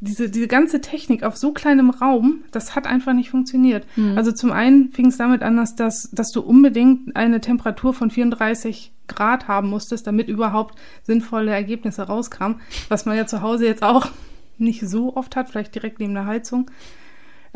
diese, 0.00 0.28
diese 0.28 0.46
ganze 0.46 0.80
Technik 0.80 1.22
auf 1.22 1.36
so 1.36 1.52
kleinem 1.52 1.90
Raum, 1.90 2.44
das 2.52 2.74
hat 2.74 2.86
einfach 2.86 3.14
nicht 3.14 3.30
funktioniert. 3.30 3.86
Hm. 3.94 4.16
Also 4.16 4.32
zum 4.32 4.52
einen 4.52 4.90
fing 4.92 5.06
es 5.06 5.16
damit 5.16 5.42
an, 5.42 5.56
dass, 5.56 5.74
das, 5.74 6.10
dass 6.12 6.30
du 6.30 6.40
unbedingt 6.40 7.16
eine 7.16 7.40
Temperatur 7.40 7.94
von 7.94 8.10
34 8.10 8.92
Grad 9.08 9.48
haben 9.48 9.70
musstest, 9.70 10.06
damit 10.06 10.28
überhaupt 10.28 10.78
sinnvolle 11.02 11.52
Ergebnisse 11.52 12.02
rauskamen, 12.02 12.60
was 12.88 13.06
man 13.06 13.16
ja 13.16 13.26
zu 13.26 13.40
Hause 13.40 13.66
jetzt 13.66 13.82
auch 13.82 14.08
nicht 14.58 14.86
so 14.86 15.16
oft 15.16 15.36
hat, 15.36 15.48
vielleicht 15.48 15.74
direkt 15.74 16.00
neben 16.00 16.14
der 16.14 16.26
Heizung. 16.26 16.70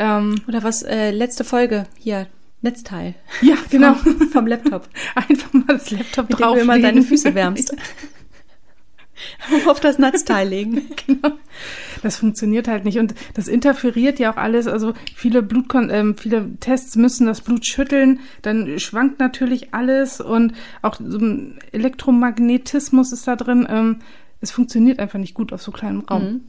Ähm, 0.00 0.36
Oder 0.48 0.62
was, 0.62 0.82
äh, 0.82 1.10
letzte 1.10 1.44
Folge 1.44 1.84
hier, 1.98 2.26
Netzteil. 2.62 3.14
Ja, 3.42 3.54
genau. 3.70 3.94
Vom, 3.94 4.18
vom 4.30 4.46
Laptop. 4.46 4.88
Einfach 5.14 5.52
mal 5.52 5.64
das 5.68 5.90
Laptop 5.90 6.30
Mit 6.30 6.40
drauf. 6.40 6.56
Dem 6.56 6.56
du 6.56 6.62
immer 6.62 6.78
deine 6.78 7.02
Füße 7.02 7.34
wärmst. 7.34 7.76
auf 9.66 9.80
das 9.80 9.98
Netzteil 9.98 10.48
legen. 10.48 10.88
genau. 11.06 11.32
Das 12.02 12.16
funktioniert 12.16 12.66
halt 12.66 12.86
nicht 12.86 12.98
und 12.98 13.14
das 13.34 13.46
interferiert 13.46 14.18
ja 14.18 14.32
auch 14.32 14.38
alles. 14.38 14.66
Also 14.66 14.94
viele 15.14 15.42
Blutkon 15.42 15.90
ähm, 15.90 16.16
viele 16.16 16.56
Tests 16.60 16.96
müssen 16.96 17.26
das 17.26 17.42
Blut 17.42 17.66
schütteln, 17.66 18.20
dann 18.40 18.78
schwankt 18.78 19.18
natürlich 19.18 19.74
alles 19.74 20.22
und 20.22 20.54
auch 20.80 20.96
so 20.98 21.18
ein 21.18 21.58
Elektromagnetismus 21.72 23.12
ist 23.12 23.28
da 23.28 23.36
drin. 23.36 23.66
Ähm, 23.68 23.98
es 24.40 24.50
funktioniert 24.50 24.98
einfach 24.98 25.18
nicht 25.18 25.34
gut 25.34 25.52
auf 25.52 25.60
so 25.60 25.70
kleinem 25.70 26.00
Raum. 26.00 26.22
Mhm. 26.22 26.40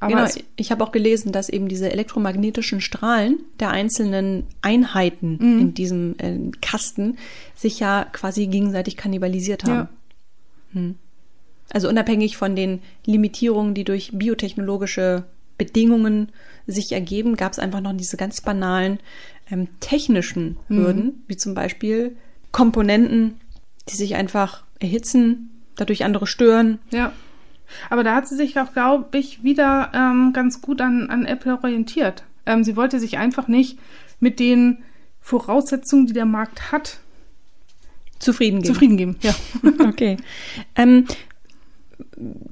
Aber 0.00 0.14
genau, 0.14 0.28
ich 0.56 0.70
habe 0.70 0.84
auch 0.84 0.92
gelesen, 0.92 1.32
dass 1.32 1.48
eben 1.48 1.68
diese 1.68 1.90
elektromagnetischen 1.90 2.80
Strahlen 2.80 3.38
der 3.60 3.70
einzelnen 3.70 4.44
Einheiten 4.60 5.38
mhm. 5.40 5.60
in 5.60 5.74
diesem 5.74 6.14
äh, 6.18 6.50
Kasten 6.60 7.16
sich 7.54 7.80
ja 7.80 8.06
quasi 8.12 8.46
gegenseitig 8.46 8.96
kannibalisiert 8.96 9.64
haben. 9.64 9.72
Ja. 9.72 9.88
Hm. 10.74 10.94
Also 11.72 11.88
unabhängig 11.88 12.36
von 12.36 12.54
den 12.54 12.80
Limitierungen, 13.06 13.74
die 13.74 13.84
durch 13.84 14.10
biotechnologische 14.12 15.24
Bedingungen 15.56 16.28
sich 16.66 16.92
ergeben, 16.92 17.36
gab 17.36 17.52
es 17.52 17.58
einfach 17.58 17.80
noch 17.80 17.96
diese 17.96 18.16
ganz 18.16 18.40
banalen 18.40 18.98
ähm, 19.50 19.68
technischen 19.80 20.56
mhm. 20.68 20.76
Hürden, 20.76 21.04
mhm. 21.04 21.22
wie 21.28 21.36
zum 21.36 21.54
Beispiel 21.54 22.16
Komponenten, 22.50 23.40
die 23.88 23.96
sich 23.96 24.14
einfach 24.14 24.64
erhitzen, 24.80 25.50
dadurch 25.76 26.04
andere 26.04 26.26
stören. 26.26 26.78
Ja. 26.90 27.12
Aber 27.90 28.04
da 28.04 28.14
hat 28.14 28.28
sie 28.28 28.36
sich 28.36 28.58
auch, 28.58 28.72
glaube 28.72 29.18
ich, 29.18 29.42
wieder 29.42 29.90
ähm, 29.94 30.32
ganz 30.32 30.60
gut 30.60 30.80
an, 30.80 31.10
an 31.10 31.26
Apple 31.26 31.58
orientiert. 31.62 32.24
Ähm, 32.46 32.64
sie 32.64 32.76
wollte 32.76 33.00
sich 33.00 33.18
einfach 33.18 33.48
nicht 33.48 33.78
mit 34.20 34.40
den 34.40 34.78
Voraussetzungen, 35.20 36.06
die 36.06 36.12
der 36.12 36.26
Markt 36.26 36.72
hat, 36.72 36.98
zufrieden 38.18 38.62
geben. 38.62 38.74
Zufrieden 38.74 38.96
geben, 38.96 39.16
ja. 39.22 39.34
okay. 39.86 40.16
Ähm, 40.76 41.06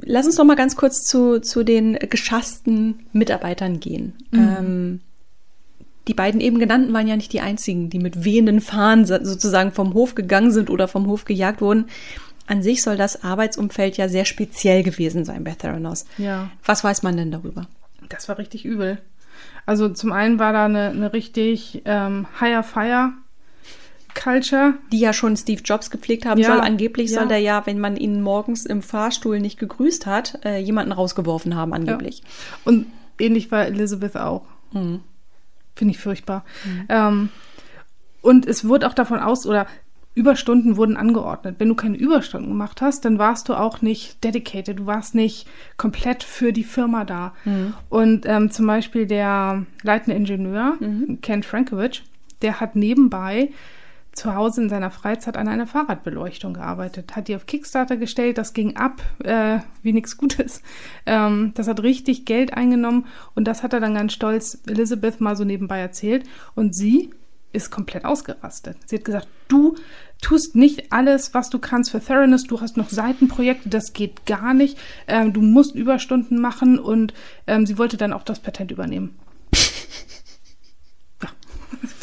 lass 0.03 0.27
uns 0.27 0.37
noch 0.37 0.45
mal 0.45 0.57
ganz 0.57 0.77
kurz 0.77 1.07
zu, 1.07 1.41
zu 1.41 1.65
den 1.65 1.95
geschassten 1.95 3.01
Mitarbeitern 3.13 3.81
gehen. 3.81 4.15
Mhm. 4.31 4.39
Ähm, 4.39 5.01
die 6.09 6.15
beiden 6.15 6.41
eben 6.41 6.59
genannten 6.59 6.93
waren 6.93 7.07
ja 7.07 7.17
nicht 7.17 7.33
die 7.33 7.41
einzigen, 7.41 7.91
die 7.91 7.99
mit 7.99 8.25
wehenden 8.25 8.61
Fahnen 8.61 9.05
sozusagen 9.05 9.71
vom 9.71 9.95
Hof 9.95 10.15
gegangen 10.15 10.51
sind 10.51 10.71
oder 10.71 10.89
vom 10.89 11.07
Hof 11.07 11.25
gejagt 11.25 11.61
wurden. 11.61 11.87
An 12.51 12.65
sich 12.65 12.83
soll 12.83 12.97
das 12.97 13.23
Arbeitsumfeld 13.23 13.97
ja 13.97 14.09
sehr 14.09 14.25
speziell 14.25 14.83
gewesen 14.83 15.25
sein 15.25 15.45
bei 15.45 15.53
Theranos. 15.53 16.05
Ja. 16.19 16.51
Was 16.65 16.83
weiß 16.83 17.05
man 17.05 17.17
denn 17.17 17.31
darüber? 17.31 17.69
Das 18.09 18.29
war 18.29 18.39
richtig 18.39 18.65
übel. 18.65 18.99
Also 19.67 19.89
zum 19.89 20.11
einen 20.11 20.41
war 20.41 20.53
da 20.53 20.65
eine, 20.65 20.89
eine 20.89 21.13
richtig 21.13 21.83
ähm, 21.85 22.27
Higher 22.41 22.65
Fire 22.65 23.13
Culture. 24.21 24.75
Die 24.91 24.99
ja 24.99 25.13
schon 25.13 25.37
Steve 25.37 25.63
Jobs 25.65 25.91
gepflegt 25.91 26.27
haben 26.27 26.41
Ja, 26.41 26.49
soll. 26.49 26.61
Angeblich 26.61 27.13
ja. 27.13 27.21
soll 27.21 27.29
der 27.29 27.39
ja, 27.39 27.67
wenn 27.67 27.79
man 27.79 27.97
ihn 27.97 28.21
morgens 28.21 28.67
im 28.67 28.83
Fahrstuhl 28.83 29.39
nicht 29.39 29.57
gegrüßt 29.61 30.07
hat, 30.07 30.45
äh, 30.45 30.59
jemanden 30.59 30.91
rausgeworfen 30.91 31.55
haben, 31.55 31.73
angeblich. 31.73 32.25
Und 32.65 32.87
ähnlich 33.21 33.53
war 33.53 33.65
Elizabeth 33.67 34.17
auch. 34.17 34.43
Mhm. 34.73 35.03
Finde 35.77 35.95
ich 35.95 36.01
furchtbar. 36.01 36.45
Ähm, 36.89 37.29
und 38.23 38.45
es 38.45 38.67
wurde 38.67 38.89
auch 38.89 38.95
davon 38.95 39.21
aus, 39.21 39.47
oder 39.47 39.69
Überstunden 40.21 40.77
wurden 40.77 40.99
angeordnet. 40.99 41.57
Wenn 41.59 41.69
du 41.69 41.75
keine 41.75 41.97
Überstunden 41.97 42.51
gemacht 42.51 42.83
hast, 42.83 43.07
dann 43.07 43.19
warst 43.19 43.49
du 43.49 43.55
auch 43.55 43.81
nicht 43.81 44.23
dedicated, 44.23 44.81
du 44.81 44.87
warst 44.87 45.15
nicht 45.15 45.49
komplett 45.79 46.23
für 46.23 46.53
die 46.53 46.65
Firma 46.65 47.05
da. 47.07 47.33
Und 47.89 48.27
ähm, 48.27 48.51
zum 48.51 48.67
Beispiel 48.67 49.07
der 49.07 49.65
leitende 49.83 50.17
Ingenieur, 50.17 50.77
Ken 51.23 51.43
Frankowitsch, 51.43 52.03
der 52.43 52.61
hat 52.61 52.77
nebenbei 52.77 53.51
zu 54.13 54.35
Hause 54.35 54.63
in 54.63 54.69
seiner 54.69 54.91
Freizeit 54.91 55.37
an 55.37 55.49
einer 55.49 55.67
Fahrradbeleuchtung 55.67 56.55
gearbeitet, 56.55 57.17
hat 57.17 57.29
die 57.29 57.37
auf 57.37 57.47
Kickstarter 57.47 57.97
gestellt, 57.97 58.39
das 58.39 58.53
ging 58.53 58.77
ab 58.77 59.03
äh, 59.25 59.61
wie 59.83 59.93
nichts 59.93 60.17
Gutes. 60.17 60.63
Ähm, 61.07 61.53
das 61.55 61.69
hat 61.69 61.83
richtig 61.83 62.27
Geld 62.27 62.53
eingenommen 62.55 63.07
und 63.35 63.45
das 63.45 63.63
hat 63.63 63.73
er 63.73 63.81
dann 63.81 63.95
ganz 63.95 64.13
stolz 64.13 64.59
Elizabeth 64.67 65.21
mal 65.21 65.37
so 65.37 65.45
nebenbei 65.45 65.79
erzählt 65.79 66.25
und 66.55 66.75
sie 66.75 67.11
ist 67.53 67.71
komplett 67.71 68.05
ausgerastet. 68.05 68.77
Sie 68.87 68.97
hat 68.97 69.05
gesagt, 69.05 69.29
du 69.49 69.77
tust 70.21 70.57
nicht 70.57 70.93
alles, 70.93 71.35
was 71.35 71.51
du 71.51 71.59
kannst 71.59 71.91
für 71.91 72.01
Theranos, 72.01 72.45
du 72.45 72.61
hast 72.61 72.77
noch 72.77 72.91
Seitenprojekte, 72.91 73.69
das 73.69 73.93
geht 73.93 74.27
gar 74.27 74.55
nicht, 74.55 74.79
ähm, 75.07 75.33
du 75.33 75.41
musst 75.41 75.75
Überstunden 75.75 76.41
machen 76.41 76.79
und 76.79 77.15
ähm, 77.47 77.67
sie 77.67 77.79
wollte 77.79 77.97
dann 77.97 78.13
auch 78.13 78.23
das 78.23 78.41
Patent 78.41 78.71
übernehmen. 78.71 79.19
ja. 81.23 81.29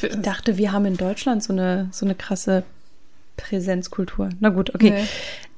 Ich 0.02 0.22
dachte, 0.22 0.58
wir 0.58 0.72
haben 0.72 0.86
in 0.86 0.98
Deutschland 0.98 1.44
so 1.44 1.54
eine, 1.54 1.90
so 1.92 2.06
eine 2.06 2.16
krasse 2.16 2.64
Präsenzkultur. 3.38 4.30
Na 4.40 4.50
gut, 4.50 4.74
okay. 4.74 4.92
Nee. 4.92 5.06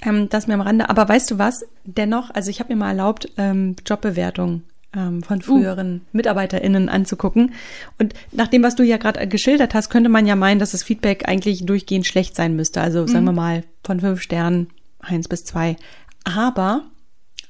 Ähm, 0.08 0.28
das 0.28 0.46
mir 0.46 0.54
am 0.54 0.60
Rande. 0.60 0.88
Aber 0.88 1.08
weißt 1.08 1.30
du 1.30 1.38
was? 1.38 1.64
Dennoch, 1.84 2.30
also 2.30 2.50
ich 2.50 2.60
habe 2.60 2.72
mir 2.72 2.78
mal 2.78 2.90
erlaubt, 2.90 3.28
ähm, 3.36 3.76
Jobbewertungen 3.86 4.64
ähm, 4.96 5.22
von 5.22 5.40
früheren 5.42 6.02
MitarbeiterInnen 6.12 6.88
anzugucken. 6.88 7.54
Und 7.98 8.14
nach 8.32 8.48
dem, 8.48 8.62
was 8.62 8.76
du 8.76 8.82
ja 8.82 8.96
gerade 8.96 9.26
geschildert 9.28 9.74
hast, 9.74 9.90
könnte 9.90 10.08
man 10.08 10.26
ja 10.26 10.36
meinen, 10.36 10.58
dass 10.58 10.72
das 10.72 10.82
Feedback 10.82 11.28
eigentlich 11.28 11.64
durchgehend 11.64 12.06
schlecht 12.06 12.36
sein 12.36 12.56
müsste. 12.56 12.80
Also 12.80 13.06
sagen 13.06 13.24
wir 13.24 13.32
mal 13.32 13.64
von 13.84 14.00
fünf 14.00 14.20
Sternen 14.20 14.68
eins 15.00 15.28
bis 15.28 15.44
zwei. 15.44 15.76
Aber 16.24 16.84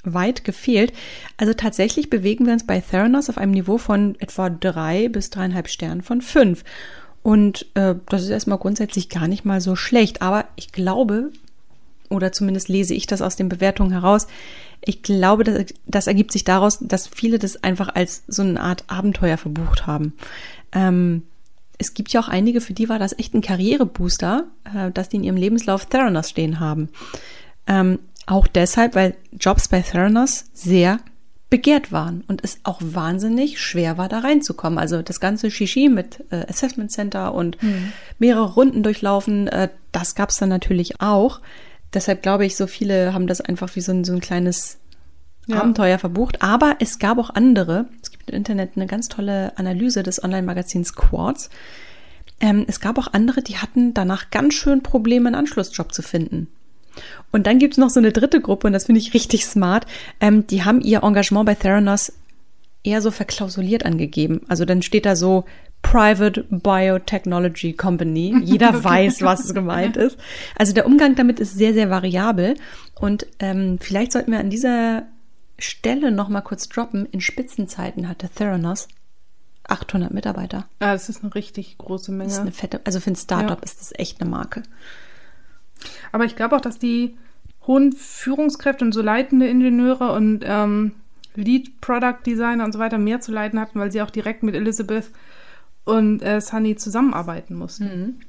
weit 0.05 0.45
gefehlt. 0.45 0.93
Also 1.37 1.53
tatsächlich 1.53 2.11
bewegen 2.11 2.47
wir 2.47 2.53
uns 2.53 2.67
bei 2.67 2.81
Theranos 2.81 3.29
auf 3.29 3.39
einem 3.39 3.53
Niveau 3.53 3.79
von 3.79 4.17
etwa 4.19 4.49
drei 4.51 5.09
bis 5.09 5.31
dreieinhalb 5.31 5.69
Sternen 5.69 6.03
von 6.03 6.23
fünf. 6.23 6.65
Und 7.23 7.67
äh, 7.75 7.97
das 8.09 8.23
ist 8.23 8.31
erstmal 8.31 8.59
grundsätzlich 8.59 9.11
gar 9.11 9.29
nicht 9.29 9.45
mal 9.45 9.61
so 9.61 9.77
schlecht. 9.77 10.23
Aber 10.23 10.47
ich 10.57 10.73
glaube, 10.73 11.31
oder 12.11 12.33
zumindest 12.33 12.69
lese 12.69 12.93
ich 12.93 13.07
das 13.07 13.23
aus 13.23 13.37
den 13.37 13.49
Bewertungen 13.49 13.93
heraus, 13.93 14.27
ich 14.83 15.03
glaube, 15.03 15.45
das, 15.45 15.67
das 15.87 16.07
ergibt 16.07 16.33
sich 16.33 16.45
daraus, 16.45 16.79
dass 16.81 17.07
viele 17.07 17.39
das 17.39 17.63
einfach 17.63 17.95
als 17.95 18.23
so 18.27 18.43
eine 18.43 18.61
Art 18.61 18.85
Abenteuer 18.89 19.37
verbucht 19.37 19.87
haben. 19.87 20.15
Ähm, 20.73 21.23
es 21.79 21.95
gibt 21.95 22.13
ja 22.13 22.21
auch 22.21 22.29
einige, 22.29 22.61
für 22.61 22.75
die 22.75 22.89
war 22.89 22.99
das 22.99 23.19
echt 23.19 23.35
ein 23.35 23.41
Karrierebooster, 23.41 24.45
äh, 24.75 24.91
dass 24.91 25.09
die 25.09 25.17
in 25.17 25.25
ihrem 25.25 25.37
Lebenslauf 25.37 25.87
Theranos 25.87 26.31
stehen 26.31 26.61
haben. 26.61 26.89
Ähm, 27.67 27.99
auch 28.27 28.47
deshalb, 28.47 28.95
weil 28.95 29.17
Jobs 29.33 29.69
bei 29.69 29.81
Theranos 29.81 30.47
sehr 30.53 31.01
begehrt 31.49 31.91
waren 31.91 32.23
und 32.29 32.45
es 32.45 32.61
auch 32.63 32.81
wahnsinnig 32.81 33.61
schwer 33.61 33.99
war, 33.99 34.09
da 34.09 34.21
reinzukommen. 34.21 34.79
Also 34.79 35.03
das 35.03 35.21
ganze 35.21 35.51
Shishi 35.51 35.89
mit 35.89 36.25
äh, 36.31 36.47
Assessment 36.49 36.93
Center 36.93 37.35
und 37.35 37.59
mehrere 38.19 38.55
Runden 38.55 38.83
durchlaufen, 38.83 39.49
äh, 39.49 39.69
das 39.91 40.15
gab's 40.15 40.37
dann 40.37 40.49
natürlich 40.49 41.01
auch. 41.01 41.41
Deshalb 41.93 42.23
glaube 42.23 42.47
ich, 42.47 42.57
so 42.57 42.67
viele 42.67 43.13
haben 43.15 43.27
das 43.27 43.41
einfach 43.41 43.75
wie 43.77 43.81
so 43.81 43.93
ein, 43.93 44.05
so 44.05 44.13
ein 44.13 44.21
kleines 44.21 44.79
Ja. 45.47 45.61
Abenteuer 45.61 45.99
verbucht. 45.99 46.43
Aber 46.43 46.77
es 46.81 46.99
gab 46.99 47.19
auch 47.19 47.31
andere. 47.31 47.87
Es 48.03 48.11
gibt 48.11 48.31
im 48.31 48.37
Internet 48.37 48.73
eine 48.77 48.87
ganz 48.87 49.09
tolle 49.09 49.57
Analyse 49.59 50.03
des 50.03 50.23
Online-Magazins 50.23 50.95
Quartz. 50.95 51.51
Ähm, 52.41 52.65
es 52.69 52.81
gab 52.81 52.99
auch 52.99 53.09
andere, 53.13 53.43
die 53.43 53.59
hatten 53.59 53.93
danach 53.93 54.31
ganz 54.31 54.55
schön 54.55 54.83
Probleme, 54.83 55.29
einen 55.29 55.35
Anschlussjob 55.35 55.93
zu 55.93 56.03
finden. 56.03 56.49
Und 57.33 57.47
dann 57.47 57.59
gibt 57.59 57.75
es 57.75 57.79
noch 57.79 57.91
so 57.91 58.01
eine 58.01 58.13
dritte 58.13 58.41
Gruppe, 58.41 58.67
und 58.67 58.73
das 58.73 58.87
finde 58.87 59.01
ich 59.01 59.15
richtig 59.15 59.47
smart. 59.47 59.87
Ähm, 60.21 60.47
die 60.47 60.65
haben 60.65 60.81
ihr 60.81 61.03
Engagement 61.03 61.47
bei 61.47 61.55
Theranos 61.55 62.13
eher 62.83 63.03
so 63.03 63.11
verklausuliert 63.11 63.85
angegeben. 63.85 64.43
Also 64.49 64.65
dann 64.65 64.83
steht 64.83 65.07
da 65.07 65.17
so 65.17 65.45
Private 65.83 66.45
Biotechnology 66.51 67.73
Company. 67.73 68.35
Jeder 68.43 68.85
weiß, 68.85 69.23
was 69.23 69.55
gemeint 69.55 69.97
ist. 69.97 70.19
Also 70.57 70.73
der 70.73 70.87
Umgang 70.87 71.15
damit 71.15 71.41
ist 71.41 71.55
sehr, 71.55 71.73
sehr 71.73 71.91
variabel. 71.91 72.55
Und 72.95 73.27
ähm, 73.39 73.79
vielleicht 73.81 74.13
sollten 74.13 74.33
wir 74.33 74.41
an 74.41 74.51
dieser 74.51 75.05
Stelle 75.59 76.11
noch 76.11 76.29
mal 76.29 76.43
kurz 76.43 76.69
droppen. 76.69 77.07
In 77.07 77.21
Spitzenzeiten 77.21 78.09
hatte 78.09 78.29
Theranos 78.29 78.89
800 79.65 80.13
Mitarbeiter. 80.13 80.67
Ah, 80.81 80.93
das 80.93 81.09
ist 81.09 81.23
eine 81.23 81.35
richtig 81.35 81.79
große 81.79 82.13
Menge. 82.13 82.25
Das 82.25 82.35
ist 82.35 82.41
eine 82.41 82.53
fette, 82.53 82.81
also 82.85 83.01
für 83.01 83.11
ein 83.11 83.17
Startup 83.17 83.59
Ja. 83.59 83.65
ist 83.65 83.81
das 83.81 83.93
echt 83.99 84.21
eine 84.21 84.31
Marke. 84.31 84.63
Aber 86.13 86.25
ich 86.25 86.37
glaube 86.37 86.57
auch, 86.57 86.61
dass 86.61 86.79
die 86.79 87.17
hohen 87.67 87.93
Führungskräfte 87.93 88.85
und 88.85 88.93
so 88.93 89.03
leitende 89.03 89.49
Ingenieure 89.49 90.13
und 90.13 90.43
ähm, 90.45 90.93
Lead 91.37 91.81
Product 91.81 92.19
Designer 92.27 92.65
und 92.65 92.73
so 92.73 92.79
weiter 92.79 92.99
mehr 92.99 93.21
zu 93.21 93.33
leiten 93.33 93.61
hatten, 93.61 93.79
weil 93.79 93.93
sie 93.93 94.03
auch 94.03 94.11
direkt 94.11 94.43
mit 94.43 94.55
Elizabeth 94.55 95.11
und 95.85 96.23
äh, 96.23 96.41
Sunny 96.41 96.77
zusammenarbeiten 96.77 97.55
mussten. 97.55 98.21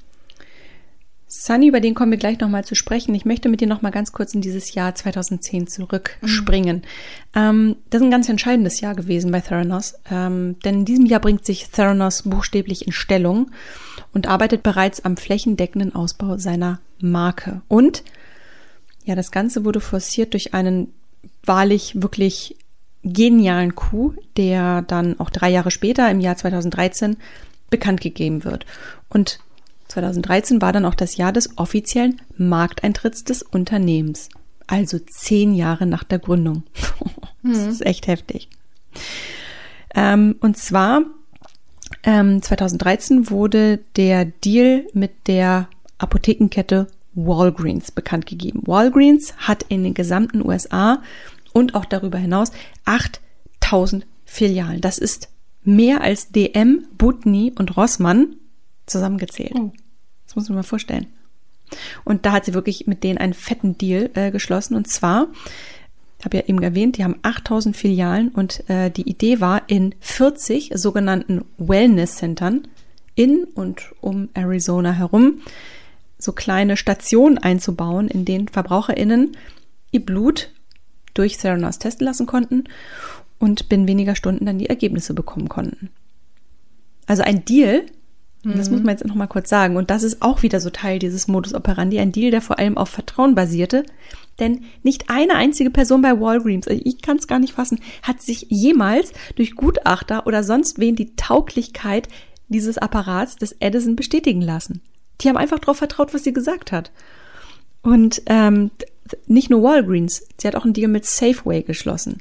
Sunny, 1.33 1.69
über 1.69 1.79
den 1.79 1.95
kommen 1.95 2.11
wir 2.11 2.17
gleich 2.17 2.41
nochmal 2.41 2.65
zu 2.65 2.75
sprechen. 2.75 3.15
Ich 3.15 3.23
möchte 3.23 3.47
mit 3.47 3.61
dir 3.61 3.67
nochmal 3.67 3.93
ganz 3.93 4.11
kurz 4.11 4.33
in 4.33 4.41
dieses 4.41 4.73
Jahr 4.73 4.93
2010 4.93 5.67
zurückspringen. 5.67 6.81
Ähm, 7.33 7.77
das 7.89 8.01
ist 8.01 8.05
ein 8.05 8.11
ganz 8.11 8.27
entscheidendes 8.27 8.81
Jahr 8.81 8.95
gewesen 8.95 9.31
bei 9.31 9.39
Theranos, 9.39 9.95
ähm, 10.11 10.59
denn 10.65 10.79
in 10.79 10.85
diesem 10.85 11.05
Jahr 11.05 11.21
bringt 11.21 11.45
sich 11.45 11.69
Theranos 11.69 12.23
buchstäblich 12.23 12.85
in 12.85 12.91
Stellung 12.91 13.49
und 14.13 14.27
arbeitet 14.27 14.61
bereits 14.61 15.05
am 15.05 15.15
flächendeckenden 15.15 15.95
Ausbau 15.95 16.37
seiner 16.37 16.81
Marke. 16.99 17.61
Und 17.69 18.03
ja, 19.05 19.15
das 19.15 19.31
Ganze 19.31 19.63
wurde 19.63 19.79
forciert 19.79 20.33
durch 20.33 20.53
einen 20.53 20.93
wahrlich 21.45 22.01
wirklich 22.01 22.57
genialen 23.03 23.75
Coup, 23.75 24.15
der 24.37 24.81
dann 24.83 25.19
auch 25.19 25.29
drei 25.29 25.49
Jahre 25.49 25.71
später, 25.71 26.09
im 26.09 26.19
Jahr 26.19 26.37
2013, 26.37 27.17
bekannt 27.69 28.01
gegeben 28.01 28.43
wird. 28.43 28.65
Und 29.09 29.39
2013 29.87 30.61
war 30.61 30.71
dann 30.71 30.85
auch 30.85 30.95
das 30.95 31.17
Jahr 31.17 31.33
des 31.33 31.57
offiziellen 31.57 32.21
Markteintritts 32.37 33.23
des 33.23 33.43
Unternehmens. 33.43 34.29
Also 34.67 34.99
zehn 34.99 35.53
Jahre 35.53 35.85
nach 35.85 36.03
der 36.03 36.19
Gründung. 36.19 36.63
Das 37.43 37.65
ist 37.65 37.83
echt 37.83 38.05
heftig. 38.05 38.49
Ähm, 39.95 40.35
und 40.41 40.57
zwar 40.57 41.01
ähm, 42.03 42.39
2013 42.41 43.31
wurde 43.31 43.79
der 43.95 44.25
Deal 44.25 44.85
mit 44.93 45.27
der 45.27 45.67
Apothekenkette 45.97 46.85
Walgreens 47.13 47.91
bekannt 47.91 48.25
gegeben. 48.25 48.61
Walgreens 48.65 49.33
hat 49.37 49.63
in 49.69 49.83
den 49.83 49.95
gesamten 49.95 50.45
USA 50.47 51.01
und 51.53 51.75
auch 51.75 51.85
darüber 51.85 52.17
hinaus 52.17 52.51
8000 52.85 54.05
Filialen. 54.25 54.81
Das 54.81 54.97
ist 54.97 55.29
mehr 55.63 56.01
als 56.01 56.31
DM, 56.31 56.85
Butni 56.97 57.53
und 57.57 57.75
Rossmann 57.77 58.35
zusammengezählt. 58.85 59.53
Oh. 59.55 59.71
Das 60.25 60.35
muss 60.35 60.49
man 60.49 60.57
mal 60.57 60.63
vorstellen. 60.63 61.07
Und 62.03 62.25
da 62.25 62.31
hat 62.31 62.45
sie 62.45 62.53
wirklich 62.53 62.87
mit 62.87 63.03
denen 63.03 63.17
einen 63.17 63.33
fetten 63.33 63.77
Deal 63.77 64.09
äh, 64.13 64.31
geschlossen. 64.31 64.75
Und 64.75 64.87
zwar, 64.87 65.27
ich 66.19 66.25
habe 66.25 66.37
ja 66.37 66.43
eben 66.47 66.61
erwähnt, 66.61 66.97
die 66.97 67.03
haben 67.03 67.15
8000 67.21 67.75
Filialen 67.75 68.29
und 68.29 68.69
äh, 68.69 68.89
die 68.89 69.09
Idee 69.09 69.39
war, 69.39 69.63
in 69.67 69.95
40 69.99 70.71
sogenannten 70.75 71.45
Wellness-Centern 71.57 72.67
in 73.15 73.43
und 73.43 73.91
um 74.01 74.29
Arizona 74.33 74.93
herum 74.93 75.41
so 76.17 76.31
kleine 76.31 76.77
Stationen 76.77 77.37
einzubauen, 77.37 78.07
in 78.07 78.25
denen 78.25 78.47
VerbraucherInnen 78.47 79.35
ihr 79.91 80.05
Blut 80.05 80.51
durch 81.13 81.37
Theranos 81.37 81.79
testen 81.79 82.05
lassen 82.05 82.25
konnten 82.25 82.65
und 83.39 83.69
binnen 83.69 83.87
weniger 83.87 84.15
Stunden 84.15 84.45
dann 84.45 84.59
die 84.59 84.69
Ergebnisse 84.69 85.13
bekommen 85.13 85.49
konnten. 85.49 85.89
Also 87.07 87.23
ein 87.23 87.43
Deal, 87.43 87.85
und 88.43 88.57
das 88.57 88.69
muss 88.71 88.81
man 88.81 88.95
jetzt 88.95 89.05
noch 89.05 89.15
mal 89.15 89.27
kurz 89.27 89.49
sagen, 89.49 89.75
und 89.75 89.89
das 89.89 90.03
ist 90.03 90.21
auch 90.21 90.41
wieder 90.41 90.59
so 90.59 90.69
Teil 90.69 90.97
dieses 90.97 91.27
Modus 91.27 91.53
operandi, 91.53 91.99
ein 91.99 92.11
Deal, 92.11 92.31
der 92.31 92.41
vor 92.41 92.57
allem 92.57 92.77
auf 92.77 92.89
Vertrauen 92.89 93.35
basierte, 93.35 93.83
denn 94.39 94.63
nicht 94.81 95.09
eine 95.09 95.35
einzige 95.35 95.69
Person 95.69 96.01
bei 96.01 96.19
Walgreens, 96.19 96.67
also 96.67 96.81
ich 96.83 97.01
kann 97.01 97.17
es 97.17 97.27
gar 97.27 97.39
nicht 97.39 97.53
fassen, 97.53 97.79
hat 98.01 98.21
sich 98.21 98.47
jemals 98.49 99.13
durch 99.35 99.55
Gutachter 99.55 100.25
oder 100.25 100.43
sonst 100.43 100.79
wen 100.79 100.95
die 100.95 101.15
Tauglichkeit 101.15 102.07
dieses 102.47 102.77
Apparats 102.77 103.35
des 103.35 103.55
Edison 103.59 103.95
bestätigen 103.95 104.41
lassen. 104.41 104.81
Die 105.21 105.29
haben 105.29 105.37
einfach 105.37 105.59
darauf 105.59 105.77
vertraut, 105.77 106.13
was 106.13 106.23
sie 106.23 106.33
gesagt 106.33 106.71
hat. 106.71 106.91
Und 107.83 108.21
ähm, 108.25 108.71
nicht 109.27 109.49
nur 109.49 109.63
Walgreens, 109.63 110.23
sie 110.37 110.47
hat 110.47 110.55
auch 110.55 110.63
einen 110.63 110.73
Deal 110.73 110.89
mit 110.89 111.05
Safeway 111.05 111.63
geschlossen. 111.63 112.19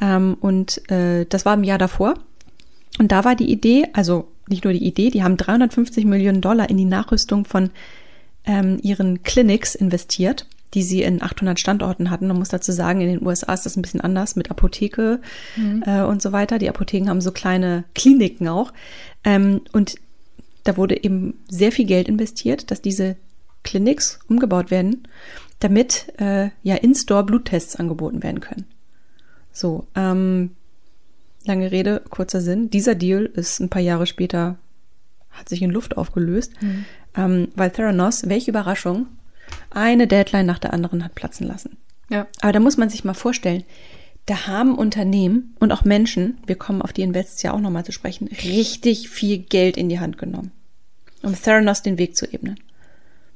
Ähm, 0.00 0.36
und 0.40 0.88
äh, 0.90 1.26
das 1.26 1.44
war 1.44 1.54
im 1.54 1.64
Jahr 1.64 1.78
davor. 1.78 2.14
Und 2.98 3.12
da 3.12 3.24
war 3.24 3.34
die 3.34 3.50
Idee, 3.50 3.86
also 3.92 4.28
nicht 4.48 4.64
nur 4.64 4.72
die 4.72 4.84
Idee, 4.84 5.10
die 5.10 5.22
haben 5.22 5.36
350 5.36 6.04
Millionen 6.04 6.40
Dollar 6.40 6.68
in 6.68 6.76
die 6.76 6.84
Nachrüstung 6.84 7.44
von 7.44 7.70
ähm, 8.44 8.78
ihren 8.82 9.22
Clinics 9.22 9.74
investiert, 9.74 10.46
die 10.74 10.82
sie 10.82 11.02
in 11.02 11.22
800 11.22 11.58
Standorten 11.60 12.10
hatten. 12.10 12.26
Man 12.26 12.38
muss 12.38 12.48
dazu 12.48 12.72
sagen, 12.72 13.00
in 13.00 13.08
den 13.08 13.26
USA 13.26 13.52
ist 13.54 13.66
das 13.66 13.76
ein 13.76 13.82
bisschen 13.82 14.00
anders 14.00 14.36
mit 14.36 14.50
Apotheke 14.50 15.20
mhm. 15.56 15.82
äh, 15.86 16.02
und 16.02 16.20
so 16.22 16.32
weiter. 16.32 16.58
Die 16.58 16.68
Apotheken 16.68 17.08
haben 17.08 17.20
so 17.20 17.32
kleine 17.32 17.84
Kliniken 17.94 18.48
auch. 18.48 18.72
Ähm, 19.24 19.62
und 19.72 19.96
da 20.64 20.76
wurde 20.76 21.02
eben 21.02 21.34
sehr 21.48 21.72
viel 21.72 21.86
Geld 21.86 22.08
investiert, 22.08 22.70
dass 22.70 22.80
diese 22.80 23.16
Clinics 23.64 24.18
umgebaut 24.28 24.70
werden, 24.70 25.06
damit 25.62 26.12
äh, 26.18 26.50
ja 26.62 26.76
in-store 26.76 27.24
Bluttests 27.24 27.76
angeboten 27.76 28.22
werden 28.22 28.40
können. 28.40 28.66
So, 29.52 29.86
ähm, 29.94 30.50
lange 31.44 31.70
Rede, 31.70 32.02
kurzer 32.10 32.40
Sinn. 32.40 32.70
Dieser 32.70 32.94
Deal 32.94 33.26
ist 33.26 33.60
ein 33.60 33.68
paar 33.68 33.82
Jahre 33.82 34.06
später, 34.06 34.56
hat 35.30 35.48
sich 35.48 35.62
in 35.62 35.70
Luft 35.70 35.96
aufgelöst, 35.96 36.52
mhm. 36.60 36.84
ähm, 37.16 37.48
weil 37.54 37.70
Theranos, 37.70 38.28
welche 38.28 38.50
Überraschung, 38.50 39.06
eine 39.70 40.06
Deadline 40.06 40.46
nach 40.46 40.58
der 40.58 40.72
anderen 40.72 41.04
hat 41.04 41.14
platzen 41.14 41.46
lassen. 41.46 41.76
Ja. 42.08 42.26
Aber 42.40 42.52
da 42.52 42.60
muss 42.60 42.76
man 42.76 42.90
sich 42.90 43.04
mal 43.04 43.14
vorstellen, 43.14 43.64
da 44.26 44.46
haben 44.46 44.76
Unternehmen 44.76 45.54
und 45.58 45.72
auch 45.72 45.84
Menschen, 45.84 46.38
wir 46.46 46.56
kommen 46.56 46.82
auf 46.82 46.92
die 46.92 47.02
Invests 47.02 47.42
ja 47.42 47.52
auch 47.52 47.60
nochmal 47.60 47.84
zu 47.84 47.92
sprechen, 47.92 48.28
richtig 48.28 49.08
viel 49.08 49.38
Geld 49.38 49.76
in 49.76 49.88
die 49.88 50.00
Hand 50.00 50.18
genommen, 50.18 50.52
um 51.22 51.34
Theranos 51.34 51.82
den 51.82 51.98
Weg 51.98 52.16
zu 52.16 52.32
ebnen. 52.32 52.60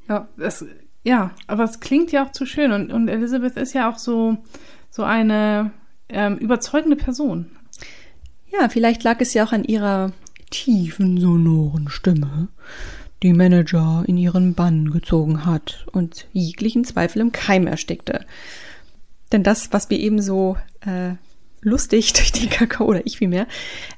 Ja, 0.09 0.29
das, 0.37 0.65
ja, 1.07 1.31
aber 1.47 1.63
es 1.63 1.79
klingt 1.79 2.11
ja 2.11 2.27
auch 2.27 2.33
zu 2.33 2.47
schön 2.47 2.73
und, 2.73 2.93
und 2.93 3.07
Elizabeth 3.07 3.57
ist 3.57 3.75
ja 3.75 3.89
auch 3.89 3.97
so, 3.97 4.39
so 4.91 5.05
eine 5.05 5.71
ähm, 6.09 6.37
überzeugende 6.37 6.97
Person. 6.97 7.47
Ja, 8.53 8.69
vielleicht 8.69 9.05
lag 9.05 9.21
es 9.21 9.33
ja 9.33 9.45
auch 9.45 9.53
an 9.53 9.63
ihrer 9.63 10.13
tiefen, 10.51 11.21
sonoren 11.21 11.89
Stimme, 11.91 12.49
die 13.23 13.33
Manager 13.33 14.03
in 14.09 14.17
ihren 14.17 14.55
Bann 14.55 14.91
gezogen 14.91 15.47
hat 15.47 15.87
und 15.93 16.27
jeglichen 16.33 16.85
Zweifel 16.85 17.21
im 17.21 17.31
Keim 17.31 17.69
erstickte. 17.69 18.27
Denn 19.31 19.45
das, 19.45 19.73
was 19.73 19.91
wir 19.91 20.01
eben 20.01 20.21
so 20.21 20.57
äh, 20.81 21.13
lustig 21.61 22.13
durch 22.15 22.33
den 22.33 22.51
Kakao 22.51 22.85
oder 22.85 23.07
ich 23.07 23.19
vielmehr, 23.19 23.47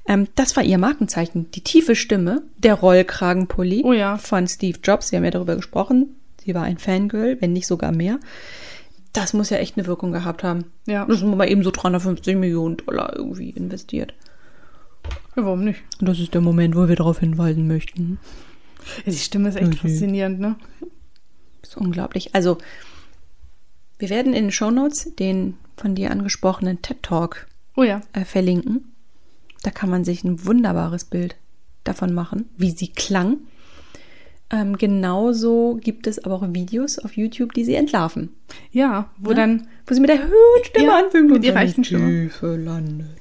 ähm, 0.06 0.28
das 0.34 0.56
war 0.56 0.62
ihr 0.62 0.76
Markenzeichen. 0.76 1.50
Die 1.52 1.64
tiefe 1.64 1.96
Stimme, 1.96 2.42
der 2.58 2.74
Rollkragenpulli 2.74 3.80
oh 3.82 3.94
ja. 3.94 4.18
von 4.18 4.46
Steve 4.46 4.78
Jobs. 4.84 5.10
Wir 5.10 5.16
haben 5.16 5.24
ja 5.24 5.30
darüber 5.30 5.56
gesprochen. 5.56 6.14
Sie 6.48 6.54
war 6.54 6.62
ein 6.62 6.78
Fangirl, 6.78 7.36
wenn 7.42 7.52
nicht 7.52 7.66
sogar 7.66 7.92
mehr. 7.92 8.20
Das 9.12 9.34
muss 9.34 9.50
ja 9.50 9.58
echt 9.58 9.76
eine 9.76 9.86
Wirkung 9.86 10.12
gehabt 10.12 10.42
haben. 10.42 10.64
Ja. 10.86 11.04
Das 11.04 11.20
wir 11.20 11.28
mal 11.28 11.46
eben 11.46 11.62
so 11.62 11.70
350 11.70 12.36
Millionen 12.36 12.78
Dollar 12.78 13.14
irgendwie 13.14 13.50
investiert. 13.50 14.14
Ja, 15.36 15.44
warum 15.44 15.62
nicht? 15.62 15.82
Das 16.00 16.18
ist 16.18 16.32
der 16.32 16.40
Moment, 16.40 16.74
wo 16.74 16.88
wir 16.88 16.96
darauf 16.96 17.18
hinweisen 17.18 17.66
möchten. 17.66 18.18
Ja, 19.04 19.12
die 19.12 19.18
Stimme 19.18 19.50
ist 19.50 19.56
echt 19.56 19.74
okay. 19.74 19.90
faszinierend, 19.90 20.40
ne? 20.40 20.56
Das 21.60 21.72
ist 21.72 21.76
unglaublich. 21.76 22.34
Also, 22.34 22.56
wir 23.98 24.08
werden 24.08 24.32
in 24.32 24.44
den 24.44 24.50
Shownotes 24.50 25.16
den 25.16 25.58
von 25.76 25.94
dir 25.94 26.10
angesprochenen 26.10 26.80
TED 26.80 27.02
Talk 27.02 27.46
oh 27.76 27.82
ja. 27.82 28.00
äh, 28.14 28.24
verlinken. 28.24 28.94
Da 29.64 29.70
kann 29.70 29.90
man 29.90 30.02
sich 30.02 30.24
ein 30.24 30.46
wunderbares 30.46 31.04
Bild 31.04 31.36
davon 31.84 32.14
machen, 32.14 32.48
wie 32.56 32.70
sie 32.70 32.88
klang. 32.88 33.36
Ähm, 34.50 34.78
genauso 34.78 35.78
gibt 35.80 36.06
es 36.06 36.18
aber 36.24 36.36
auch 36.36 36.54
Videos 36.54 36.98
auf 36.98 37.16
YouTube, 37.16 37.52
die 37.52 37.64
sie 37.64 37.74
entlarven. 37.74 38.30
Ja, 38.72 39.10
wo 39.18 39.30
ja? 39.30 39.36
dann. 39.36 39.68
Wo 39.86 39.94
sie 39.94 40.00
mit 40.00 40.08
der 40.08 40.20
höheren 40.20 40.64
Stimme 40.64 40.86
ja, 40.86 40.98
anfängt 40.98 41.32
und 41.32 41.44
ihrer 41.44 41.60
echten 41.60 41.84
Stimme. 41.84 42.06
Tiefe 42.06 42.56
landet. 42.56 43.18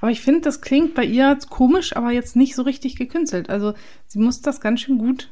Aber 0.00 0.10
ich 0.10 0.20
finde, 0.20 0.40
das 0.42 0.60
klingt 0.60 0.94
bei 0.94 1.04
ihr 1.04 1.36
komisch, 1.50 1.94
aber 1.94 2.10
jetzt 2.10 2.36
nicht 2.36 2.54
so 2.54 2.62
richtig 2.62 2.96
gekünstelt. 2.96 3.50
Also 3.50 3.74
sie 4.06 4.18
muss 4.18 4.40
das 4.40 4.60
ganz 4.60 4.80
schön 4.80 4.98
gut 4.98 5.30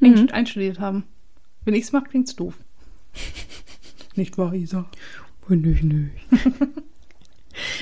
mhm. 0.00 0.28
einstudiert 0.32 0.80
haben. 0.80 1.04
Wenn 1.64 1.74
ich 1.74 1.84
es 1.84 1.92
mache, 1.92 2.08
klingt 2.08 2.28
es 2.28 2.36
doof. 2.36 2.54
nicht 4.16 4.36
wahr, 4.38 4.54
Isa? 4.54 4.88
Finde 5.46 5.70
ich 5.70 5.82
nicht. 5.82 6.10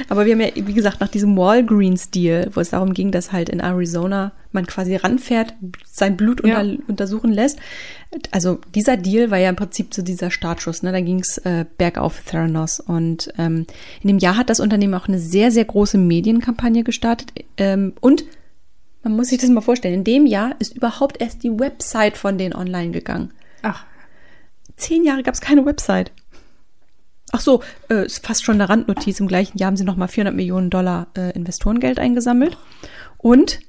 Aber 0.09 0.27
wir 0.27 0.33
haben 0.33 0.41
ja, 0.41 0.49
wie 0.55 0.75
gesagt, 0.75 1.01
nach 1.01 1.09
diesem 1.09 1.37
Walgreens-Deal, 1.37 2.51
wo 2.55 2.61
es 2.61 2.71
darum 2.71 2.95
ging, 2.95 3.11
dass 3.11 3.33
halt 3.33 3.49
in 3.49 3.61
Arizona 3.61 4.33
man 4.53 4.67
quasi 4.67 4.97
ranfährt, 4.97 5.55
sein 5.85 6.17
Blut 6.17 6.45
ja. 6.45 6.61
unter, 6.61 6.83
untersuchen 6.89 7.33
lässt. 7.33 7.59
Also 8.31 8.59
dieser 8.75 8.97
Deal 8.97 9.31
war 9.31 9.39
ja 9.39 9.51
im 9.51 9.57
Prinzip 9.57 9.93
so 9.93 10.03
dieser 10.03 10.31
Startschuss. 10.31 10.83
Ne? 10.83 10.93
Da 10.93 11.01
ging 11.01 11.21
es 11.21 11.39
äh, 11.39 11.65
bergauf 11.77 12.23
Theranos. 12.23 12.81
Und 12.81 13.33
ähm, 13.39 13.67
in 14.03 14.09
dem 14.09 14.19
Jahr 14.19 14.37
hat 14.37 14.51
das 14.51 14.61
Unternehmen 14.61 14.95
auch 14.95 15.09
eine 15.09 15.19
sehr, 15.19 15.51
sehr 15.51 15.65
große 15.65 15.99
Medienkampagne 15.99 16.85
gestartet. 16.85 17.33
Ähm, 17.57 17.93
und 18.01 18.25
man 19.03 19.17
muss 19.17 19.29
sich 19.29 19.39
das 19.39 19.51
mal 19.51 19.61
vorstellen, 19.61 19.95
in 19.95 20.05
dem 20.05 20.27
Jahr 20.27 20.55
ist 20.59 20.77
überhaupt 20.77 21.21
erst 21.21 21.43
die 21.43 21.59
Website 21.59 22.17
von 22.17 22.39
denen 22.39 22.55
online 22.55 22.91
gegangen. 22.91 23.33
Ach. 23.63 23.85
Zehn 24.77 25.05
Jahre 25.05 25.23
gab 25.23 25.35
es 25.35 25.41
keine 25.41 25.65
Website. 25.67 26.13
Ach 27.33 27.41
so, 27.41 27.63
äh, 27.91 28.07
ist 28.07 28.27
fast 28.27 28.45
schon 28.45 28.55
eine 28.55 28.69
Randnotiz. 28.69 29.21
Im 29.21 29.29
gleichen 29.29 29.59
Jahr 29.59 29.69
haben 29.69 29.77
sie 29.77 29.85
nochmal 29.85 30.09
400 30.09 30.35
Millionen 30.35 30.71
Dollar 30.71 31.09
äh, 31.17 31.33
Investorengeld 31.33 31.99
eingesammelt. 31.99 32.57
Und 33.19 33.61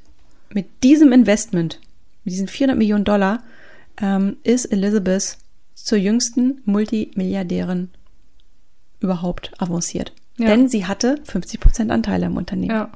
mit 0.53 0.83
diesem 0.83 1.11
Investment, 1.11 1.79
mit 2.23 2.33
diesen 2.33 2.47
400 2.47 2.77
Millionen 2.77 3.03
Dollar, 3.03 3.43
ähm, 4.01 4.37
ist 4.43 4.65
Elizabeth 4.65 5.37
zur 5.75 5.97
jüngsten 5.97 6.61
Multimilliardärin 6.65 7.89
überhaupt 8.99 9.51
avanciert. 9.57 10.13
Ja. 10.37 10.47
Denn 10.47 10.69
sie 10.69 10.85
hatte 10.85 11.19
50 11.25 11.59
Prozent 11.59 11.91
Anteile 11.91 12.27
im 12.27 12.37
Unternehmen. 12.37 12.71
Ja. 12.71 12.91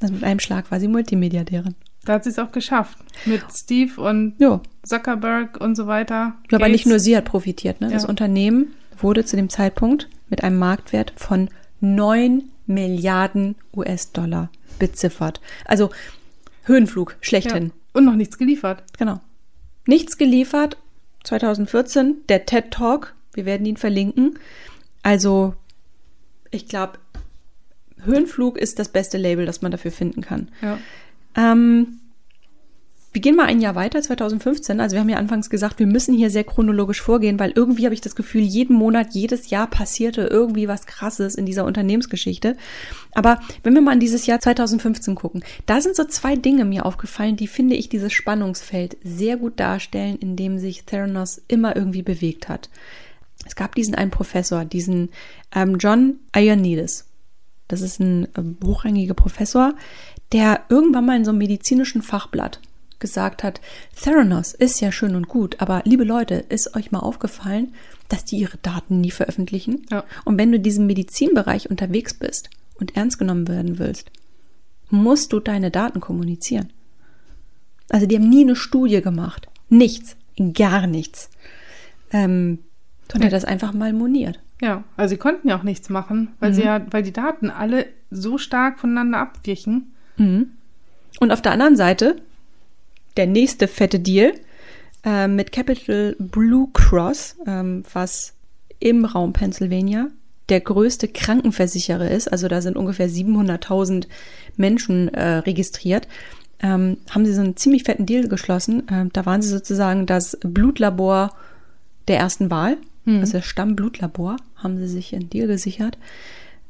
Also 0.00 0.14
mit 0.14 0.24
einem 0.24 0.40
Schlag 0.40 0.70
war 0.70 0.80
sie 0.80 0.88
Multimilliardärin. 0.88 1.74
Da 2.04 2.14
hat 2.14 2.24
sie 2.24 2.30
es 2.30 2.38
auch 2.38 2.52
geschafft. 2.52 2.98
Mit 3.24 3.42
Steve 3.52 4.00
und 4.00 4.34
ja. 4.38 4.60
Zuckerberg 4.82 5.60
und 5.60 5.76
so 5.76 5.86
weiter. 5.86 6.34
Ja, 6.50 6.58
aber 6.58 6.68
nicht 6.68 6.86
nur 6.86 6.98
sie 6.98 7.16
hat 7.16 7.24
profitiert. 7.24 7.80
Ne? 7.80 7.88
Ja. 7.88 7.92
Das 7.94 8.04
Unternehmen 8.04 8.74
wurde 9.02 9.24
zu 9.24 9.36
dem 9.36 9.48
Zeitpunkt 9.48 10.08
mit 10.28 10.44
einem 10.44 10.58
Marktwert 10.58 11.12
von 11.16 11.48
9 11.80 12.44
Milliarden 12.66 13.56
US-Dollar 13.74 14.50
beziffert. 14.78 15.40
Also 15.64 15.90
Höhenflug, 16.64 17.16
schlechthin. 17.20 17.66
Ja. 17.66 17.72
Und 17.94 18.04
noch 18.04 18.14
nichts 18.14 18.38
geliefert. 18.38 18.84
Genau. 18.98 19.20
Nichts 19.86 20.16
geliefert. 20.16 20.76
2014, 21.24 22.22
der 22.28 22.46
TED 22.46 22.70
Talk, 22.70 23.14
wir 23.34 23.44
werden 23.44 23.66
ihn 23.66 23.76
verlinken. 23.76 24.38
Also, 25.02 25.54
ich 26.50 26.68
glaube, 26.68 26.98
Höhenflug 28.04 28.58
ist 28.58 28.78
das 28.78 28.88
beste 28.88 29.18
Label, 29.18 29.46
das 29.46 29.62
man 29.62 29.70
dafür 29.70 29.92
finden 29.92 30.22
kann. 30.22 30.48
Ja. 30.60 30.78
Ähm, 31.36 32.00
wir 33.12 33.20
gehen 33.20 33.36
mal 33.36 33.44
ein 33.44 33.60
Jahr 33.60 33.74
weiter, 33.74 34.00
2015. 34.00 34.80
Also 34.80 34.94
wir 34.94 35.00
haben 35.00 35.08
ja 35.10 35.18
anfangs 35.18 35.50
gesagt, 35.50 35.78
wir 35.78 35.86
müssen 35.86 36.14
hier 36.14 36.30
sehr 36.30 36.44
chronologisch 36.44 37.02
vorgehen, 37.02 37.38
weil 37.38 37.52
irgendwie 37.54 37.84
habe 37.84 37.94
ich 37.94 38.00
das 38.00 38.16
Gefühl, 38.16 38.40
jeden 38.40 38.74
Monat, 38.74 39.08
jedes 39.12 39.50
Jahr 39.50 39.66
passierte 39.66 40.22
irgendwie 40.22 40.66
was 40.66 40.86
Krasses 40.86 41.34
in 41.34 41.44
dieser 41.44 41.66
Unternehmensgeschichte. 41.66 42.56
Aber 43.12 43.40
wenn 43.62 43.74
wir 43.74 43.82
mal 43.82 43.92
an 43.92 44.00
dieses 44.00 44.24
Jahr 44.24 44.40
2015 44.40 45.14
gucken, 45.14 45.44
da 45.66 45.82
sind 45.82 45.94
so 45.94 46.04
zwei 46.04 46.36
Dinge 46.36 46.64
mir 46.64 46.86
aufgefallen, 46.86 47.36
die 47.36 47.48
finde 47.48 47.76
ich 47.76 47.90
dieses 47.90 48.14
Spannungsfeld 48.14 48.96
sehr 49.04 49.36
gut 49.36 49.60
darstellen, 49.60 50.16
in 50.16 50.34
dem 50.34 50.58
sich 50.58 50.84
Theranos 50.84 51.42
immer 51.48 51.76
irgendwie 51.76 52.02
bewegt 52.02 52.48
hat. 52.48 52.70
Es 53.44 53.56
gab 53.56 53.74
diesen 53.74 53.94
einen 53.94 54.10
Professor, 54.10 54.64
diesen 54.64 55.10
ähm, 55.54 55.76
John 55.78 56.14
Ioannidis. 56.34 57.06
Das 57.68 57.82
ist 57.82 58.00
ein 58.00 58.24
äh, 58.36 58.64
hochrangiger 58.64 59.14
Professor, 59.14 59.74
der 60.32 60.62
irgendwann 60.70 61.04
mal 61.04 61.16
in 61.16 61.26
so 61.26 61.30
einem 61.30 61.38
medizinischen 61.38 62.00
Fachblatt 62.00 62.60
gesagt 63.02 63.44
hat, 63.44 63.60
Theranos 64.00 64.54
ist 64.54 64.80
ja 64.80 64.90
schön 64.90 65.14
und 65.14 65.28
gut, 65.28 65.60
aber 65.60 65.82
liebe 65.84 66.04
Leute, 66.04 66.36
ist 66.36 66.74
euch 66.74 66.90
mal 66.90 67.00
aufgefallen, 67.00 67.74
dass 68.08 68.24
die 68.24 68.38
ihre 68.38 68.56
Daten 68.62 69.02
nie 69.02 69.10
veröffentlichen? 69.10 69.84
Ja. 69.90 70.04
Und 70.24 70.38
wenn 70.38 70.50
du 70.50 70.56
in 70.56 70.62
diesem 70.62 70.86
Medizinbereich 70.86 71.68
unterwegs 71.68 72.14
bist 72.14 72.48
und 72.80 72.96
ernst 72.96 73.18
genommen 73.18 73.46
werden 73.48 73.78
willst, 73.78 74.10
musst 74.88 75.32
du 75.34 75.40
deine 75.40 75.70
Daten 75.70 76.00
kommunizieren. 76.00 76.72
Also 77.90 78.06
die 78.06 78.16
haben 78.16 78.28
nie 78.28 78.42
eine 78.42 78.56
Studie 78.56 79.02
gemacht. 79.02 79.48
Nichts. 79.68 80.16
Gar 80.54 80.86
nichts. 80.86 81.28
Ähm, 82.10 82.60
und 83.12 83.20
er 83.20 83.26
hat 83.26 83.32
das 83.32 83.44
einfach 83.44 83.74
mal 83.74 83.92
moniert. 83.92 84.40
Ja, 84.62 84.84
also 84.96 85.14
sie 85.14 85.18
konnten 85.18 85.48
ja 85.48 85.58
auch 85.58 85.64
nichts 85.64 85.90
machen, 85.90 86.32
weil 86.40 86.50
mhm. 86.50 86.54
sie 86.54 86.62
ja, 86.62 86.86
weil 86.90 87.02
die 87.02 87.12
Daten 87.12 87.50
alle 87.50 87.86
so 88.10 88.38
stark 88.38 88.78
voneinander 88.78 89.18
abwichen. 89.18 89.92
Mhm. 90.16 90.52
Und 91.20 91.30
auf 91.32 91.42
der 91.42 91.52
anderen 91.52 91.76
Seite 91.76 92.16
der 93.16 93.26
nächste 93.26 93.68
fette 93.68 94.00
Deal 94.00 94.32
äh, 95.04 95.28
mit 95.28 95.52
Capital 95.52 96.16
Blue 96.18 96.68
Cross, 96.72 97.36
ähm, 97.46 97.84
was 97.92 98.34
im 98.78 99.04
Raum 99.04 99.32
Pennsylvania 99.32 100.08
der 100.48 100.60
größte 100.60 101.08
Krankenversicherer 101.08 102.10
ist. 102.10 102.28
Also 102.28 102.48
da 102.48 102.60
sind 102.60 102.76
ungefähr 102.76 103.08
700.000 103.08 104.06
Menschen 104.56 105.08
äh, 105.14 105.38
registriert. 105.38 106.08
Ähm, 106.60 106.98
haben 107.10 107.24
sie 107.24 107.34
so 107.34 107.40
einen 107.40 107.56
ziemlich 107.56 107.84
fetten 107.84 108.06
Deal 108.06 108.28
geschlossen. 108.28 108.84
Ähm, 108.90 109.10
da 109.12 109.24
waren 109.26 109.42
sie 109.42 109.48
sozusagen 109.48 110.06
das 110.06 110.38
Blutlabor 110.42 111.30
der 112.08 112.18
ersten 112.18 112.50
Wahl, 112.50 112.76
mhm. 113.04 113.20
also 113.20 113.34
das 113.34 113.46
Stammblуtlabor, 113.46 114.36
haben 114.56 114.78
sie 114.78 114.88
sich 114.88 115.14
einen 115.14 115.30
Deal 115.30 115.46
gesichert. 115.46 115.98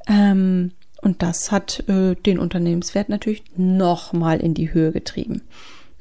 Ähm, 0.07 0.73
Und 1.03 1.23
das 1.23 1.51
hat 1.51 1.85
äh, 1.89 2.15
den 2.15 2.39
Unternehmenswert 2.39 3.09
natürlich 3.09 3.43
nochmal 3.57 4.41
in 4.41 4.55
die 4.55 4.73
Höhe 4.73 4.93
getrieben. 4.93 5.43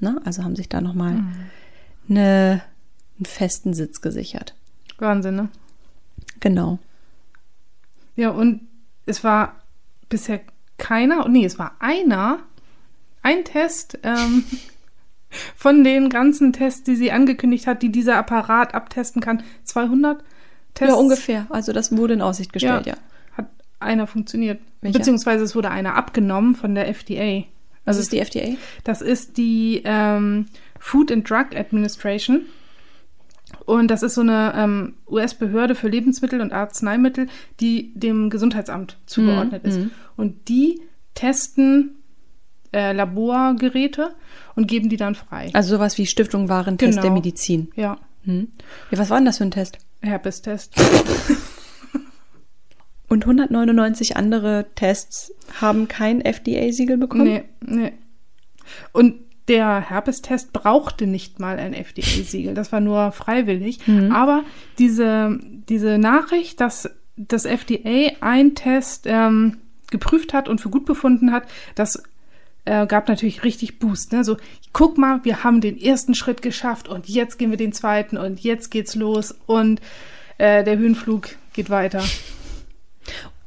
Ne? 0.01 0.19
Also 0.25 0.43
haben 0.43 0.55
sich 0.55 0.67
da 0.67 0.81
nochmal 0.81 1.13
mhm. 1.13 1.33
eine, 2.09 2.61
einen 3.17 3.25
festen 3.25 3.73
Sitz 3.73 4.01
gesichert. 4.01 4.55
Wahnsinn, 4.97 5.35
ne? 5.35 5.49
Genau. 6.39 6.79
Ja, 8.15 8.31
und 8.31 8.61
es 9.05 9.23
war 9.23 9.55
bisher 10.09 10.41
keiner, 10.77 11.27
nee, 11.29 11.45
es 11.45 11.59
war 11.59 11.75
einer, 11.79 12.39
ein 13.21 13.45
Test 13.45 13.99
ähm, 14.03 14.43
von 15.55 15.83
den 15.83 16.09
ganzen 16.09 16.51
Tests, 16.53 16.83
die 16.83 16.95
sie 16.95 17.11
angekündigt 17.11 17.67
hat, 17.67 17.81
die 17.81 17.91
dieser 17.91 18.17
Apparat 18.17 18.73
abtesten 18.73 19.21
kann. 19.21 19.43
200 19.63 20.23
Tests? 20.73 20.93
Ja, 20.93 20.99
ungefähr. 20.99 21.47
Also 21.49 21.73
das 21.73 21.95
wurde 21.95 22.15
in 22.15 22.21
Aussicht 22.21 22.51
gestellt, 22.51 22.87
ja. 22.87 22.93
ja. 22.93 22.99
Hat 23.37 23.47
einer 23.79 24.07
funktioniert. 24.07 24.59
Welcher? 24.81 24.97
Beziehungsweise 24.97 25.43
es 25.43 25.55
wurde 25.55 25.69
einer 25.69 25.95
abgenommen 25.95 26.55
von 26.55 26.75
der 26.75 26.87
FDA. 26.87 27.43
Was 27.86 27.97
ist 27.97 28.11
die 28.11 28.19
FDA? 28.19 28.55
Das 28.84 29.01
ist 29.01 29.38
die 29.38 29.82
ähm, 29.86 30.45
Food 30.79 31.11
and 31.11 31.29
Drug 31.29 31.55
Administration. 31.55 32.43
Und 33.65 33.89
das 33.89 34.03
ist 34.03 34.15
so 34.15 34.21
eine 34.21 34.53
ähm, 34.55 34.93
US-Behörde 35.09 35.75
für 35.75 35.89
Lebensmittel 35.89 36.41
und 36.41 36.53
Arzneimittel, 36.53 37.27
die 37.59 37.93
dem 37.95 38.29
Gesundheitsamt 38.29 38.97
zugeordnet 39.05 39.63
mhm. 39.63 39.69
ist. 39.69 39.79
Und 40.15 40.47
die 40.47 40.82
testen 41.15 42.01
äh, 42.73 42.93
Laborgeräte 42.93 44.15
und 44.55 44.67
geben 44.67 44.89
die 44.89 44.97
dann 44.97 45.15
frei. 45.15 45.49
Also 45.53 45.75
sowas 45.75 45.97
wie 45.97 46.05
Stiftung 46.05 46.49
Warentest 46.49 46.91
genau. 46.91 47.01
der 47.01 47.11
Medizin. 47.11 47.69
Ja. 47.75 47.97
Hm. 48.23 48.47
ja. 48.91 48.97
Was 48.97 49.09
war 49.09 49.17
denn 49.17 49.25
das 49.25 49.39
für 49.39 49.43
ein 49.43 49.51
Test? 49.51 49.79
Herpes-Test. 50.01 50.75
und 53.12 53.26
199 53.26 54.16
andere 54.16 54.68
Tests 54.74 55.34
haben 55.59 55.89
kein 55.89 56.22
FDA-Siegel 56.22 56.95
bekommen? 56.95 57.26
Nee, 57.26 57.43
nee. 57.59 57.91
Und 58.93 59.16
der 59.49 59.82
Herpestest 59.82 60.53
brauchte 60.53 61.07
nicht 61.07 61.38
mal 61.38 61.59
ein 61.59 61.74
FDA-Siegel. 61.74 62.53
Das 62.53 62.72
war 62.72 62.80
nur 62.80 63.12
freiwillig. 63.12 63.86
Mhm. 63.86 64.14
Aber 64.14 64.45
diese, 64.80 65.38
diese 65.68 65.97
Nachricht, 65.97 66.62
dass 66.62 66.89
das 67.18 67.43
FDA 67.43 68.14
ein 68.22 68.55
Test 68.55 69.03
ähm, 69.07 69.57
geprüft 69.89 70.34
hat 70.34 70.47
und 70.47 70.62
für 70.62 70.70
gut 70.70 70.86
befunden 70.86 71.34
hat, 71.34 71.43
das 71.76 72.01
äh, 72.64 72.88
gab 72.88 73.09
natürlich 73.09 73.43
richtig 73.43 73.78
Boost. 73.78 74.14
Ne? 74.14 74.24
So, 74.24 74.38
guck 74.72 74.97
mal, 74.97 75.20
wir 75.26 75.43
haben 75.43 75.59
den 75.59 75.78
ersten 75.78 76.16
Schritt 76.16 76.41
geschafft 76.41 76.88
und 76.88 77.09
jetzt 77.09 77.38
gehen 77.38 77.49
wir 77.49 77.57
den 77.57 77.74
zweiten 77.74 78.16
und 78.16 78.39
jetzt 78.39 78.72
geht's 78.72 78.95
los 78.95 79.36
und 79.47 79.82
äh, 80.38 80.64
der 80.64 80.78
Höhenflug 80.78 81.32
geht 81.51 81.70
weiter. 81.70 82.01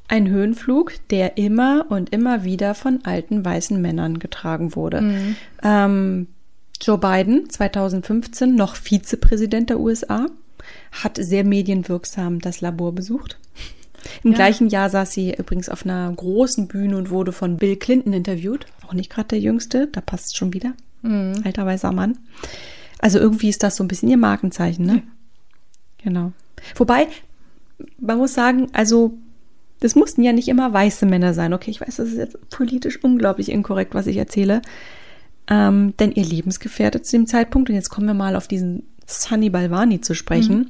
Ein 0.08 0.28
Höhenflug, 0.28 0.92
der 1.10 1.38
immer 1.38 1.86
und 1.88 2.10
immer 2.10 2.44
wieder 2.44 2.74
von 2.74 3.00
alten 3.04 3.44
weißen 3.44 3.80
Männern 3.80 4.18
getragen 4.18 4.76
wurde. 4.76 5.00
Mhm. 5.00 5.36
Ähm, 5.62 6.26
Joe 6.80 6.98
Biden, 6.98 7.48
2015 7.48 8.54
noch 8.54 8.76
Vizepräsident 8.76 9.70
der 9.70 9.80
USA, 9.80 10.26
hat 10.92 11.16
sehr 11.16 11.44
medienwirksam 11.44 12.40
das 12.40 12.60
Labor 12.60 12.92
besucht. 12.92 13.38
Im 14.22 14.32
ja. 14.32 14.36
gleichen 14.36 14.68
Jahr 14.68 14.90
saß 14.90 15.12
sie 15.12 15.34
übrigens 15.34 15.68
auf 15.68 15.84
einer 15.84 16.12
großen 16.12 16.68
Bühne 16.68 16.96
und 16.96 17.10
wurde 17.10 17.32
von 17.32 17.56
Bill 17.56 17.76
Clinton 17.76 18.12
interviewt. 18.12 18.66
Auch 18.86 18.92
nicht 18.92 19.10
gerade 19.10 19.28
der 19.28 19.40
Jüngste, 19.40 19.86
da 19.86 20.00
passt 20.00 20.26
es 20.26 20.36
schon 20.36 20.52
wieder. 20.52 20.74
Mhm. 21.02 21.42
Alter 21.44 21.64
weißer 21.64 21.92
Mann. 21.92 22.18
Also 22.98 23.18
irgendwie 23.18 23.48
ist 23.48 23.62
das 23.62 23.76
so 23.76 23.84
ein 23.84 23.88
bisschen 23.88 24.10
ihr 24.10 24.16
Markenzeichen, 24.16 24.84
ne? 24.84 24.94
Ja. 24.94 25.02
Genau. 26.04 26.32
Wobei, 26.74 27.08
man 27.98 28.18
muss 28.18 28.34
sagen, 28.34 28.68
also 28.72 29.16
das 29.80 29.94
mussten 29.94 30.22
ja 30.22 30.32
nicht 30.32 30.48
immer 30.48 30.72
weiße 30.72 31.06
Männer 31.06 31.34
sein. 31.34 31.52
Okay, 31.52 31.70
ich 31.70 31.80
weiß, 31.80 31.96
das 31.96 32.08
ist 32.08 32.18
jetzt 32.18 32.50
politisch 32.50 33.02
unglaublich 33.02 33.50
inkorrekt, 33.50 33.94
was 33.94 34.06
ich 34.06 34.16
erzähle. 34.16 34.62
Ähm, 35.48 35.94
denn 35.98 36.12
ihr 36.12 36.24
Lebensgefährte 36.24 37.02
zu 37.02 37.16
dem 37.16 37.26
Zeitpunkt, 37.26 37.68
und 37.68 37.74
jetzt 37.74 37.90
kommen 37.90 38.06
wir 38.06 38.14
mal 38.14 38.36
auf 38.36 38.48
diesen 38.48 38.84
Sunny 39.06 39.50
Balwani 39.50 40.00
zu 40.00 40.14
sprechen, 40.14 40.58
mhm. 40.58 40.68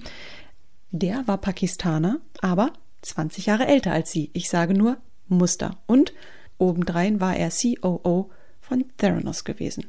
der 0.91 1.27
war 1.27 1.39
Pakistaner, 1.39 2.21
aber 2.41 2.73
20 3.03 3.47
Jahre 3.47 3.67
älter 3.67 3.93
als 3.93 4.11
sie. 4.11 4.31
Ich 4.33 4.49
sage 4.49 4.75
nur 4.75 4.97
Muster. 5.29 5.79
Und 5.87 6.13
obendrein 6.59 7.21
war 7.21 7.37
er 7.37 7.51
COO 7.51 8.31
von 8.61 8.85
Theranos 8.97 9.45
gewesen. 9.45 9.87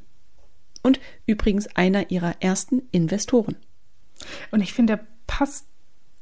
Und 0.83 0.99
übrigens 1.25 1.67
einer 1.75 2.11
ihrer 2.11 2.35
ersten 2.41 2.83
Investoren. 2.91 3.55
Und 4.51 4.61
ich 4.61 4.73
finde, 4.73 4.97
der 4.97 5.07
passt 5.25 5.65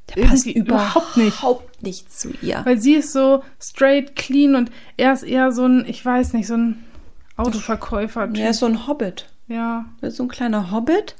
der 0.10 0.24
passt 0.24 0.46
überhaupt 0.46 1.18
nicht. 1.18 1.40
Überhaupt 1.40 1.84
nicht 1.84 2.12
zu 2.12 2.32
ihr. 2.42 2.62
Weil 2.66 2.80
sie 2.80 2.96
ist 2.96 3.14
so 3.14 3.44
straight, 3.60 4.16
clean 4.16 4.56
und 4.56 4.72
er 4.98 5.14
ist 5.14 5.24
eher 5.24 5.52
so 5.52 5.66
ein, 5.66 5.86
ich 5.88 6.04
weiß 6.04 6.34
nicht, 6.34 6.48
so 6.48 6.56
ein 6.56 6.84
Autoverkäufer. 7.38 8.30
Er 8.36 8.50
ist 8.52 8.60
so 8.60 8.66
ein 8.66 8.88
Hobbit. 8.88 9.30
Ja. 9.48 9.86
Er 10.02 10.10
ist 10.10 10.18
so 10.18 10.24
ein 10.24 10.30
kleiner 10.30 10.72
Hobbit, 10.72 11.16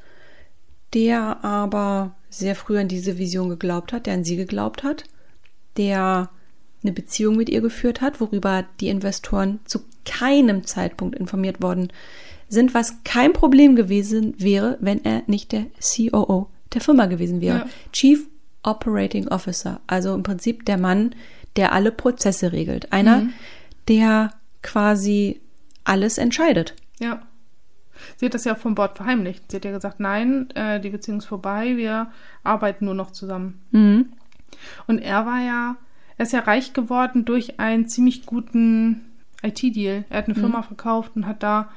der 0.94 1.44
aber 1.44 2.16
sehr 2.30 2.56
früh 2.56 2.80
an 2.80 2.88
diese 2.88 3.18
Vision 3.18 3.50
geglaubt 3.50 3.94
hat, 3.94 4.06
der 4.06 4.14
an 4.16 4.24
sie 4.24 4.36
geglaubt 4.36 4.84
hat 4.84 5.06
der 5.78 6.30
eine 6.84 6.92
Beziehung 6.92 7.38
mit 7.38 7.50
ihr 7.50 7.62
geführt 7.62 8.02
hat, 8.02 8.20
worüber 8.20 8.66
die 8.80 8.90
Investoren 8.90 9.60
zu 9.66 9.82
keinem 10.06 10.66
Zeitpunkt 10.66 11.18
informiert 11.18 11.62
worden 11.62 11.92
sind, 12.50 12.74
was 12.74 13.04
kein 13.04 13.34
Problem 13.34 13.76
gewesen 13.76 14.36
wäre, 14.38 14.78
wenn 14.82 15.04
er 15.06 15.24
nicht 15.28 15.54
der 15.54 15.68
COO 15.80 16.50
der 16.74 16.82
Firma 16.82 17.06
gewesen 17.06 17.40
wäre. 17.40 17.60
Ja. 17.60 17.70
Chief 17.94 18.28
Operating 18.64 19.28
Officer, 19.28 19.82
also 19.88 20.14
im 20.14 20.24
Prinzip 20.24 20.66
der 20.66 20.78
Mann, 20.78 21.16
der 21.56 21.74
alle 21.74 21.92
Prozesse 21.92 22.52
regelt. 22.52 22.92
Einer, 22.92 23.22
mhm. 23.22 23.34
der 23.88 24.32
quasi 24.62 25.42
alles 25.84 26.18
entscheidet. 26.18 26.74
Ja. 27.00 27.22
Sie 28.18 28.26
hat 28.26 28.34
das 28.34 28.44
ja 28.44 28.56
vom 28.56 28.76
Bord 28.76 28.98
verheimlicht. 28.98 29.52
Sie 29.52 29.58
hat 29.58 29.66
ja 29.66 29.72
gesagt, 29.72 30.00
nein, 30.00 30.50
äh, 30.56 30.80
die 30.80 30.90
Beziehung 30.90 31.20
ist 31.20 31.26
vorbei, 31.26 31.78
wir 31.78 32.12
arbeiten 32.44 32.86
nur 32.86 32.96
noch 32.96 33.12
zusammen. 33.12 33.62
Mhm. 33.72 34.14
Und 34.88 35.00
er 35.00 35.26
war 35.26 35.42
ja, 35.42 35.76
er 36.18 36.26
ist 36.26 36.34
ja 36.34 36.40
reich 36.40 36.74
geworden 36.74 37.26
durch 37.26 37.60
einen 37.60 37.88
ziemlich 37.88 38.26
guten 38.26 39.02
IT-Deal. 39.42 40.06
Er 40.10 40.18
hat 40.18 40.26
eine 40.26 40.36
mhm. 40.36 40.40
Firma 40.42 40.62
verkauft 40.64 41.16
und 41.16 41.28
hat 41.28 41.44
da 41.44 41.70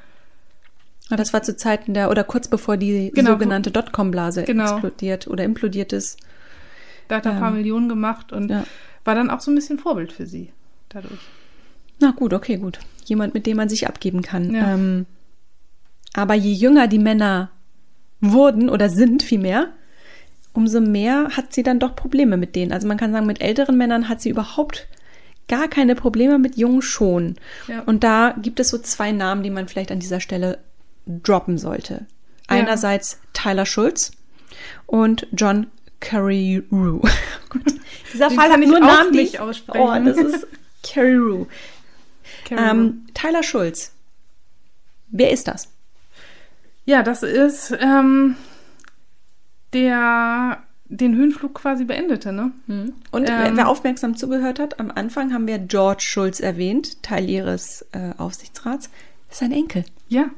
Ah, 1.08 1.16
das 1.16 1.32
war 1.32 1.42
zu 1.42 1.56
Zeiten 1.56 1.94
der, 1.94 2.10
oder 2.10 2.24
kurz 2.24 2.48
bevor 2.48 2.76
die 2.76 3.12
genau, 3.14 3.32
sogenannte 3.32 3.70
Dotcom-Blase 3.70 4.42
genau. 4.42 4.72
explodiert 4.72 5.28
oder 5.28 5.44
implodiert 5.44 5.92
ist. 5.92 6.18
Da 7.08 7.16
hat 7.16 7.26
er 7.26 7.32
ähm, 7.32 7.36
ein 7.36 7.42
paar 7.42 7.50
Millionen 7.52 7.88
gemacht 7.88 8.32
und 8.32 8.50
ja. 8.50 8.64
war 9.04 9.14
dann 9.14 9.30
auch 9.30 9.40
so 9.40 9.50
ein 9.50 9.54
bisschen 9.54 9.78
Vorbild 9.78 10.12
für 10.12 10.26
sie 10.26 10.52
dadurch. 10.88 11.20
Na 12.00 12.10
gut, 12.10 12.32
okay, 12.32 12.56
gut. 12.56 12.78
Jemand, 13.04 13.34
mit 13.34 13.46
dem 13.46 13.56
man 13.56 13.68
sich 13.68 13.86
abgeben 13.86 14.22
kann. 14.22 14.54
Ja. 14.54 14.74
Ähm, 14.74 15.06
aber 16.14 16.34
je 16.34 16.52
jünger 16.52 16.88
die 16.88 16.98
Männer 16.98 17.50
wurden 18.20 18.68
oder 18.68 18.88
sind 18.88 19.22
vielmehr, 19.22 19.72
umso 20.52 20.80
mehr 20.80 21.28
hat 21.36 21.52
sie 21.52 21.62
dann 21.62 21.78
doch 21.78 21.94
Probleme 21.94 22.36
mit 22.36 22.56
denen. 22.56 22.72
Also 22.72 22.88
man 22.88 22.96
kann 22.96 23.12
sagen, 23.12 23.26
mit 23.26 23.40
älteren 23.40 23.76
Männern 23.76 24.08
hat 24.08 24.22
sie 24.22 24.30
überhaupt 24.30 24.88
gar 25.48 25.68
keine 25.68 25.94
Probleme, 25.94 26.38
mit 26.38 26.56
jungen 26.56 26.82
schon. 26.82 27.36
Ja. 27.68 27.82
Und 27.82 28.02
da 28.02 28.34
gibt 28.40 28.58
es 28.58 28.70
so 28.70 28.78
zwei 28.78 29.12
Namen, 29.12 29.42
die 29.42 29.50
man 29.50 29.68
vielleicht 29.68 29.92
an 29.92 30.00
dieser 30.00 30.20
Stelle 30.20 30.58
droppen 31.06 31.58
sollte. 31.58 32.06
Einerseits 32.48 33.20
Tyler 33.32 33.66
Schulz 33.66 34.12
und 34.86 35.26
John 35.32 35.66
Carreyrou. 36.00 37.02
Dieser 38.12 38.28
Den 38.28 38.38
Fall 38.38 38.50
hat 38.50 38.60
nur 38.60 38.80
Namen 38.80 39.12
nicht 39.12 39.40
aussprechen. 39.40 39.80
Oh, 39.80 40.04
das 40.04 40.16
ist 40.16 40.46
Carreyrou. 40.82 41.46
Ähm, 42.50 43.06
Tyler 43.14 43.42
Schulz. 43.42 43.92
Wer 45.08 45.30
ist 45.30 45.48
das? 45.48 45.68
Ja, 46.84 47.02
das 47.02 47.22
ist 47.22 47.74
ähm, 47.80 48.36
der 49.72 50.62
den 50.88 51.16
Höhenflug 51.16 51.54
quasi 51.54 51.84
beendete, 51.84 52.32
ne? 52.32 52.52
Hm. 52.66 52.92
Und 53.10 53.28
ähm, 53.28 53.56
wer 53.56 53.68
aufmerksam 53.68 54.16
zugehört 54.16 54.60
hat, 54.60 54.78
am 54.78 54.92
Anfang 54.94 55.32
haben 55.32 55.48
wir 55.48 55.58
George 55.58 56.02
Schulz 56.02 56.38
erwähnt, 56.38 57.02
Teil 57.02 57.28
ihres 57.28 57.84
äh, 57.92 58.12
Aufsichtsrats. 58.18 58.88
Sein 59.28 59.50
Enkel. 59.50 59.84
Ja. 60.08 60.30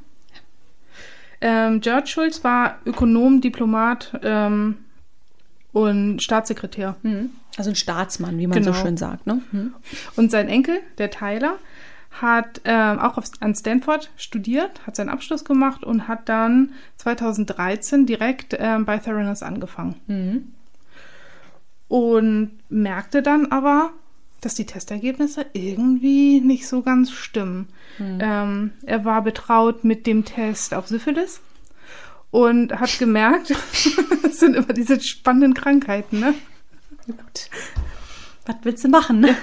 Ähm, 1.40 1.80
George 1.80 2.06
Schulz 2.06 2.42
war 2.44 2.78
Ökonom, 2.86 3.40
Diplomat 3.42 4.18
ähm, 4.22 4.78
und 5.78 6.20
Staatssekretär. 6.20 6.96
Hm. 7.02 7.30
Also 7.56 7.70
ein 7.70 7.76
Staatsmann, 7.76 8.36
wie 8.38 8.48
man 8.48 8.58
genau. 8.58 8.72
so 8.72 8.80
schön 8.80 8.96
sagt, 8.96 9.28
ne? 9.28 9.42
Hm. 9.52 9.74
Und 10.16 10.30
sein 10.32 10.48
Enkel, 10.48 10.80
der 10.98 11.10
Tyler, 11.10 11.54
hat 12.10 12.62
ähm, 12.64 12.98
auch 12.98 13.16
auf, 13.16 13.26
an 13.38 13.54
Stanford 13.54 14.10
studiert, 14.16 14.84
hat 14.86 14.96
seinen 14.96 15.08
Abschluss 15.08 15.44
gemacht 15.44 15.84
und 15.84 16.08
hat 16.08 16.28
dann 16.28 16.72
2013 16.96 18.06
direkt 18.06 18.56
ähm, 18.58 18.86
bei 18.86 18.98
Theranos 18.98 19.44
angefangen. 19.44 19.94
Mhm. 20.08 20.52
Und 21.86 22.58
merkte 22.68 23.22
dann 23.22 23.52
aber, 23.52 23.90
dass 24.40 24.54
die 24.54 24.66
Testergebnisse 24.66 25.46
irgendwie 25.52 26.40
nicht 26.40 26.66
so 26.66 26.82
ganz 26.82 27.12
stimmen. 27.12 27.68
Mhm. 27.98 28.18
Ähm, 28.20 28.70
er 28.84 29.04
war 29.04 29.22
betraut 29.22 29.84
mit 29.84 30.06
dem 30.06 30.24
Test 30.24 30.74
auf 30.74 30.88
Syphilis 30.88 31.40
und 32.30 32.78
hat 32.78 32.98
gemerkt, 32.98 33.50
das 34.22 34.40
sind 34.40 34.54
immer 34.54 34.72
diese 34.72 35.00
spannenden 35.00 35.54
Krankheiten, 35.54 36.20
ne? 36.20 36.34
Gut. 37.06 37.50
Was 38.46 38.56
willst 38.62 38.84
du 38.84 38.88
machen, 38.88 39.20
ne? 39.20 39.36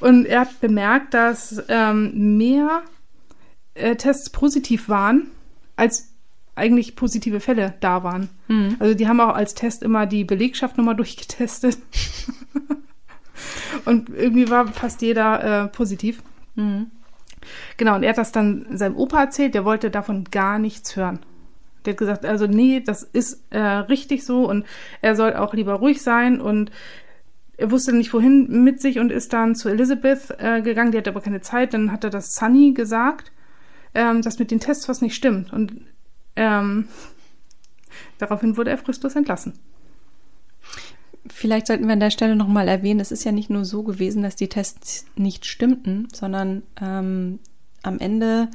Und 0.00 0.26
er 0.26 0.40
hat 0.40 0.60
bemerkt, 0.60 1.14
dass 1.14 1.62
ähm, 1.68 2.36
mehr 2.36 2.82
äh, 3.74 3.96
Tests 3.96 4.30
positiv 4.30 4.88
waren, 4.88 5.28
als 5.76 6.12
eigentlich 6.54 6.96
positive 6.96 7.40
Fälle 7.40 7.74
da 7.80 8.02
waren. 8.02 8.28
Mhm. 8.48 8.76
Also 8.78 8.94
die 8.94 9.08
haben 9.08 9.20
auch 9.20 9.34
als 9.34 9.54
Test 9.54 9.82
immer 9.82 10.06
die 10.06 10.24
Belegschaft 10.24 10.76
nochmal 10.78 10.96
durchgetestet. 10.96 11.78
und 13.84 14.08
irgendwie 14.08 14.48
war 14.50 14.66
fast 14.68 15.02
jeder 15.02 15.64
äh, 15.64 15.68
positiv. 15.68 16.22
Mhm. 16.54 16.90
Genau, 17.76 17.96
und 17.96 18.02
er 18.02 18.10
hat 18.10 18.18
das 18.18 18.32
dann 18.32 18.66
seinem 18.76 18.96
Opa 18.96 19.20
erzählt, 19.20 19.54
der 19.54 19.64
wollte 19.64 19.90
davon 19.90 20.24
gar 20.24 20.58
nichts 20.58 20.96
hören. 20.96 21.20
Der 21.84 21.92
hat 21.92 21.98
gesagt, 21.98 22.26
also 22.26 22.46
nee, 22.46 22.80
das 22.80 23.02
ist 23.02 23.42
äh, 23.50 23.58
richtig 23.60 24.24
so 24.24 24.48
und 24.48 24.66
er 25.02 25.14
soll 25.14 25.34
auch 25.34 25.54
lieber 25.54 25.74
ruhig 25.74 26.02
sein 26.02 26.40
und 26.40 26.70
er 27.56 27.70
wusste 27.70 27.94
nicht 27.94 28.12
wohin 28.12 28.64
mit 28.64 28.80
sich 28.80 28.98
und 28.98 29.10
ist 29.10 29.32
dann 29.32 29.54
zu 29.54 29.68
Elizabeth 29.68 30.36
äh, 30.38 30.60
gegangen, 30.62 30.92
die 30.92 30.98
hatte 30.98 31.10
aber 31.10 31.20
keine 31.20 31.40
Zeit, 31.40 31.74
dann 31.74 31.92
hat 31.92 32.04
er 32.04 32.10
das 32.10 32.34
Sunny 32.34 32.72
gesagt, 32.72 33.32
ähm, 33.94 34.20
dass 34.22 34.38
mit 34.38 34.50
den 34.50 34.60
Tests 34.60 34.88
was 34.88 35.00
nicht 35.00 35.14
stimmt 35.14 35.52
und 35.52 35.80
ähm, 36.34 36.88
daraufhin 38.18 38.56
wurde 38.56 38.70
er 38.70 38.78
fristlos 38.78 39.16
entlassen. 39.16 39.54
Vielleicht 41.32 41.66
sollten 41.66 41.86
wir 41.86 41.92
an 41.92 42.00
der 42.00 42.10
Stelle 42.10 42.36
nochmal 42.36 42.68
erwähnen, 42.68 43.00
es 43.00 43.12
ist 43.12 43.24
ja 43.24 43.32
nicht 43.32 43.50
nur 43.50 43.64
so 43.64 43.82
gewesen, 43.82 44.22
dass 44.22 44.36
die 44.36 44.48
Tests 44.48 45.06
nicht 45.16 45.46
stimmten, 45.46 46.08
sondern 46.12 46.62
ähm, 46.80 47.38
am 47.82 47.98
Ende 47.98 48.48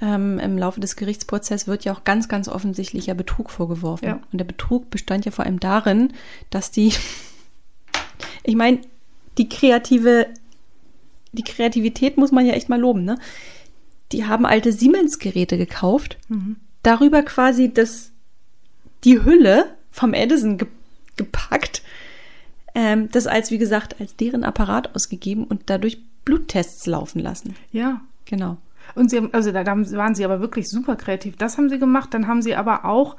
ähm, 0.00 0.38
im 0.38 0.58
Laufe 0.58 0.80
des 0.80 0.96
Gerichtsprozesses 0.96 1.66
wird 1.66 1.84
ja 1.84 1.92
auch 1.92 2.04
ganz, 2.04 2.28
ganz 2.28 2.48
offensichtlicher 2.48 3.14
Betrug 3.14 3.50
vorgeworfen. 3.50 4.04
Ja. 4.04 4.20
Und 4.32 4.38
der 4.38 4.44
Betrug 4.44 4.90
bestand 4.90 5.24
ja 5.24 5.32
vor 5.32 5.44
allem 5.44 5.60
darin, 5.60 6.12
dass 6.50 6.70
die, 6.70 6.92
ich 8.44 8.54
meine, 8.54 8.80
die 9.38 9.48
kreative, 9.48 10.26
die 11.32 11.42
Kreativität 11.42 12.16
muss 12.16 12.32
man 12.32 12.46
ja 12.46 12.54
echt 12.54 12.68
mal 12.68 12.80
loben, 12.80 13.04
ne? 13.04 13.18
Die 14.12 14.24
haben 14.24 14.46
alte 14.46 14.72
Siemens-Geräte 14.72 15.58
gekauft, 15.58 16.16
mhm. 16.28 16.56
darüber 16.82 17.22
quasi 17.22 17.72
das, 17.72 18.10
die 19.04 19.22
Hülle 19.22 19.66
vom 19.90 20.14
Edison 20.14 20.58
ge 20.58 20.68
gepackt, 21.18 21.82
ähm, 22.74 23.10
das 23.12 23.26
als, 23.26 23.50
wie 23.50 23.58
gesagt, 23.58 24.00
als 24.00 24.16
deren 24.16 24.44
Apparat 24.44 24.94
ausgegeben 24.94 25.44
und 25.44 25.62
dadurch 25.66 25.98
Bluttests 26.24 26.86
laufen 26.86 27.20
lassen. 27.20 27.54
Ja. 27.72 28.00
Genau. 28.28 28.58
Und 28.94 29.10
sie 29.10 29.16
haben, 29.16 29.30
also 29.32 29.52
da 29.52 29.66
waren 29.66 30.14
sie 30.14 30.24
aber 30.24 30.40
wirklich 30.40 30.68
super 30.68 30.96
kreativ. 30.96 31.36
Das 31.36 31.56
haben 31.56 31.68
sie 31.68 31.78
gemacht. 31.78 32.12
Dann 32.12 32.26
haben 32.26 32.42
sie 32.42 32.54
aber 32.54 32.84
auch 32.84 33.16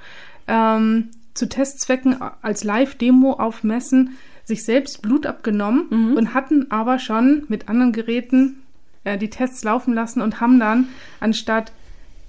ähm, 0.47 1.09
zu 1.33 1.47
Testzwecken 1.47 2.17
als 2.41 2.63
Live-Demo 2.63 3.33
auf 3.33 3.63
Messen 3.63 4.17
sich 4.45 4.63
selbst 4.63 5.01
Blut 5.01 5.25
abgenommen 5.25 5.87
mhm. 5.89 6.17
und 6.17 6.33
hatten 6.33 6.71
aber 6.71 6.99
schon 6.99 7.43
mit 7.49 7.69
anderen 7.69 7.91
Geräten 7.91 8.61
äh, 9.03 9.17
die 9.17 9.29
Tests 9.29 9.63
laufen 9.63 9.93
lassen 9.93 10.21
und 10.21 10.41
haben 10.41 10.59
dann, 10.59 10.87
anstatt 11.19 11.71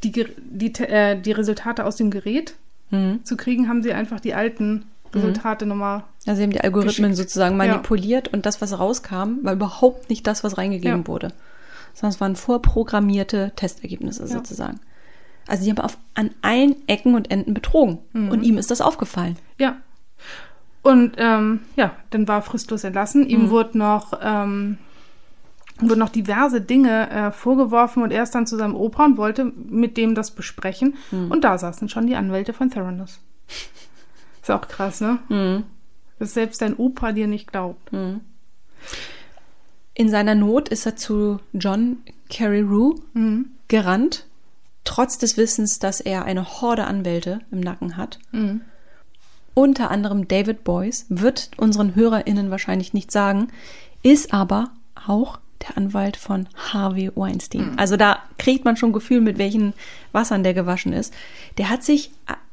die, 0.05 0.27
die, 0.37 0.73
äh, 0.83 1.21
die 1.21 1.33
Resultate 1.33 1.85
aus 1.85 1.97
dem 1.97 2.11
Gerät 2.11 2.57
mhm. 2.91 3.25
zu 3.25 3.37
kriegen, 3.37 3.69
haben 3.69 3.83
sie 3.83 3.93
einfach 3.93 4.21
die 4.21 4.35
alten 4.35 4.85
Resultate 5.15 5.65
mhm. 5.65 5.71
nochmal. 5.71 6.05
Also 6.27 6.37
sie 6.37 6.43
haben 6.43 6.51
die 6.51 6.61
Algorithmen 6.61 7.11
geschickt. 7.11 7.31
sozusagen 7.31 7.57
manipuliert 7.57 8.29
ja. 8.29 8.35
und 8.35 8.47
das, 8.47 8.61
was 8.61 8.79
rauskam, 8.79 9.39
war 9.43 9.53
überhaupt 9.53 10.11
nicht 10.11 10.27
das, 10.27 10.45
was 10.45 10.59
reingegeben 10.59 11.01
ja. 11.01 11.07
wurde 11.07 11.33
sondern 11.95 12.15
es 12.15 12.21
waren 12.21 12.37
vorprogrammierte 12.37 13.53
Testergebnisse 13.57 14.23
ja. 14.23 14.29
sozusagen. 14.29 14.81
Also 15.47 15.65
die 15.65 15.71
haben 15.71 15.79
auf, 15.79 15.99
an 16.15 16.31
allen 16.43 16.77
Ecken 16.87 17.15
und 17.15 17.31
Enden 17.31 17.55
betrogen. 17.55 17.99
Mhm. 18.13 18.31
Und 18.31 18.43
ihm 18.43 18.59
ist 18.59 18.71
das 18.71 18.81
aufgefallen. 18.81 19.37
Ja. 19.59 19.77
Und 20.83 21.15
ähm, 21.19 21.61
ja, 21.77 21.93
dann 22.11 22.29
war 22.29 22.43
fristlos 22.43 22.85
entlassen. 22.85 23.27
Ihm 23.27 23.45
mhm. 23.45 23.51
wurde 23.51 23.79
noch 23.79 24.19
ähm, 24.23 24.79
wurden 25.79 25.99
noch 25.99 26.11
diverse 26.11 26.61
Dinge 26.61 27.11
äh, 27.11 27.33
vorgeworfen 27.33 28.03
und 28.03 28.11
er 28.11 28.23
ist 28.23 28.35
dann 28.35 28.47
zu 28.47 28.59
seinem 28.59 28.75
Opa 28.75 29.07
und 29.07 29.17
wollte 29.17 29.45
mit 29.45 29.97
dem 29.97 30.15
das 30.15 30.31
besprechen. 30.31 30.97
Mhm. 31.11 31.31
Und 31.31 31.43
da 31.43 31.57
saßen 31.57 31.89
schon 31.89 32.07
die 32.07 32.17
Anwälte 32.17 32.53
von 32.53 32.71
Theranos. 32.71 33.21
Ist 34.43 34.51
auch 34.51 34.67
krass, 34.69 35.01
ne? 35.01 35.19
Mhm. 35.29 35.65
Dass 36.19 36.35
selbst 36.35 36.61
dein 36.63 36.77
Opa 36.77 37.13
dir 37.13 37.27
nicht 37.27 37.51
glaubt. 37.51 37.93
Mhm. 37.93 38.21
In 39.95 40.09
seiner 40.09 40.35
Not 40.35 40.69
ist 40.69 40.87
er 40.87 40.97
zu 40.97 41.41
John 41.53 41.99
Carreyrou 42.31 42.95
mhm. 43.13 43.51
gerannt, 43.69 44.27
trotz 44.85 45.19
des 45.19 45.37
Wissens, 45.37 45.79
dass 45.79 46.01
er 46.01 46.25
eine 46.25 46.61
Horde 46.61 46.85
Anwälte 46.85 47.41
im 47.51 47.61
Nacken 47.61 47.97
hat. 47.97 48.19
Mhm. 48.33 48.63
Unter 49.55 49.91
anderem 49.91 50.29
David 50.29 50.65
Boyce, 50.65 51.07
wird 51.09 51.51
unseren 51.57 51.95
HörerInnen 51.95 52.51
wahrscheinlich 52.51 52.95
nicht 52.95 53.11
sagen, 53.11 53.49
ist 54.03 54.33
aber 54.33 54.71
auch 55.07 55.39
der 55.61 55.77
Anwalt 55.77 56.17
von 56.17 56.49
Harvey 56.55 57.11
Weinstein. 57.15 57.73
Mhm. 57.73 57.79
Also 57.79 57.97
da 57.97 58.19
kriegt 58.39 58.65
man 58.65 58.77
schon 58.77 58.93
Gefühl, 58.93 59.21
mit 59.21 59.39
welchen 59.39 59.75
Wassern 60.13 60.43
der 60.43 60.55
gewaschen 60.55 60.93
ist. 60.93 61.13
Der 61.59 61.69
hat 61.69 61.83
sich, 61.83 62.11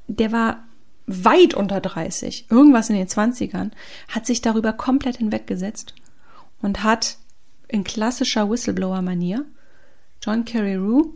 der 0.08 0.32
war 0.32 0.64
weit 1.08 1.54
unter 1.54 1.80
30, 1.80 2.52
irgendwas 2.52 2.90
in 2.90 2.96
den 2.98 3.08
20ern, 3.08 3.72
hat 4.10 4.26
sich 4.26 4.42
darüber 4.42 4.74
komplett 4.74 5.18
hinweggesetzt 5.18 5.96
und 6.62 6.84
hat 6.84 7.18
in 7.68 7.84
klassischer 7.84 8.50
Whistleblower-Manier 8.50 9.46
John 10.22 10.46
Carreyrou 10.46 11.14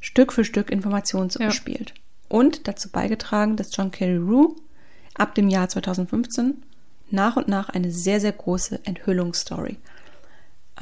Stück 0.00 0.32
für 0.32 0.44
Stück 0.44 0.70
Informationen 0.70 1.30
zugespielt. 1.30 1.90
Ja. 1.90 1.96
Und 2.28 2.66
dazu 2.66 2.88
beigetragen, 2.88 3.56
dass 3.56 3.76
John 3.76 3.90
Carreyrou 3.90 4.56
ab 5.14 5.34
dem 5.34 5.48
Jahr 5.48 5.68
2015 5.68 6.62
nach 7.10 7.36
und 7.36 7.46
nach 7.46 7.68
eine 7.68 7.92
sehr, 7.92 8.20
sehr 8.20 8.32
große 8.32 8.80
Enthüllungsstory 8.84 9.76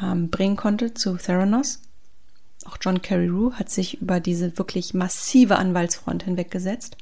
ähm, 0.01 0.31
bringen 0.31 0.57
konnte 0.57 0.95
zu 0.95 1.17
Theranos. 1.17 1.81
Auch 2.65 2.79
John 2.81 3.03
Carreyrou 3.03 3.53
hat 3.55 3.69
sich 3.69 4.01
über 4.01 4.21
diese 4.21 4.57
wirklich 4.57 4.95
massive 4.95 5.57
Anwaltsfront 5.57 6.23
hinweggesetzt. 6.23 6.97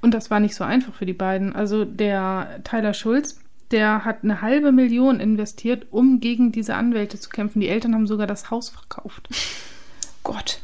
Und 0.00 0.14
das 0.14 0.30
war 0.30 0.40
nicht 0.40 0.54
so 0.54 0.64
einfach 0.64 0.94
für 0.94 1.06
die 1.06 1.12
beiden. 1.12 1.54
Also 1.54 1.84
der 1.84 2.60
Tyler 2.64 2.94
Schulz 2.94 3.38
der 3.70 4.04
hat 4.04 4.22
eine 4.22 4.40
halbe 4.40 4.72
Million 4.72 5.20
investiert, 5.20 5.86
um 5.90 6.20
gegen 6.20 6.52
diese 6.52 6.74
Anwälte 6.74 7.18
zu 7.18 7.28
kämpfen. 7.28 7.60
Die 7.60 7.68
Eltern 7.68 7.94
haben 7.94 8.06
sogar 8.06 8.26
das 8.26 8.50
Haus 8.50 8.68
verkauft. 8.68 9.28
Gott. 10.22 10.60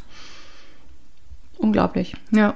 Unglaublich. 1.59 2.15
Ja. 2.31 2.55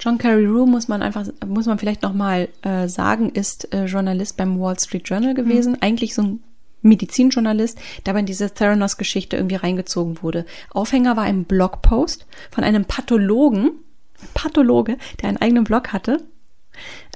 John 0.00 0.18
Carreyrou 0.18 0.66
muss 0.66 0.86
man 0.86 1.02
einfach, 1.02 1.26
muss 1.44 1.66
man 1.66 1.78
vielleicht 1.78 2.02
nochmal 2.02 2.48
äh, 2.62 2.86
sagen, 2.86 3.30
ist 3.30 3.74
äh, 3.74 3.86
Journalist 3.86 4.36
beim 4.36 4.60
Wall 4.60 4.78
Street 4.78 5.08
Journal 5.08 5.34
gewesen. 5.34 5.72
Mhm. 5.72 5.78
Eigentlich 5.80 6.14
so 6.14 6.22
ein 6.22 6.40
Medizinjournalist, 6.82 7.76
der 8.06 8.12
aber 8.12 8.20
in 8.20 8.26
diese 8.26 8.54
Theranos-Geschichte 8.54 9.36
irgendwie 9.36 9.56
reingezogen 9.56 10.22
wurde. 10.22 10.46
Aufhänger 10.70 11.16
war 11.16 11.24
ein 11.24 11.44
Blogpost 11.44 12.26
von 12.52 12.62
einem 12.62 12.84
Pathologen, 12.84 13.72
Pathologe, 14.34 14.96
der 15.20 15.28
einen 15.28 15.38
eigenen 15.38 15.64
Blog 15.64 15.92
hatte, 15.92 16.22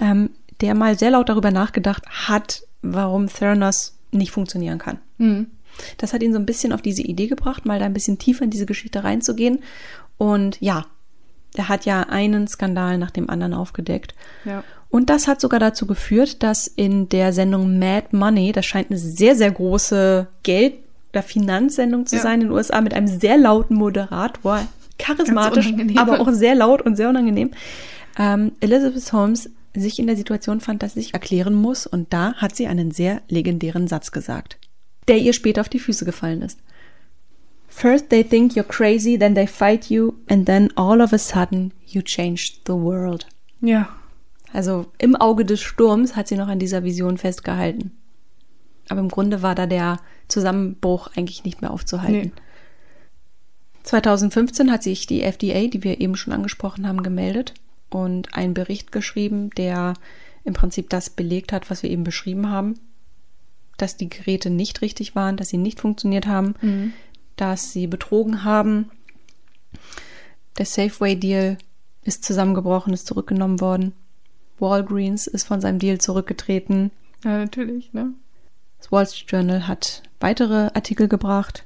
ähm, 0.00 0.30
der 0.60 0.74
mal 0.74 0.98
sehr 0.98 1.10
laut 1.10 1.28
darüber 1.28 1.50
nachgedacht 1.50 2.04
hat, 2.08 2.62
warum 2.82 3.28
Theranos 3.28 3.98
nicht 4.10 4.30
funktionieren 4.30 4.78
kann. 4.78 4.98
Mhm. 5.18 5.46
Das 5.96 6.12
hat 6.12 6.22
ihn 6.22 6.32
so 6.32 6.38
ein 6.38 6.46
bisschen 6.46 6.72
auf 6.72 6.82
diese 6.82 7.02
Idee 7.02 7.28
gebracht, 7.28 7.64
mal 7.64 7.78
da 7.78 7.86
ein 7.86 7.94
bisschen 7.94 8.18
tiefer 8.18 8.44
in 8.44 8.50
diese 8.50 8.66
Geschichte 8.66 9.04
reinzugehen. 9.04 9.60
Und 10.18 10.60
ja, 10.60 10.84
er 11.54 11.68
hat 11.68 11.86
ja 11.86 12.02
einen 12.02 12.46
Skandal 12.46 12.98
nach 12.98 13.10
dem 13.10 13.28
anderen 13.30 13.54
aufgedeckt. 13.54 14.14
Ja. 14.44 14.62
Und 14.90 15.08
das 15.08 15.26
hat 15.26 15.40
sogar 15.40 15.58
dazu 15.58 15.86
geführt, 15.86 16.42
dass 16.42 16.66
in 16.66 17.08
der 17.08 17.32
Sendung 17.32 17.78
Mad 17.78 18.08
Money, 18.12 18.52
das 18.52 18.66
scheint 18.66 18.90
eine 18.90 18.98
sehr, 18.98 19.34
sehr 19.34 19.50
große 19.50 20.28
Geld- 20.42 20.74
oder 21.12 21.22
Finanzsendung 21.22 22.06
zu 22.06 22.16
ja. 22.16 22.22
sein 22.22 22.40
in 22.42 22.48
den 22.48 22.50
USA 22.52 22.80
mit 22.80 22.94
einem 22.94 23.06
sehr 23.06 23.36
lauten 23.36 23.74
Moderator, 23.74 24.66
charismatisch, 25.02 25.72
aber 25.96 26.20
auch 26.20 26.30
sehr 26.30 26.54
laut 26.54 26.82
und 26.82 26.96
sehr 26.96 27.08
unangenehm. 27.08 27.50
Ähm, 28.18 28.52
Elizabeth 28.60 29.12
Holmes 29.12 29.50
sich 29.74 29.98
in 29.98 30.06
der 30.06 30.16
Situation 30.16 30.60
fand, 30.60 30.82
dass 30.82 30.94
sie 30.94 31.00
sich 31.00 31.14
erklären 31.14 31.54
muss, 31.54 31.86
und 31.86 32.12
da 32.12 32.34
hat 32.34 32.54
sie 32.54 32.66
einen 32.66 32.90
sehr 32.90 33.22
legendären 33.28 33.88
Satz 33.88 34.12
gesagt, 34.12 34.58
der 35.08 35.18
ihr 35.18 35.32
später 35.32 35.60
auf 35.60 35.68
die 35.68 35.78
Füße 35.78 36.04
gefallen 36.04 36.42
ist. 36.42 36.58
First 37.68 38.10
they 38.10 38.22
think 38.22 38.52
you're 38.52 38.64
crazy, 38.64 39.18
then 39.18 39.34
they 39.34 39.46
fight 39.46 39.88
you, 39.88 40.12
and 40.28 40.46
then 40.46 40.70
all 40.76 41.00
of 41.00 41.12
a 41.12 41.18
sudden 41.18 41.72
you 41.86 42.02
changed 42.02 42.60
the 42.66 42.74
world. 42.74 43.26
Ja. 43.60 43.88
Also 44.52 44.86
im 44.98 45.16
Auge 45.16 45.46
des 45.46 45.62
Sturms 45.62 46.14
hat 46.14 46.28
sie 46.28 46.36
noch 46.36 46.48
an 46.48 46.58
dieser 46.58 46.84
Vision 46.84 47.16
festgehalten. 47.16 47.92
Aber 48.90 49.00
im 49.00 49.08
Grunde 49.08 49.40
war 49.40 49.54
da 49.54 49.66
der 49.66 50.00
Zusammenbruch 50.28 51.08
eigentlich 51.16 51.44
nicht 51.44 51.62
mehr 51.62 51.70
aufzuhalten. 51.70 52.32
Nee. 52.34 52.42
2015 53.82 54.70
hat 54.70 54.82
sich 54.82 55.06
die 55.06 55.22
FDA, 55.22 55.66
die 55.66 55.82
wir 55.82 56.00
eben 56.00 56.16
schon 56.16 56.32
angesprochen 56.32 56.86
haben, 56.86 57.02
gemeldet 57.02 57.54
und 57.90 58.34
einen 58.34 58.54
Bericht 58.54 58.92
geschrieben, 58.92 59.50
der 59.50 59.94
im 60.44 60.54
Prinzip 60.54 60.90
das 60.90 61.10
belegt 61.10 61.52
hat, 61.52 61.70
was 61.70 61.82
wir 61.82 61.90
eben 61.90 62.04
beschrieben 62.04 62.48
haben, 62.48 62.78
dass 63.76 63.96
die 63.96 64.08
Geräte 64.08 64.50
nicht 64.50 64.82
richtig 64.82 65.14
waren, 65.14 65.36
dass 65.36 65.48
sie 65.48 65.58
nicht 65.58 65.80
funktioniert 65.80 66.26
haben, 66.26 66.54
mhm. 66.60 66.92
dass 67.36 67.72
sie 67.72 67.86
betrogen 67.86 68.44
haben. 68.44 68.90
Der 70.58 70.66
Safeway-Deal 70.66 71.58
ist 72.02 72.24
zusammengebrochen, 72.24 72.92
ist 72.92 73.06
zurückgenommen 73.06 73.60
worden. 73.60 73.92
Walgreens 74.58 75.26
ist 75.26 75.44
von 75.44 75.60
seinem 75.60 75.78
Deal 75.78 75.98
zurückgetreten. 75.98 76.90
Ja, 77.24 77.38
natürlich, 77.38 77.92
ne? 77.92 78.12
Das 78.78 78.90
Wall 78.90 79.06
Street 79.06 79.30
Journal 79.30 79.68
hat 79.68 80.02
weitere 80.20 80.70
Artikel 80.74 81.08
gebracht. 81.08 81.64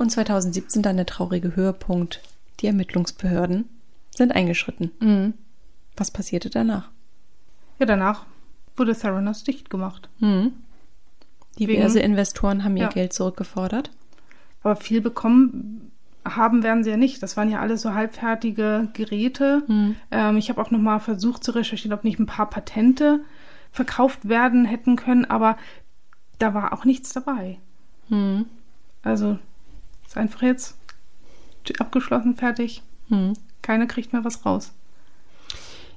Und 0.00 0.08
2017 0.08 0.80
dann 0.80 0.96
der 0.96 1.04
traurige 1.04 1.54
Höhepunkt. 1.54 2.22
Die 2.60 2.66
Ermittlungsbehörden 2.66 3.68
sind 4.16 4.34
eingeschritten. 4.34 4.92
Mhm. 4.98 5.34
Was 5.94 6.10
passierte 6.10 6.48
danach? 6.48 6.88
Ja, 7.78 7.84
danach 7.84 8.24
wurde 8.76 8.96
Theranos 8.96 9.44
dicht 9.44 9.68
gemacht. 9.68 10.08
Mhm. 10.18 10.54
Diverse 11.58 11.96
Wegen, 11.96 12.12
Investoren 12.12 12.64
haben 12.64 12.78
ihr 12.78 12.84
ja. 12.84 12.88
Geld 12.88 13.12
zurückgefordert. 13.12 13.90
Aber 14.62 14.74
viel 14.76 15.02
bekommen 15.02 15.90
haben 16.24 16.62
werden 16.62 16.82
sie 16.82 16.88
ja 16.88 16.96
nicht. 16.96 17.22
Das 17.22 17.36
waren 17.36 17.50
ja 17.50 17.60
alles 17.60 17.82
so 17.82 17.92
halbfertige 17.92 18.88
Geräte. 18.94 19.64
Mhm. 19.68 19.96
Ähm, 20.10 20.38
ich 20.38 20.48
habe 20.48 20.62
auch 20.62 20.70
noch 20.70 20.80
mal 20.80 21.00
versucht 21.00 21.44
zu 21.44 21.50
recherchieren, 21.50 21.92
ob 21.92 22.04
nicht 22.04 22.18
ein 22.18 22.24
paar 22.24 22.48
Patente 22.48 23.20
verkauft 23.70 24.26
werden 24.26 24.64
hätten 24.64 24.96
können, 24.96 25.26
aber 25.26 25.58
da 26.38 26.54
war 26.54 26.72
auch 26.72 26.86
nichts 26.86 27.12
dabei. 27.12 27.58
Mhm. 28.08 28.46
Also 29.02 29.38
ist 30.10 30.16
einfach 30.16 30.42
jetzt 30.42 30.76
abgeschlossen, 31.78 32.34
fertig. 32.34 32.82
Mhm. 33.08 33.34
Keiner 33.62 33.86
kriegt 33.86 34.12
mehr 34.12 34.24
was 34.24 34.44
raus. 34.44 34.72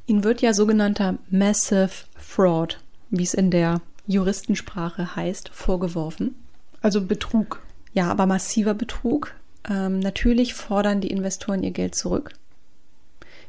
Ihnen 0.05 0.24
wird 0.24 0.41
ja 0.41 0.53
sogenannter 0.53 1.18
Massive 1.32 1.89
Fraud, 2.16 2.80
wie 3.09 3.24
es 3.24 3.34
in 3.34 3.49
der 3.49 3.82
Juristensprache 4.05 5.16
heißt, 5.16 5.49
vorgeworfen. 5.49 6.36
Also 6.82 7.03
Betrug. 7.03 7.64
Ja, 7.93 8.11
aber 8.11 8.28
massiver 8.28 8.76
Betrug. 8.76 9.34
Ähm, 9.68 9.99
natürlich 9.99 10.53
fordern 10.53 11.01
die 11.01 11.09
Investoren 11.09 11.64
ihr 11.64 11.72
Geld 11.72 11.95
zurück. 11.95 12.34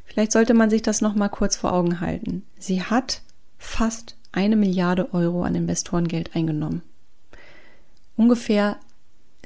Vielleicht 0.05 0.31
sollte 0.31 0.55
man 0.55 0.71
sich 0.71 0.81
das 0.81 0.99
noch 0.99 1.13
mal 1.13 1.29
kurz 1.29 1.55
vor 1.55 1.73
Augen 1.73 1.99
halten. 1.99 2.43
Sie 2.57 2.81
hat 2.81 3.21
fast 3.59 4.15
eine 4.31 4.55
Milliarde 4.55 5.13
Euro 5.13 5.43
an 5.43 5.53
Investorengeld 5.53 6.35
eingenommen. 6.35 6.81
Ungefähr 8.15 8.77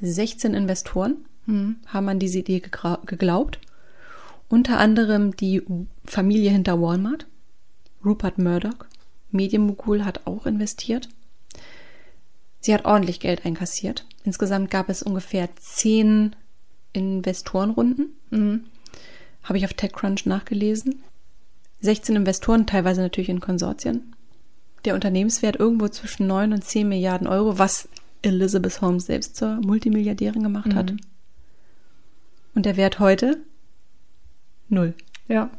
16 0.02 0.54
Investoren 0.54 1.26
mhm. 1.46 1.78
haben 1.88 2.10
an 2.10 2.20
diese 2.20 2.40
Idee 2.40 2.60
geglaubt. 2.60 3.60
Unter 4.50 4.80
anderem 4.80 5.36
die 5.36 5.62
Familie 6.06 6.50
hinter 6.52 6.82
Walmart, 6.82 7.28
Rupert 8.04 8.38
Murdoch, 8.38 8.86
Medienmogul 9.32 10.06
hat 10.06 10.26
auch 10.26 10.46
investiert. 10.46 11.10
Sie 12.62 12.74
hat 12.74 12.86
ordentlich 12.86 13.20
Geld 13.20 13.46
einkassiert. 13.46 14.06
Insgesamt 14.24 14.72
gab 14.72 14.90
es 14.90 15.04
ungefähr 15.04 15.50
zehn 15.58 16.36
Investorenrunden. 16.94 18.16
Mhm. 18.32 18.66
Habe 19.44 19.58
ich 19.58 19.66
auf 19.66 19.74
TechCrunch 19.74 20.26
nachgelesen. 20.26 21.04
16 21.82 22.16
Investoren, 22.18 22.68
teilweise 22.68 23.02
natürlich 23.02 23.30
in 23.30 23.40
Konsortien. 23.40 24.16
Der 24.86 24.96
Unternehmenswert 24.96 25.58
irgendwo 25.58 25.88
zwischen 25.88 26.28
9 26.28 26.54
und 26.54 26.64
10 26.64 26.88
Milliarden 26.88 27.28
Euro, 27.28 27.58
was 27.58 27.88
Elizabeth 28.22 28.82
Holmes 28.82 29.06
selbst 29.06 29.36
zur 29.36 29.56
Multimilliardärin 29.62 30.44
gemacht 30.44 30.68
mhm. 30.68 30.76
hat. 30.76 30.94
Und 32.56 32.66
der 32.66 32.78
Wert 32.78 33.00
heute? 33.00 33.38
Null. 34.68 34.94
Ja. 35.28 35.50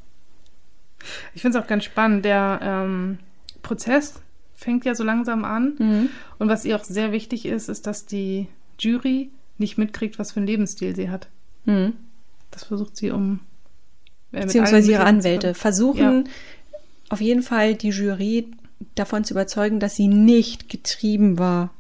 Ich 1.35 1.43
finde 1.43 1.59
es 1.59 1.65
auch 1.65 1.69
ganz 1.69 1.85
spannend. 1.85 2.25
Der 2.25 2.61
ähm, 2.63 3.19
Prozess 3.63 4.21
fängt 4.55 4.85
ja 4.85 4.95
so 4.95 5.05
langsam 5.05 5.45
an. 5.45 5.75
Mhm. 5.79 6.09
Und 6.39 6.49
was 6.49 6.65
ihr 6.65 6.77
auch 6.77 6.85
sehr 6.85 7.13
wichtig 7.13 7.47
ist, 7.47 7.69
ist, 7.69 7.87
dass 7.87 8.07
die 8.07 8.49
Jury 8.79 9.31
nicht 9.59 9.79
mitkriegt, 9.79 10.19
was 10.19 10.33
für 10.33 10.41
einen 10.41 10.47
Lebensstil 10.47 10.95
sie 10.95 11.11
hat. 11.11 11.29
Mhm. 11.65 11.95
Das 12.51 12.65
versucht 12.65 12.97
sie 12.97 13.11
um. 13.11 13.41
Äh, 14.33 14.43
Beziehungsweise 14.43 14.91
ihre 14.91 15.05
Anwälte 15.05 15.55
versuchen 15.55 16.25
ja. 16.27 16.33
auf 17.09 17.21
jeden 17.21 17.43
Fall 17.43 17.75
die 17.75 17.91
Jury 17.91 18.51
davon 18.95 19.25
zu 19.25 19.35
überzeugen, 19.35 19.81
dass 19.81 19.97
sie 19.97 20.09
nicht 20.09 20.69
getrieben 20.69 21.39
war 21.39 21.71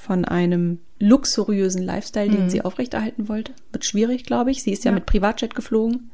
von 0.00 0.24
einem 0.24 0.78
luxuriösen 0.98 1.82
Lifestyle, 1.82 2.30
den 2.30 2.44
mhm. 2.44 2.50
sie 2.50 2.62
aufrechterhalten 2.62 3.28
wollte. 3.28 3.52
Wird 3.72 3.84
schwierig, 3.84 4.24
glaube 4.24 4.50
ich. 4.50 4.62
Sie 4.62 4.72
ist 4.72 4.84
ja, 4.84 4.90
ja 4.90 4.94
mit 4.94 5.06
Privatjet 5.06 5.54
geflogen. 5.54 6.10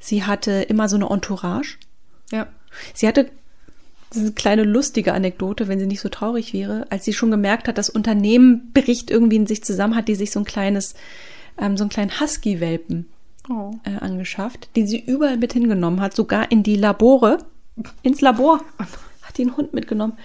Sie 0.00 0.24
hatte 0.24 0.52
immer 0.62 0.88
so 0.88 0.96
eine 0.96 1.08
Entourage. 1.10 1.78
Ja. 2.30 2.46
Sie 2.92 3.08
hatte 3.08 3.30
diese 4.12 4.32
kleine 4.32 4.62
lustige 4.62 5.12
Anekdote, 5.12 5.66
wenn 5.66 5.78
sie 5.78 5.86
nicht 5.86 6.00
so 6.00 6.08
traurig 6.08 6.52
wäre, 6.52 6.86
als 6.90 7.04
sie 7.04 7.12
schon 7.12 7.30
gemerkt 7.30 7.66
hat, 7.66 7.78
das 7.78 7.90
Unternehmen 7.90 8.70
bricht 8.72 9.10
irgendwie 9.10 9.36
in 9.36 9.46
sich 9.46 9.64
zusammen, 9.64 9.96
hat 9.96 10.08
die 10.08 10.14
sich 10.14 10.30
so 10.30 10.40
ein 10.40 10.44
kleines, 10.44 10.94
ähm, 11.58 11.76
so 11.76 11.84
einen 11.84 11.90
kleinen 11.90 12.20
Husky-Welpen 12.20 13.06
oh. 13.48 13.72
äh, 13.84 13.98
angeschafft, 13.98 14.68
den 14.76 14.86
sie 14.86 15.00
überall 15.00 15.36
mit 15.36 15.52
hingenommen 15.52 16.00
hat, 16.00 16.14
sogar 16.14 16.50
in 16.52 16.62
die 16.62 16.76
Labore, 16.76 17.38
ins 18.02 18.20
Labor, 18.20 18.62
hat 19.22 19.38
den 19.38 19.56
Hund 19.56 19.74
mitgenommen. 19.74 20.16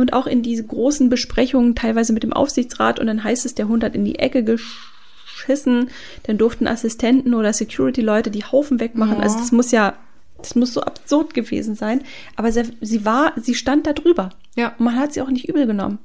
Und 0.00 0.12
auch 0.12 0.26
in 0.26 0.42
diese 0.42 0.64
großen 0.64 1.08
Besprechungen, 1.08 1.74
teilweise 1.74 2.12
mit 2.12 2.22
dem 2.22 2.32
Aufsichtsrat, 2.32 2.98
und 2.98 3.06
dann 3.06 3.22
heißt 3.22 3.44
es, 3.44 3.54
der 3.54 3.68
Hund 3.68 3.84
hat 3.84 3.94
in 3.94 4.04
die 4.04 4.18
Ecke 4.18 4.44
geschissen, 4.44 5.90
dann 6.24 6.38
durften 6.38 6.66
Assistenten 6.66 7.34
oder 7.34 7.52
Security-Leute 7.52 8.30
die 8.30 8.44
Haufen 8.44 8.80
wegmachen. 8.80 9.18
Oh. 9.18 9.22
Also 9.22 9.38
das 9.38 9.52
muss 9.52 9.70
ja 9.70 9.94
das 10.38 10.54
muss 10.54 10.72
so 10.72 10.80
absurd 10.80 11.34
gewesen 11.34 11.74
sein. 11.74 12.02
Aber 12.36 12.50
sie, 12.50 12.62
sie 12.80 13.04
war, 13.04 13.34
sie 13.36 13.54
stand 13.54 13.86
da 13.86 13.92
drüber. 13.92 14.30
Ja. 14.56 14.74
Und 14.78 14.86
man 14.86 14.96
hat 14.96 15.12
sie 15.12 15.22
auch 15.22 15.28
nicht 15.28 15.48
übel 15.48 15.66
genommen. 15.66 15.98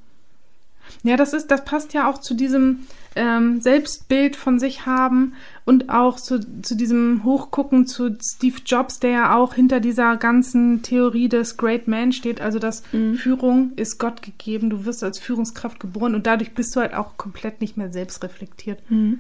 Ja, 1.04 1.18
das 1.18 1.34
ist, 1.34 1.52
das 1.52 1.64
passt 1.66 1.94
ja 1.94 2.10
auch 2.10 2.20
zu 2.20 2.34
diesem 2.34 2.88
ähm, 3.16 3.62
Selbstbild 3.62 4.36
von 4.36 4.60
sich 4.60 4.86
haben 4.86 5.34
und 5.64 5.90
auch 5.90 6.18
zu, 6.18 6.40
zu 6.62 6.76
diesem 6.76 7.24
Hochgucken 7.24 7.88
zu 7.88 8.16
Steve 8.22 8.58
Jobs, 8.66 9.00
der 9.00 9.10
ja 9.12 9.36
auch 9.36 9.54
hinter 9.54 9.80
dieser 9.80 10.18
ganzen 10.18 10.82
Theorie 10.82 11.30
des 11.30 11.58
Great 11.58 11.88
Man 11.88 12.12
steht. 12.12 12.42
Also, 12.42 12.60
dass 12.60 12.84
mhm. 12.92 13.16
Führung 13.16 13.72
ist 13.76 14.00
Gott 14.00 14.22
gegeben, 14.22 14.70
du 14.70 14.86
wirst 14.86 15.04
als 15.04 15.20
Führungskraft 15.20 15.80
geboren 15.80 16.16
und 16.16 16.28
dadurch 16.28 16.54
bist 16.54 16.76
du 16.76 16.82
halt 16.82 16.94
auch 16.94 17.18
komplett 17.18 17.62
nicht 17.62 17.78
mehr 17.78 17.92
selbstreflektiert. 17.92 18.80
Mhm. 18.90 19.20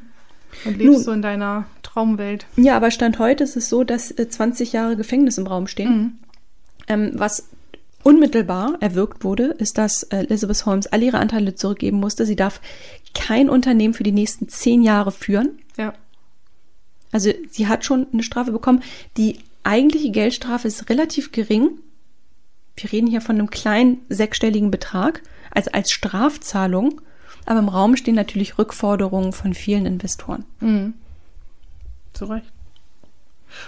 Und 0.63 0.77
lebst 0.77 0.93
Nun, 0.93 1.03
so 1.03 1.11
in 1.11 1.21
deiner 1.21 1.65
Traumwelt. 1.83 2.45
Ja, 2.55 2.77
aber 2.77 2.91
Stand 2.91 3.19
heute 3.19 3.43
ist 3.43 3.57
es 3.57 3.69
so, 3.69 3.83
dass 3.83 4.13
20 4.15 4.73
äh, 4.73 4.77
Jahre 4.77 4.95
Gefängnis 4.95 5.37
im 5.37 5.47
Raum 5.47 5.67
stehen. 5.67 5.97
Mhm. 5.97 6.13
Ähm, 6.87 7.11
was 7.15 7.47
unmittelbar 8.05 8.77
erwirkt 8.81 9.23
wurde, 9.23 9.45
ist, 9.57 9.79
dass 9.79 10.03
äh, 10.03 10.17
Elizabeth 10.17 10.67
Holmes 10.67 10.85
alle 10.85 11.05
ihre 11.05 11.17
Anteile 11.17 11.55
zurückgeben 11.55 11.99
musste. 11.99 12.27
Sie 12.27 12.35
darf 12.35 12.61
kein 13.15 13.49
Unternehmen 13.49 13.95
für 13.95 14.03
die 14.03 14.11
nächsten 14.11 14.47
zehn 14.47 14.83
Jahre 14.83 15.11
führen. 15.11 15.57
Ja. 15.75 15.93
Also 17.11 17.31
sie 17.49 17.67
hat 17.67 17.83
schon 17.83 18.05
eine 18.13 18.21
Strafe 18.21 18.51
bekommen. 18.51 18.83
Die 19.17 19.39
eigentliche 19.63 20.11
Geldstrafe 20.11 20.67
ist 20.67 20.87
relativ 20.89 21.31
gering. 21.31 21.79
Wir 22.77 22.91
reden 22.91 23.07
hier 23.07 23.21
von 23.21 23.37
einem 23.37 23.49
kleinen 23.49 23.97
sechsstelligen 24.07 24.69
Betrag, 24.69 25.23
also 25.49 25.71
als 25.71 25.89
Strafzahlung. 25.89 27.01
Aber 27.47 27.59
im 27.59 27.69
Raum 27.69 27.95
stehen 27.95 28.15
natürlich 28.15 28.59
Rückforderungen 28.59 29.33
von 29.33 29.55
vielen 29.55 29.87
Investoren. 29.87 30.45
Mhm. 30.59 30.93
Zu 32.13 32.25
Recht. 32.25 32.54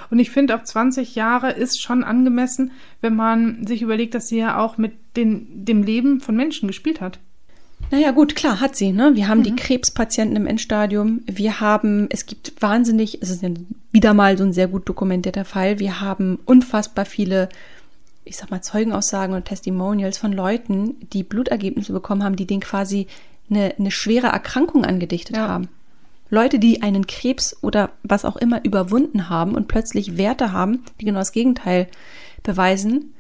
Und 0.10 0.20
ich 0.20 0.32
finde, 0.32 0.56
auch 0.56 0.64
20 0.64 1.16
Jahre 1.16 1.52
ist 1.52 1.82
schon 1.82 2.04
angemessen, 2.04 2.72
wenn 3.02 3.16
man 3.16 3.66
sich 3.66 3.82
überlegt, 3.82 4.16
dass 4.16 4.28
sie 4.28 4.38
ja 4.38 4.60
auch 4.60 4.78
mit 4.78 4.94
den, 5.16 5.66
dem 5.66 5.84
Leben 5.84 6.22
von 6.22 6.36
Menschen 6.36 6.68
gespielt 6.68 7.02
hat. 7.02 7.20
Naja, 7.90 8.12
gut, 8.12 8.36
klar, 8.36 8.60
hat 8.60 8.76
sie. 8.76 8.92
Ne? 8.92 9.16
Wir 9.16 9.28
haben 9.28 9.40
mhm. 9.40 9.44
die 9.44 9.56
Krebspatienten 9.56 10.36
im 10.36 10.48
Endstadium. 10.48 11.22
Wir 11.26 11.60
haben, 11.60 12.08
es 12.10 12.26
gibt 12.26 12.54
wahnsinnig, 12.62 13.22
es 13.22 13.30
ist 13.30 13.46
wieder 13.92 14.14
mal 14.14 14.38
so 14.38 14.44
ein 14.44 14.54
sehr 14.54 14.68
gut 14.68 14.90
dokumentierter 14.90 15.46
Fall. 15.46 15.80
Wir 15.80 16.02
haben 16.02 16.40
unfassbar 16.46 17.06
viele, 17.06 17.50
ich 18.26 18.36
sag 18.36 18.52
mal, 18.52 18.62
Zeugenaussagen 18.62 19.36
und 19.36 19.46
Testimonials 19.46 20.18
von 20.18 20.34
Leuten, 20.34 20.96
die 21.14 21.24
Blutergebnisse 21.24 21.94
bekommen 21.94 22.24
haben, 22.24 22.36
die 22.36 22.48
den 22.48 22.60
quasi 22.60 23.08
eine, 23.50 23.74
eine 23.80 23.92
schwere 23.92 24.28
Erkrankung 24.28 24.84
angedichtet 24.84 25.38
ja. 25.38 25.48
haben. 25.48 25.70
Leute, 26.30 26.60
die 26.60 26.82
einen 26.82 27.08
Krebs 27.08 27.56
oder 27.62 27.92
was 28.04 28.26
auch 28.26 28.36
immer 28.36 28.64
überwunden 28.64 29.30
haben 29.30 29.56
und 29.56 29.68
plötzlich 29.68 30.18
Werte 30.18 30.52
haben, 30.52 30.84
die 31.00 31.06
genau 31.06 31.20
das 31.20 31.32
Gegenteil 31.32 31.88
beweisen, 32.44 33.14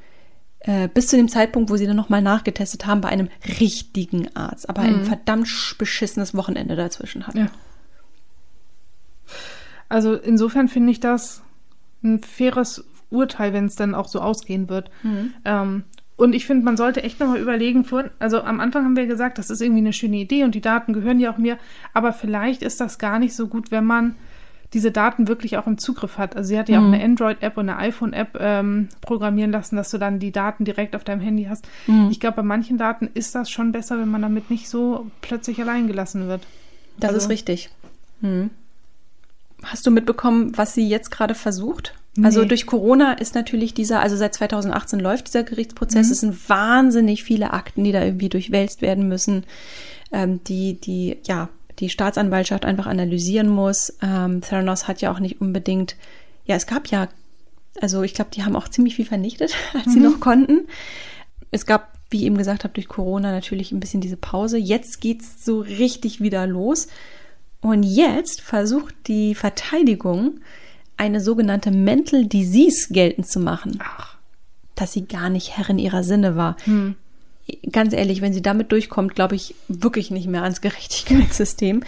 äh, 0.59 0.87
bis 0.87 1.07
zu 1.07 1.15
dem 1.15 1.29
Zeitpunkt, 1.29 1.69
wo 1.69 1.77
sie 1.77 1.85
dann 1.85 1.95
nochmal 1.95 2.21
nachgetestet 2.21 2.85
haben 2.85 3.01
bei 3.01 3.09
einem 3.09 3.29
richtigen 3.59 4.35
Arzt, 4.35 4.69
aber 4.69 4.81
mhm. 4.81 4.87
ein 4.87 5.05
verdammt 5.05 5.75
beschissenes 5.77 6.35
Wochenende 6.35 6.75
dazwischen 6.75 7.27
hat. 7.27 7.35
Ja. 7.35 7.47
Also 9.89 10.15
insofern 10.15 10.67
finde 10.67 10.91
ich 10.91 10.99
das 10.99 11.41
ein 12.03 12.21
faires 12.21 12.83
Urteil, 13.09 13.53
wenn 13.53 13.65
es 13.65 13.75
dann 13.75 13.95
auch 13.95 14.07
so 14.07 14.19
ausgehen 14.19 14.67
wird. 14.69 14.89
Mhm. 15.03 15.33
Ähm, 15.45 15.83
und 16.17 16.33
ich 16.33 16.45
finde, 16.47 16.65
man 16.65 16.77
sollte 16.77 17.03
echt 17.03 17.19
nochmal 17.19 17.39
überlegen, 17.39 17.85
also 18.19 18.41
am 18.41 18.59
Anfang 18.59 18.83
haben 18.83 18.97
wir 18.97 19.05
gesagt, 19.05 19.37
das 19.37 19.51
ist 19.51 19.61
irgendwie 19.61 19.81
eine 19.81 19.93
schöne 19.93 20.17
Idee 20.17 20.43
und 20.43 20.55
die 20.55 20.61
Daten 20.61 20.91
gehören 20.91 21.19
ja 21.19 21.31
auch 21.31 21.37
mir, 21.37 21.57
aber 21.93 22.11
vielleicht 22.11 22.63
ist 22.63 22.81
das 22.81 22.97
gar 22.97 23.19
nicht 23.19 23.35
so 23.35 23.47
gut, 23.47 23.71
wenn 23.71 23.85
man 23.85 24.15
diese 24.73 24.91
Daten 24.91 25.27
wirklich 25.27 25.57
auch 25.57 25.67
im 25.67 25.77
Zugriff 25.77 26.17
hat. 26.17 26.35
Also 26.35 26.49
sie 26.49 26.59
hat 26.59 26.69
ja 26.69 26.81
mhm. 26.81 26.87
auch 26.87 26.93
eine 26.93 27.03
Android-App 27.03 27.57
und 27.57 27.69
eine 27.69 27.79
iPhone-App 27.79 28.37
ähm, 28.39 28.89
programmieren 29.01 29.51
lassen, 29.51 29.77
dass 29.77 29.91
du 29.91 29.97
dann 29.97 30.19
die 30.19 30.31
Daten 30.31 30.65
direkt 30.65 30.95
auf 30.95 31.03
deinem 31.03 31.21
Handy 31.21 31.45
hast. 31.45 31.67
Mhm. 31.85 32.09
Ich 32.11 32.19
glaube, 32.19 32.37
bei 32.37 32.43
manchen 32.43 32.77
Daten 32.77 33.09
ist 33.13 33.35
das 33.35 33.49
schon 33.49 33.71
besser, 33.71 33.97
wenn 33.99 34.09
man 34.09 34.23
damit 34.23 34.49
nicht 34.49 34.67
so 34.67 35.09
plötzlich 35.21 35.61
allein 35.61 35.87
gelassen 35.87 36.27
wird. 36.27 36.41
Das 36.99 37.11
also, 37.11 37.25
ist 37.25 37.29
richtig. 37.29 37.69
Mhm. 38.21 38.49
Hast 39.63 39.85
du 39.87 39.91
mitbekommen, 39.91 40.57
was 40.57 40.73
sie 40.73 40.87
jetzt 40.87 41.11
gerade 41.11 41.35
versucht? 41.35 41.93
Also 42.23 42.45
durch 42.45 42.65
Corona 42.65 43.13
ist 43.13 43.35
natürlich 43.35 43.73
dieser, 43.73 43.99
also 44.01 44.15
seit 44.15 44.33
2018 44.33 44.99
läuft 44.99 45.27
dieser 45.27 45.43
Gerichtsprozess. 45.43 46.07
Mhm. 46.07 46.11
Es 46.11 46.19
sind 46.21 46.49
wahnsinnig 46.49 47.23
viele 47.23 47.53
Akten, 47.53 47.83
die 47.83 47.91
da 47.91 48.03
irgendwie 48.03 48.29
durchwälzt 48.29 48.81
werden 48.81 49.07
müssen, 49.07 49.43
ähm, 50.11 50.43
die, 50.45 50.79
die, 50.79 51.17
ja, 51.25 51.49
die 51.79 51.89
Staatsanwaltschaft 51.89 52.65
einfach 52.65 52.87
analysieren 52.87 53.49
muss. 53.49 53.97
Ähm, 54.01 54.41
Theranos 54.41 54.87
hat 54.87 55.01
ja 55.01 55.11
auch 55.11 55.19
nicht 55.19 55.41
unbedingt, 55.41 55.95
ja, 56.45 56.55
es 56.55 56.65
gab 56.65 56.87
ja, 56.87 57.07
also 57.81 58.01
ich 58.03 58.13
glaube, 58.13 58.31
die 58.33 58.43
haben 58.43 58.55
auch 58.55 58.67
ziemlich 58.67 58.95
viel 58.95 59.05
vernichtet, 59.05 59.53
als 59.73 59.87
mhm. 59.87 59.91
sie 59.91 59.99
noch 59.99 60.19
konnten. 60.19 60.67
Es 61.51 61.65
gab, 61.65 61.93
wie 62.09 62.17
ich 62.17 62.23
eben 62.23 62.37
gesagt 62.37 62.63
habe, 62.63 62.73
durch 62.73 62.87
Corona 62.87 63.31
natürlich 63.31 63.71
ein 63.71 63.79
bisschen 63.79 64.01
diese 64.01 64.17
Pause. 64.17 64.57
Jetzt 64.57 65.01
geht's 65.01 65.45
so 65.45 65.59
richtig 65.59 66.19
wieder 66.19 66.47
los. 66.47 66.87
Und 67.61 67.83
jetzt 67.83 68.41
versucht 68.41 68.95
die 69.07 69.35
Verteidigung, 69.35 70.41
eine 70.97 71.21
sogenannte 71.21 71.71
Mental 71.71 72.25
Disease 72.25 72.91
geltend 72.91 73.27
zu 73.27 73.39
machen. 73.39 73.79
Ach. 73.79 74.17
Dass 74.75 74.93
sie 74.93 75.05
gar 75.05 75.29
nicht 75.29 75.57
Herrin 75.57 75.79
ihrer 75.79 76.03
Sinne 76.03 76.35
war. 76.35 76.57
Hm. 76.65 76.95
Ganz 77.71 77.93
ehrlich, 77.93 78.21
wenn 78.21 78.33
sie 78.33 78.41
damit 78.41 78.71
durchkommt, 78.71 79.15
glaube 79.15 79.35
ich 79.35 79.55
wirklich 79.67 80.11
nicht 80.11 80.27
mehr 80.27 80.43
ans 80.43 80.61
Gerechtigkeitssystem. 80.61 81.83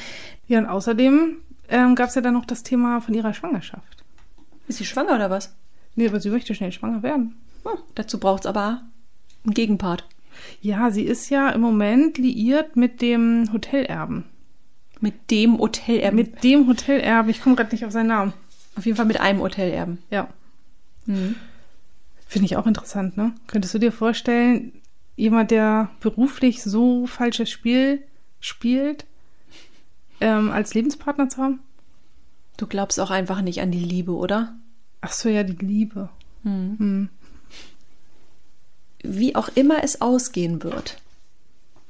Ja, 0.48 0.60
und 0.60 0.68
außerdem 0.68 1.38
ähm, 1.70 1.96
gab 1.96 2.10
es 2.10 2.16
ja 2.16 2.22
dann 2.22 2.34
noch 2.34 2.46
das 2.46 2.64
Thema 2.64 3.02
von 3.02 3.14
ihrer 3.14 3.34
Schwangerschaft. 3.34 4.04
Ist 4.68 4.78
sie 4.78 4.86
schwanger 4.86 5.16
oder 5.16 5.30
was? 5.30 5.54
Nee, 5.96 6.08
aber 6.08 6.20
sie 6.20 6.30
möchte 6.30 6.56
schnell 6.56 6.72
schwanger 6.72 7.04
werden. 7.04 7.36
Hm, 7.64 7.78
dazu 7.96 8.20
braucht 8.20 8.44
es 8.44 8.48
aber 8.48 8.84
einen 9.44 9.54
Gegenpart. 9.54 10.06
Ja, 10.62 10.92
sie 10.92 11.04
ist 11.04 11.30
ja 11.30 11.50
im 11.50 11.62
Moment 11.62 12.18
liiert 12.18 12.76
mit 12.76 13.02
dem 13.02 13.50
Hotelerben. 13.52 14.26
Mit 15.02 15.32
dem 15.32 15.58
Hotelerben? 15.58 16.16
Mit 16.16 16.44
dem 16.44 16.68
Hotelerben. 16.68 17.30
Ich 17.30 17.42
komme 17.42 17.56
gerade 17.56 17.72
nicht 17.72 17.86
auf 17.86 17.92
seinen 17.92 18.08
Namen. 18.08 18.34
Auf 18.76 18.86
jeden 18.86 18.96
Fall 18.96 19.06
mit 19.06 19.20
einem 19.20 19.42
Hotelerben. 19.42 20.00
Ja. 20.10 20.30
Mhm. 21.06 21.36
Finde 22.28 22.46
ich 22.46 22.58
auch 22.58 22.68
interessant, 22.68 23.18
ne? 23.18 23.34
Könntest 23.48 23.74
du 23.74 23.80
dir 23.80 23.92
vorstellen, 23.92 24.72
jemand, 25.16 25.52
der 25.52 25.90
beruflich 26.00 26.64
so 26.64 27.08
falsches 27.08 27.50
Spiel 27.50 28.04
spielt, 28.40 29.06
ähm, 30.22 30.52
als 30.52 30.74
Lebenspartner 30.74 31.30
zu 31.30 31.42
haben? 31.42 31.60
Du 32.58 32.68
glaubst 32.68 33.00
auch 33.00 33.10
einfach 33.10 33.42
nicht 33.42 33.62
an 33.62 33.72
die 33.72 33.80
Liebe, 33.80 34.14
oder? 34.14 34.54
Ach 35.02 35.12
so, 35.12 35.30
ja, 35.30 35.44
die 35.44 35.66
Liebe. 35.66 36.10
Mhm. 36.44 36.76
Mhm. 36.78 37.10
Wie 39.02 39.36
auch 39.36 39.50
immer 39.56 39.84
es 39.84 40.02
ausgehen 40.02 40.62
wird. 40.64 41.02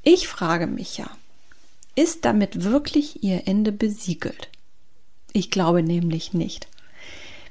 Ich 0.04 0.28
frage 0.28 0.68
mich 0.68 0.98
ja, 0.98 1.10
ist 1.96 2.24
damit 2.24 2.64
wirklich 2.64 3.24
ihr 3.24 3.48
Ende 3.48 3.72
besiegelt? 3.72 4.50
Ich 5.34 5.52
glaube 5.52 5.84
nämlich 5.84 6.34
nicht. 6.34 6.68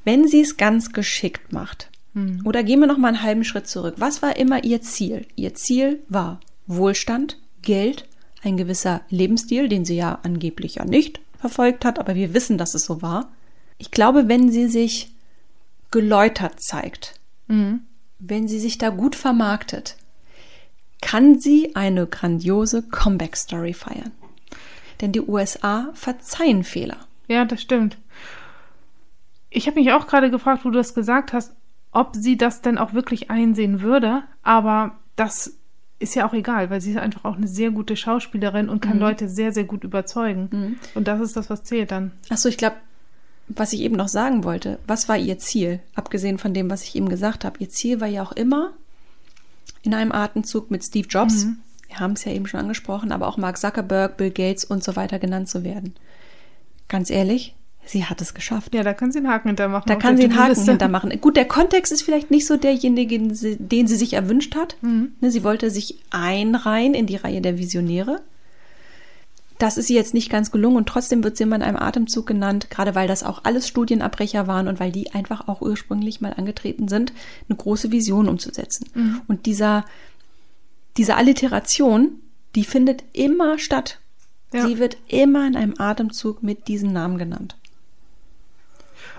Wenn 0.04 0.26
sie 0.26 0.40
es 0.40 0.56
ganz 0.56 0.92
geschickt 0.92 1.52
macht. 1.52 1.90
Hm. 2.14 2.42
Oder 2.44 2.62
gehen 2.62 2.80
wir 2.80 2.86
noch 2.86 2.98
mal 2.98 3.08
einen 3.08 3.22
halben 3.22 3.44
Schritt 3.44 3.68
zurück. 3.68 3.94
Was 3.98 4.22
war 4.22 4.36
immer 4.36 4.64
ihr 4.64 4.80
Ziel? 4.82 5.26
Ihr 5.36 5.54
Ziel 5.54 6.02
war 6.08 6.40
Wohlstand, 6.66 7.38
Geld, 7.62 8.06
ein 8.42 8.56
gewisser 8.56 9.02
Lebensstil, 9.10 9.68
den 9.68 9.84
sie 9.84 9.96
ja 9.96 10.18
angeblich 10.22 10.76
ja 10.76 10.84
nicht 10.84 11.20
verfolgt 11.38 11.84
hat, 11.84 11.98
aber 11.98 12.14
wir 12.14 12.34
wissen, 12.34 12.58
dass 12.58 12.74
es 12.74 12.84
so 12.84 13.02
war. 13.02 13.30
Ich 13.78 13.90
glaube, 13.90 14.28
wenn 14.28 14.50
sie 14.50 14.68
sich 14.68 15.12
geläutert 15.90 16.60
zeigt, 16.60 17.14
mhm. 17.46 17.82
wenn 18.18 18.48
sie 18.48 18.58
sich 18.58 18.78
da 18.78 18.90
gut 18.90 19.14
vermarktet, 19.14 19.96
kann 21.00 21.38
sie 21.38 21.76
eine 21.76 22.06
grandiose 22.06 22.82
Comeback-Story 22.82 23.72
feiern. 23.72 24.10
Denn 25.00 25.12
die 25.12 25.20
USA 25.20 25.90
verzeihen 25.94 26.64
Fehler. 26.64 26.98
Ja, 27.28 27.44
das 27.44 27.62
stimmt. 27.62 27.98
Ich 29.50 29.66
habe 29.66 29.78
mich 29.78 29.92
auch 29.92 30.06
gerade 30.06 30.30
gefragt, 30.30 30.64
wo 30.64 30.70
du 30.70 30.78
das 30.78 30.94
gesagt 30.94 31.32
hast, 31.32 31.54
ob 31.92 32.14
sie 32.14 32.36
das 32.36 32.60
denn 32.60 32.78
auch 32.78 32.92
wirklich 32.92 33.30
einsehen 33.30 33.80
würde, 33.80 34.24
aber 34.42 34.98
das 35.16 35.58
ist 35.98 36.14
ja 36.14 36.28
auch 36.28 36.32
egal, 36.32 36.70
weil 36.70 36.80
sie 36.80 36.92
ist 36.92 36.98
einfach 36.98 37.24
auch 37.24 37.36
eine 37.36 37.48
sehr 37.48 37.70
gute 37.70 37.96
Schauspielerin 37.96 38.68
und 38.68 38.80
kann 38.80 38.96
mhm. 38.96 39.02
Leute 39.02 39.28
sehr, 39.28 39.52
sehr 39.52 39.64
gut 39.64 39.84
überzeugen. 39.84 40.48
Mhm. 40.50 40.76
Und 40.94 41.08
das 41.08 41.20
ist 41.20 41.36
das, 41.36 41.50
was 41.50 41.64
zählt 41.64 41.90
dann. 41.90 42.12
Achso, 42.28 42.48
ich 42.48 42.56
glaube, 42.56 42.76
was 43.48 43.72
ich 43.72 43.80
eben 43.80 43.96
noch 43.96 44.08
sagen 44.08 44.44
wollte, 44.44 44.78
was 44.86 45.08
war 45.08 45.16
ihr 45.16 45.38
Ziel, 45.38 45.80
abgesehen 45.94 46.38
von 46.38 46.54
dem, 46.54 46.70
was 46.70 46.82
ich 46.82 46.94
eben 46.94 47.08
gesagt 47.08 47.44
habe? 47.44 47.58
Ihr 47.58 47.70
Ziel 47.70 48.00
war 48.00 48.08
ja 48.08 48.22
auch 48.22 48.32
immer 48.32 48.74
in 49.82 49.94
einem 49.94 50.12
Atemzug 50.12 50.70
mit 50.70 50.84
Steve 50.84 51.08
Jobs, 51.08 51.46
mhm. 51.46 51.58
wir 51.88 51.98
haben 51.98 52.12
es 52.12 52.24
ja 52.24 52.32
eben 52.32 52.46
schon 52.46 52.60
angesprochen, 52.60 53.10
aber 53.10 53.26
auch 53.26 53.38
Mark 53.38 53.58
Zuckerberg, 53.58 54.16
Bill 54.16 54.30
Gates 54.30 54.64
und 54.64 54.84
so 54.84 54.96
weiter 54.96 55.18
genannt 55.18 55.48
zu 55.48 55.64
werden. 55.64 55.94
Ganz 56.88 57.10
ehrlich, 57.10 57.54
sie 57.84 58.04
hat 58.04 58.20
es 58.20 58.34
geschafft. 58.34 58.74
Ja, 58.74 58.82
da 58.82 58.94
kann 58.94 59.12
sie 59.12 59.18
einen 59.18 59.28
Haken 59.28 59.48
hintermachen. 59.48 59.88
Da 59.88 59.96
kann 59.96 60.16
sie 60.16 60.24
einen 60.24 60.38
Haken 60.38 60.64
hintermachen. 60.64 61.20
Gut, 61.20 61.36
der 61.36 61.46
Kontext 61.46 61.92
ist 61.92 62.02
vielleicht 62.02 62.30
nicht 62.30 62.46
so 62.46 62.56
derjenige, 62.56 63.18
den 63.18 63.86
sie 63.86 63.96
sich 63.96 64.14
erwünscht 64.14 64.56
hat. 64.56 64.76
Mhm. 64.80 65.12
Ne, 65.20 65.30
sie 65.30 65.44
wollte 65.44 65.70
sich 65.70 65.98
einreihen 66.10 66.94
in 66.94 67.06
die 67.06 67.16
Reihe 67.16 67.40
der 67.40 67.58
Visionäre. 67.58 68.20
Das 69.58 69.76
ist 69.76 69.90
ihr 69.90 69.96
jetzt 69.96 70.14
nicht 70.14 70.30
ganz 70.30 70.52
gelungen 70.52 70.76
und 70.76 70.88
trotzdem 70.88 71.24
wird 71.24 71.36
sie 71.36 71.42
immer 71.42 71.56
in 71.56 71.62
einem 71.62 71.78
Atemzug 71.78 72.28
genannt, 72.28 72.70
gerade 72.70 72.94
weil 72.94 73.08
das 73.08 73.24
auch 73.24 73.40
alles 73.42 73.66
Studienabbrecher 73.66 74.46
waren 74.46 74.68
und 74.68 74.78
weil 74.78 74.92
die 74.92 75.12
einfach 75.12 75.48
auch 75.48 75.60
ursprünglich 75.60 76.20
mal 76.20 76.32
angetreten 76.32 76.86
sind, 76.86 77.12
eine 77.48 77.56
große 77.56 77.90
Vision 77.90 78.28
umzusetzen. 78.28 78.86
Mhm. 78.94 79.20
Und 79.26 79.46
dieser, 79.46 79.84
diese 80.96 81.16
Alliteration, 81.16 82.20
die 82.54 82.62
findet 82.62 83.02
immer 83.12 83.58
statt. 83.58 83.98
Ja. 84.52 84.66
Sie 84.66 84.78
wird 84.78 84.96
immer 85.08 85.46
in 85.46 85.56
einem 85.56 85.74
Atemzug 85.78 86.42
mit 86.42 86.68
diesem 86.68 86.92
Namen 86.92 87.18
genannt. 87.18 87.56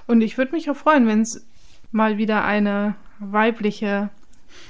Und 0.07 0.21
ich 0.21 0.37
würde 0.37 0.53
mich 0.53 0.69
auch 0.69 0.75
freuen, 0.75 1.07
wenn 1.07 1.21
es 1.21 1.45
mal 1.91 2.17
wieder 2.17 2.43
eine 2.43 2.95
weibliche 3.19 4.09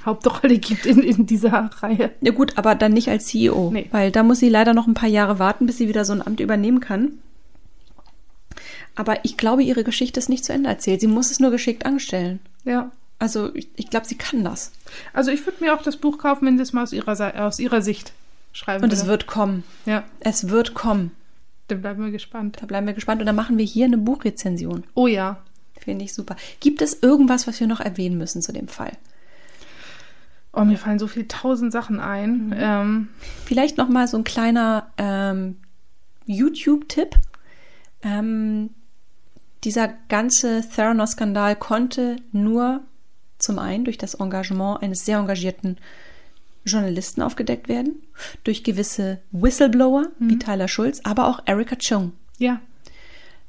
Hauptrolle 0.04 0.58
gibt 0.58 0.86
in, 0.86 1.02
in 1.02 1.26
dieser 1.26 1.70
Reihe. 1.80 2.10
Ja 2.20 2.32
gut, 2.32 2.58
aber 2.58 2.74
dann 2.74 2.92
nicht 2.92 3.08
als 3.08 3.26
CEO, 3.26 3.70
nee. 3.72 3.88
weil 3.90 4.10
da 4.10 4.22
muss 4.22 4.40
sie 4.40 4.48
leider 4.48 4.74
noch 4.74 4.86
ein 4.86 4.94
paar 4.94 5.08
Jahre 5.08 5.38
warten, 5.38 5.66
bis 5.66 5.78
sie 5.78 5.88
wieder 5.88 6.04
so 6.04 6.12
ein 6.12 6.26
Amt 6.26 6.40
übernehmen 6.40 6.80
kann. 6.80 7.12
Aber 8.94 9.24
ich 9.24 9.36
glaube, 9.36 9.62
ihre 9.62 9.84
Geschichte 9.84 10.20
ist 10.20 10.28
nicht 10.28 10.44
zu 10.44 10.52
Ende 10.52 10.68
erzählt. 10.68 11.00
Sie 11.00 11.06
muss 11.06 11.30
es 11.30 11.40
nur 11.40 11.50
geschickt 11.50 11.86
anstellen. 11.86 12.40
Ja. 12.64 12.92
Also 13.18 13.54
ich, 13.54 13.68
ich 13.76 13.90
glaube, 13.90 14.06
sie 14.06 14.16
kann 14.16 14.44
das. 14.44 14.72
Also 15.12 15.30
ich 15.30 15.44
würde 15.46 15.62
mir 15.62 15.74
auch 15.74 15.82
das 15.82 15.96
Buch 15.96 16.18
kaufen, 16.18 16.46
wenn 16.46 16.58
das 16.58 16.72
mal 16.72 16.82
aus 16.82 16.92
ihrer, 16.92 17.44
aus 17.44 17.58
ihrer 17.58 17.82
Sicht 17.82 18.12
schreiben 18.52 18.84
Und 18.84 18.90
würde. 18.90 19.02
es 19.02 19.06
wird 19.06 19.26
kommen. 19.26 19.64
Ja. 19.86 20.04
Es 20.20 20.48
wird 20.48 20.74
kommen. 20.74 21.12
Da 21.68 21.76
bleiben 21.76 22.04
wir 22.04 22.10
gespannt. 22.10 22.58
Da 22.60 22.66
bleiben 22.66 22.86
wir 22.86 22.94
gespannt 22.94 23.20
und 23.20 23.26
dann 23.26 23.36
machen 23.36 23.58
wir 23.58 23.64
hier 23.64 23.86
eine 23.86 23.98
Buchrezension. 23.98 24.84
Oh 24.94 25.06
ja. 25.06 25.38
Finde 25.78 26.04
ich 26.04 26.12
super. 26.12 26.36
Gibt 26.60 26.82
es 26.82 27.02
irgendwas, 27.02 27.46
was 27.46 27.58
wir 27.60 27.66
noch 27.66 27.80
erwähnen 27.80 28.18
müssen 28.18 28.42
zu 28.42 28.52
dem 28.52 28.68
Fall? 28.68 28.92
Oh, 30.52 30.64
mir 30.64 30.78
fallen 30.78 30.98
so 30.98 31.06
viele 31.06 31.28
tausend 31.28 31.72
Sachen 31.72 32.00
ein. 32.00 32.46
Mhm. 32.46 32.54
Ähm. 32.56 33.08
Vielleicht 33.44 33.78
noch 33.78 33.88
mal 33.88 34.08
so 34.08 34.16
ein 34.16 34.24
kleiner 34.24 34.90
ähm, 34.98 35.56
YouTube-Tipp. 36.26 37.16
Ähm, 38.02 38.70
dieser 39.64 39.88
ganze 40.08 40.68
Theranos-Skandal 40.68 41.54
konnte 41.56 42.16
nur 42.32 42.82
zum 43.38 43.58
einen 43.58 43.84
durch 43.84 43.98
das 43.98 44.14
Engagement 44.14 44.82
eines 44.82 45.04
sehr 45.04 45.18
engagierten 45.18 45.78
Journalisten 46.64 47.22
aufgedeckt 47.22 47.68
werden, 47.68 48.02
durch 48.44 48.64
gewisse 48.64 49.20
Whistleblower 49.32 50.08
mhm. 50.18 50.30
wie 50.30 50.38
Tyler 50.38 50.68
Schulz, 50.68 51.00
aber 51.04 51.26
auch 51.28 51.40
Erika 51.46 51.76
Chung. 51.76 52.12
Ja. 52.38 52.60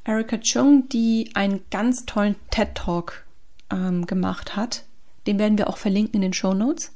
Erika 0.03 0.38
Chung, 0.38 0.89
die 0.89 1.30
einen 1.34 1.62
ganz 1.70 2.05
tollen 2.05 2.36
TED 2.49 2.76
Talk 2.76 3.26
ähm, 3.70 4.05
gemacht 4.05 4.55
hat, 4.55 4.84
den 5.28 5.38
werden 5.38 5.57
wir 5.57 5.70
auch 5.70 5.78
verlinken 5.78 6.16
in 6.16 6.22
den 6.22 6.34
Show 6.34 6.53
Notes, 6.53 6.91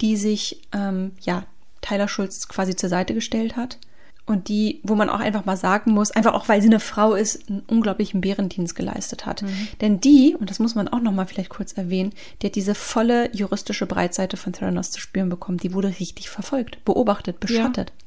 die 0.00 0.16
sich 0.16 0.62
ähm, 0.72 1.12
ja 1.20 1.44
Tyler 1.80 2.08
Schulz 2.08 2.46
quasi 2.46 2.76
zur 2.76 2.88
Seite 2.88 3.14
gestellt 3.14 3.56
hat 3.56 3.78
und 4.24 4.48
die, 4.48 4.80
wo 4.84 4.94
man 4.94 5.08
auch 5.08 5.18
einfach 5.18 5.44
mal 5.44 5.56
sagen 5.56 5.92
muss, 5.92 6.12
einfach 6.12 6.34
auch 6.34 6.48
weil 6.48 6.62
sie 6.62 6.68
eine 6.68 6.80
Frau 6.80 7.14
ist, 7.14 7.48
einen 7.48 7.62
unglaublichen 7.66 8.20
Bärendienst 8.20 8.76
geleistet 8.76 9.26
hat. 9.26 9.42
Mhm. 9.42 9.68
Denn 9.80 10.00
die, 10.00 10.36
und 10.38 10.48
das 10.48 10.60
muss 10.60 10.74
man 10.74 10.86
auch 10.88 11.00
noch 11.00 11.12
mal 11.12 11.26
vielleicht 11.26 11.50
kurz 11.50 11.72
erwähnen, 11.72 12.12
die 12.40 12.46
hat 12.46 12.54
diese 12.54 12.74
volle 12.74 13.34
juristische 13.34 13.86
Breitseite 13.86 14.36
von 14.36 14.52
Theranos 14.52 14.92
zu 14.92 15.00
spüren 15.00 15.28
bekommen. 15.28 15.58
Die 15.58 15.74
wurde 15.74 15.88
richtig 15.98 16.30
verfolgt, 16.30 16.84
beobachtet, 16.84 17.40
beschattet. 17.40 17.90
Ja. 17.90 18.04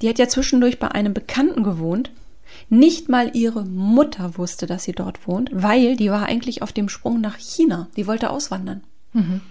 Die 0.00 0.08
hat 0.08 0.18
ja 0.18 0.28
zwischendurch 0.28 0.78
bei 0.78 0.90
einem 0.90 1.12
Bekannten 1.12 1.64
gewohnt. 1.64 2.10
Nicht 2.70 3.10
mal 3.10 3.36
ihre 3.36 3.66
Mutter 3.66 4.38
wusste, 4.38 4.66
dass 4.66 4.84
sie 4.84 4.92
dort 4.92 5.28
wohnt, 5.28 5.50
weil 5.52 5.96
die 5.96 6.10
war 6.10 6.24
eigentlich 6.24 6.62
auf 6.62 6.72
dem 6.72 6.88
Sprung 6.88 7.20
nach 7.20 7.36
China. 7.36 7.88
Die 7.96 8.06
wollte 8.06 8.30
auswandern. 8.30 8.82
Mhm 9.12 9.42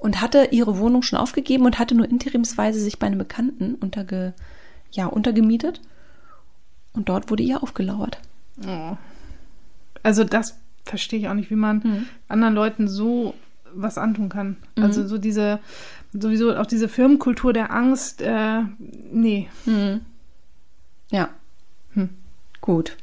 und 0.00 0.20
hatte 0.20 0.48
ihre 0.50 0.78
Wohnung 0.78 1.02
schon 1.02 1.18
aufgegeben 1.18 1.66
und 1.66 1.78
hatte 1.78 1.94
nur 1.94 2.08
interimsweise 2.08 2.80
sich 2.80 2.98
bei 2.98 3.06
einem 3.06 3.18
Bekannten 3.18 3.74
unterge, 3.74 4.32
ja, 4.90 5.06
untergemietet. 5.06 5.80
Und 6.92 7.08
dort 7.08 7.30
wurde 7.30 7.42
ihr 7.42 7.62
aufgelauert. 7.62 8.18
Oh. 8.66 8.96
Also 10.02 10.24
das 10.24 10.56
verstehe 10.84 11.20
ich 11.20 11.28
auch 11.28 11.34
nicht, 11.34 11.50
wie 11.50 11.56
man 11.56 11.78
mhm. 11.78 12.06
anderen 12.28 12.54
Leuten 12.54 12.88
so 12.88 13.34
was 13.72 13.98
antun 13.98 14.28
kann. 14.28 14.56
Mhm. 14.76 14.82
Also 14.82 15.06
so 15.06 15.18
diese, 15.18 15.60
sowieso 16.12 16.56
auch 16.56 16.66
diese 16.66 16.88
Firmenkultur 16.88 17.52
der 17.52 17.70
Angst, 17.70 18.22
äh, 18.22 18.62
nee. 19.12 19.48
Mhm. 19.66 20.00
Ja. 21.10 21.28
Hm. 21.94 22.08
Gut. 22.60 22.96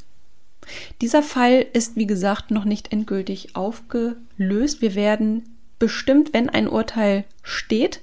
Dieser 1.01 1.23
Fall 1.23 1.65
ist, 1.73 1.95
wie 1.95 2.07
gesagt, 2.07 2.51
noch 2.51 2.65
nicht 2.65 2.91
endgültig 2.91 3.55
aufgelöst. 3.55 4.81
Wir 4.81 4.95
werden 4.95 5.43
bestimmt, 5.79 6.33
wenn 6.33 6.49
ein 6.49 6.67
Urteil 6.67 7.25
steht, 7.43 8.01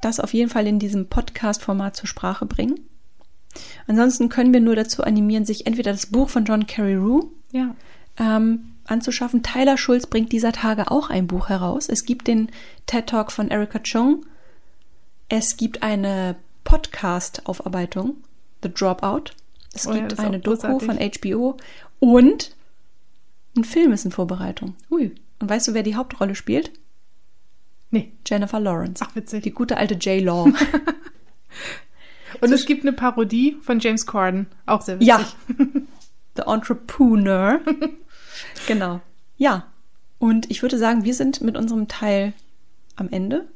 das 0.00 0.20
auf 0.20 0.32
jeden 0.34 0.50
Fall 0.50 0.66
in 0.66 0.78
diesem 0.78 1.08
Podcast-Format 1.08 1.96
zur 1.96 2.06
Sprache 2.08 2.46
bringen. 2.46 2.80
Ansonsten 3.86 4.28
können 4.28 4.52
wir 4.52 4.60
nur 4.60 4.76
dazu 4.76 5.02
animieren, 5.04 5.44
sich 5.44 5.66
entweder 5.66 5.92
das 5.92 6.06
Buch 6.06 6.28
von 6.30 6.44
John 6.44 6.66
Carreyrou 6.66 7.30
Ja. 7.52 7.74
ähm, 8.18 8.64
anzuschaffen. 8.86 9.42
Tyler 9.42 9.76
Schulz 9.78 10.06
bringt 10.06 10.32
dieser 10.32 10.52
Tage 10.52 10.90
auch 10.90 11.10
ein 11.10 11.26
Buch 11.26 11.48
heraus. 11.48 11.88
Es 11.88 12.04
gibt 12.04 12.26
den 12.28 12.50
TED 12.86 13.06
Talk 13.08 13.30
von 13.30 13.48
Erika 13.48 13.78
Chung. 13.80 14.24
Es 15.28 15.56
gibt 15.56 15.82
eine 15.82 16.36
Podcast-Aufarbeitung, 16.64 18.16
The 18.62 18.72
Dropout. 18.72 19.32
Es 19.74 19.86
Oh 19.86 19.92
ja, 19.92 20.00
gibt 20.00 20.18
eine 20.18 20.38
Doku 20.40 20.78
großartig. 20.78 21.20
von 21.20 21.32
HBO 21.32 21.56
und 22.00 22.54
ein 23.56 23.64
Film 23.64 23.92
ist 23.92 24.04
in 24.04 24.10
Vorbereitung. 24.12 24.74
Hui. 24.90 25.14
Und 25.40 25.48
weißt 25.50 25.68
du, 25.68 25.74
wer 25.74 25.82
die 25.82 25.94
Hauptrolle 25.96 26.34
spielt? 26.34 26.70
Nee. 27.92 28.12
Jennifer 28.26 28.58
Lawrence. 28.58 29.04
Ach, 29.06 29.14
witzig. 29.14 29.44
Die 29.44 29.52
gute 29.52 29.76
alte 29.76 29.94
J-Law. 29.94 30.46
Und 32.40 32.52
es 32.52 32.66
gibt 32.66 32.82
eine 32.82 32.92
Parodie 32.92 33.56
von 33.60 33.78
James 33.78 34.06
Corden. 34.06 34.46
Auch 34.66 34.80
sehr 34.80 34.96
witzig. 34.96 35.08
Ja. 35.08 35.24
The 36.36 36.42
Entrepreneur. 36.46 37.60
genau. 38.66 39.00
Ja. 39.36 39.66
Und 40.18 40.50
ich 40.50 40.62
würde 40.62 40.78
sagen, 40.78 41.04
wir 41.04 41.14
sind 41.14 41.42
mit 41.42 41.56
unserem 41.56 41.86
Teil 41.86 42.32
am 42.96 43.10
Ende. 43.10 43.46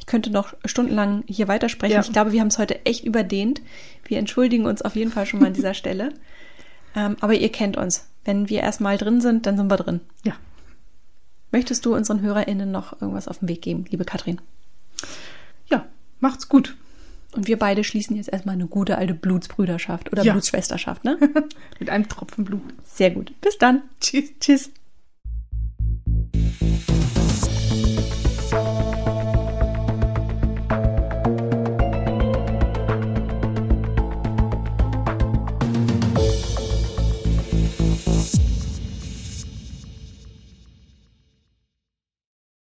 Ich 0.00 0.06
könnte 0.06 0.30
noch 0.30 0.54
stundenlang 0.64 1.22
hier 1.28 1.46
weitersprechen. 1.46 1.94
Ja. 1.94 2.00
Ich 2.00 2.12
glaube, 2.12 2.32
wir 2.32 2.40
haben 2.40 2.48
es 2.48 2.58
heute 2.58 2.84
echt 2.84 3.04
überdehnt. 3.04 3.62
Wir 4.04 4.18
entschuldigen 4.18 4.66
uns 4.66 4.82
auf 4.82 4.96
jeden 4.96 5.12
Fall 5.12 5.26
schon 5.26 5.38
mal 5.38 5.46
an 5.46 5.54
dieser 5.54 5.74
Stelle. 5.74 6.14
Ähm, 6.96 7.16
aber 7.20 7.34
ihr 7.34 7.52
kennt 7.52 7.76
uns. 7.76 8.08
Wenn 8.24 8.48
wir 8.48 8.60
erstmal 8.60 8.98
drin 8.98 9.20
sind, 9.20 9.46
dann 9.46 9.56
sind 9.56 9.70
wir 9.70 9.76
drin. 9.76 10.00
Ja. 10.24 10.34
Möchtest 11.50 11.86
du 11.86 11.94
unseren 11.94 12.20
HörerInnen 12.20 12.70
noch 12.70 13.00
irgendwas 13.00 13.28
auf 13.28 13.38
den 13.38 13.48
Weg 13.48 13.62
geben, 13.62 13.86
liebe 13.88 14.04
Katrin? 14.04 14.40
Ja, 15.66 15.86
macht's 16.20 16.48
gut. 16.48 16.76
Und 17.32 17.46
wir 17.46 17.58
beide 17.58 17.84
schließen 17.84 18.16
jetzt 18.16 18.30
erstmal 18.30 18.54
eine 18.54 18.66
gute 18.66 18.98
alte 18.98 19.14
Blutsbrüderschaft 19.14 20.12
oder 20.12 20.24
ja. 20.24 20.32
Blutsschwesterschaft, 20.32 21.04
ne? 21.04 21.18
Mit 21.78 21.90
einem 21.90 22.08
Tropfen 22.08 22.44
Blut. 22.44 22.62
Sehr 22.84 23.10
gut. 23.10 23.32
Bis 23.40 23.58
dann. 23.58 23.82
Tschüss. 24.00 24.30
Tschüss. 24.40 24.70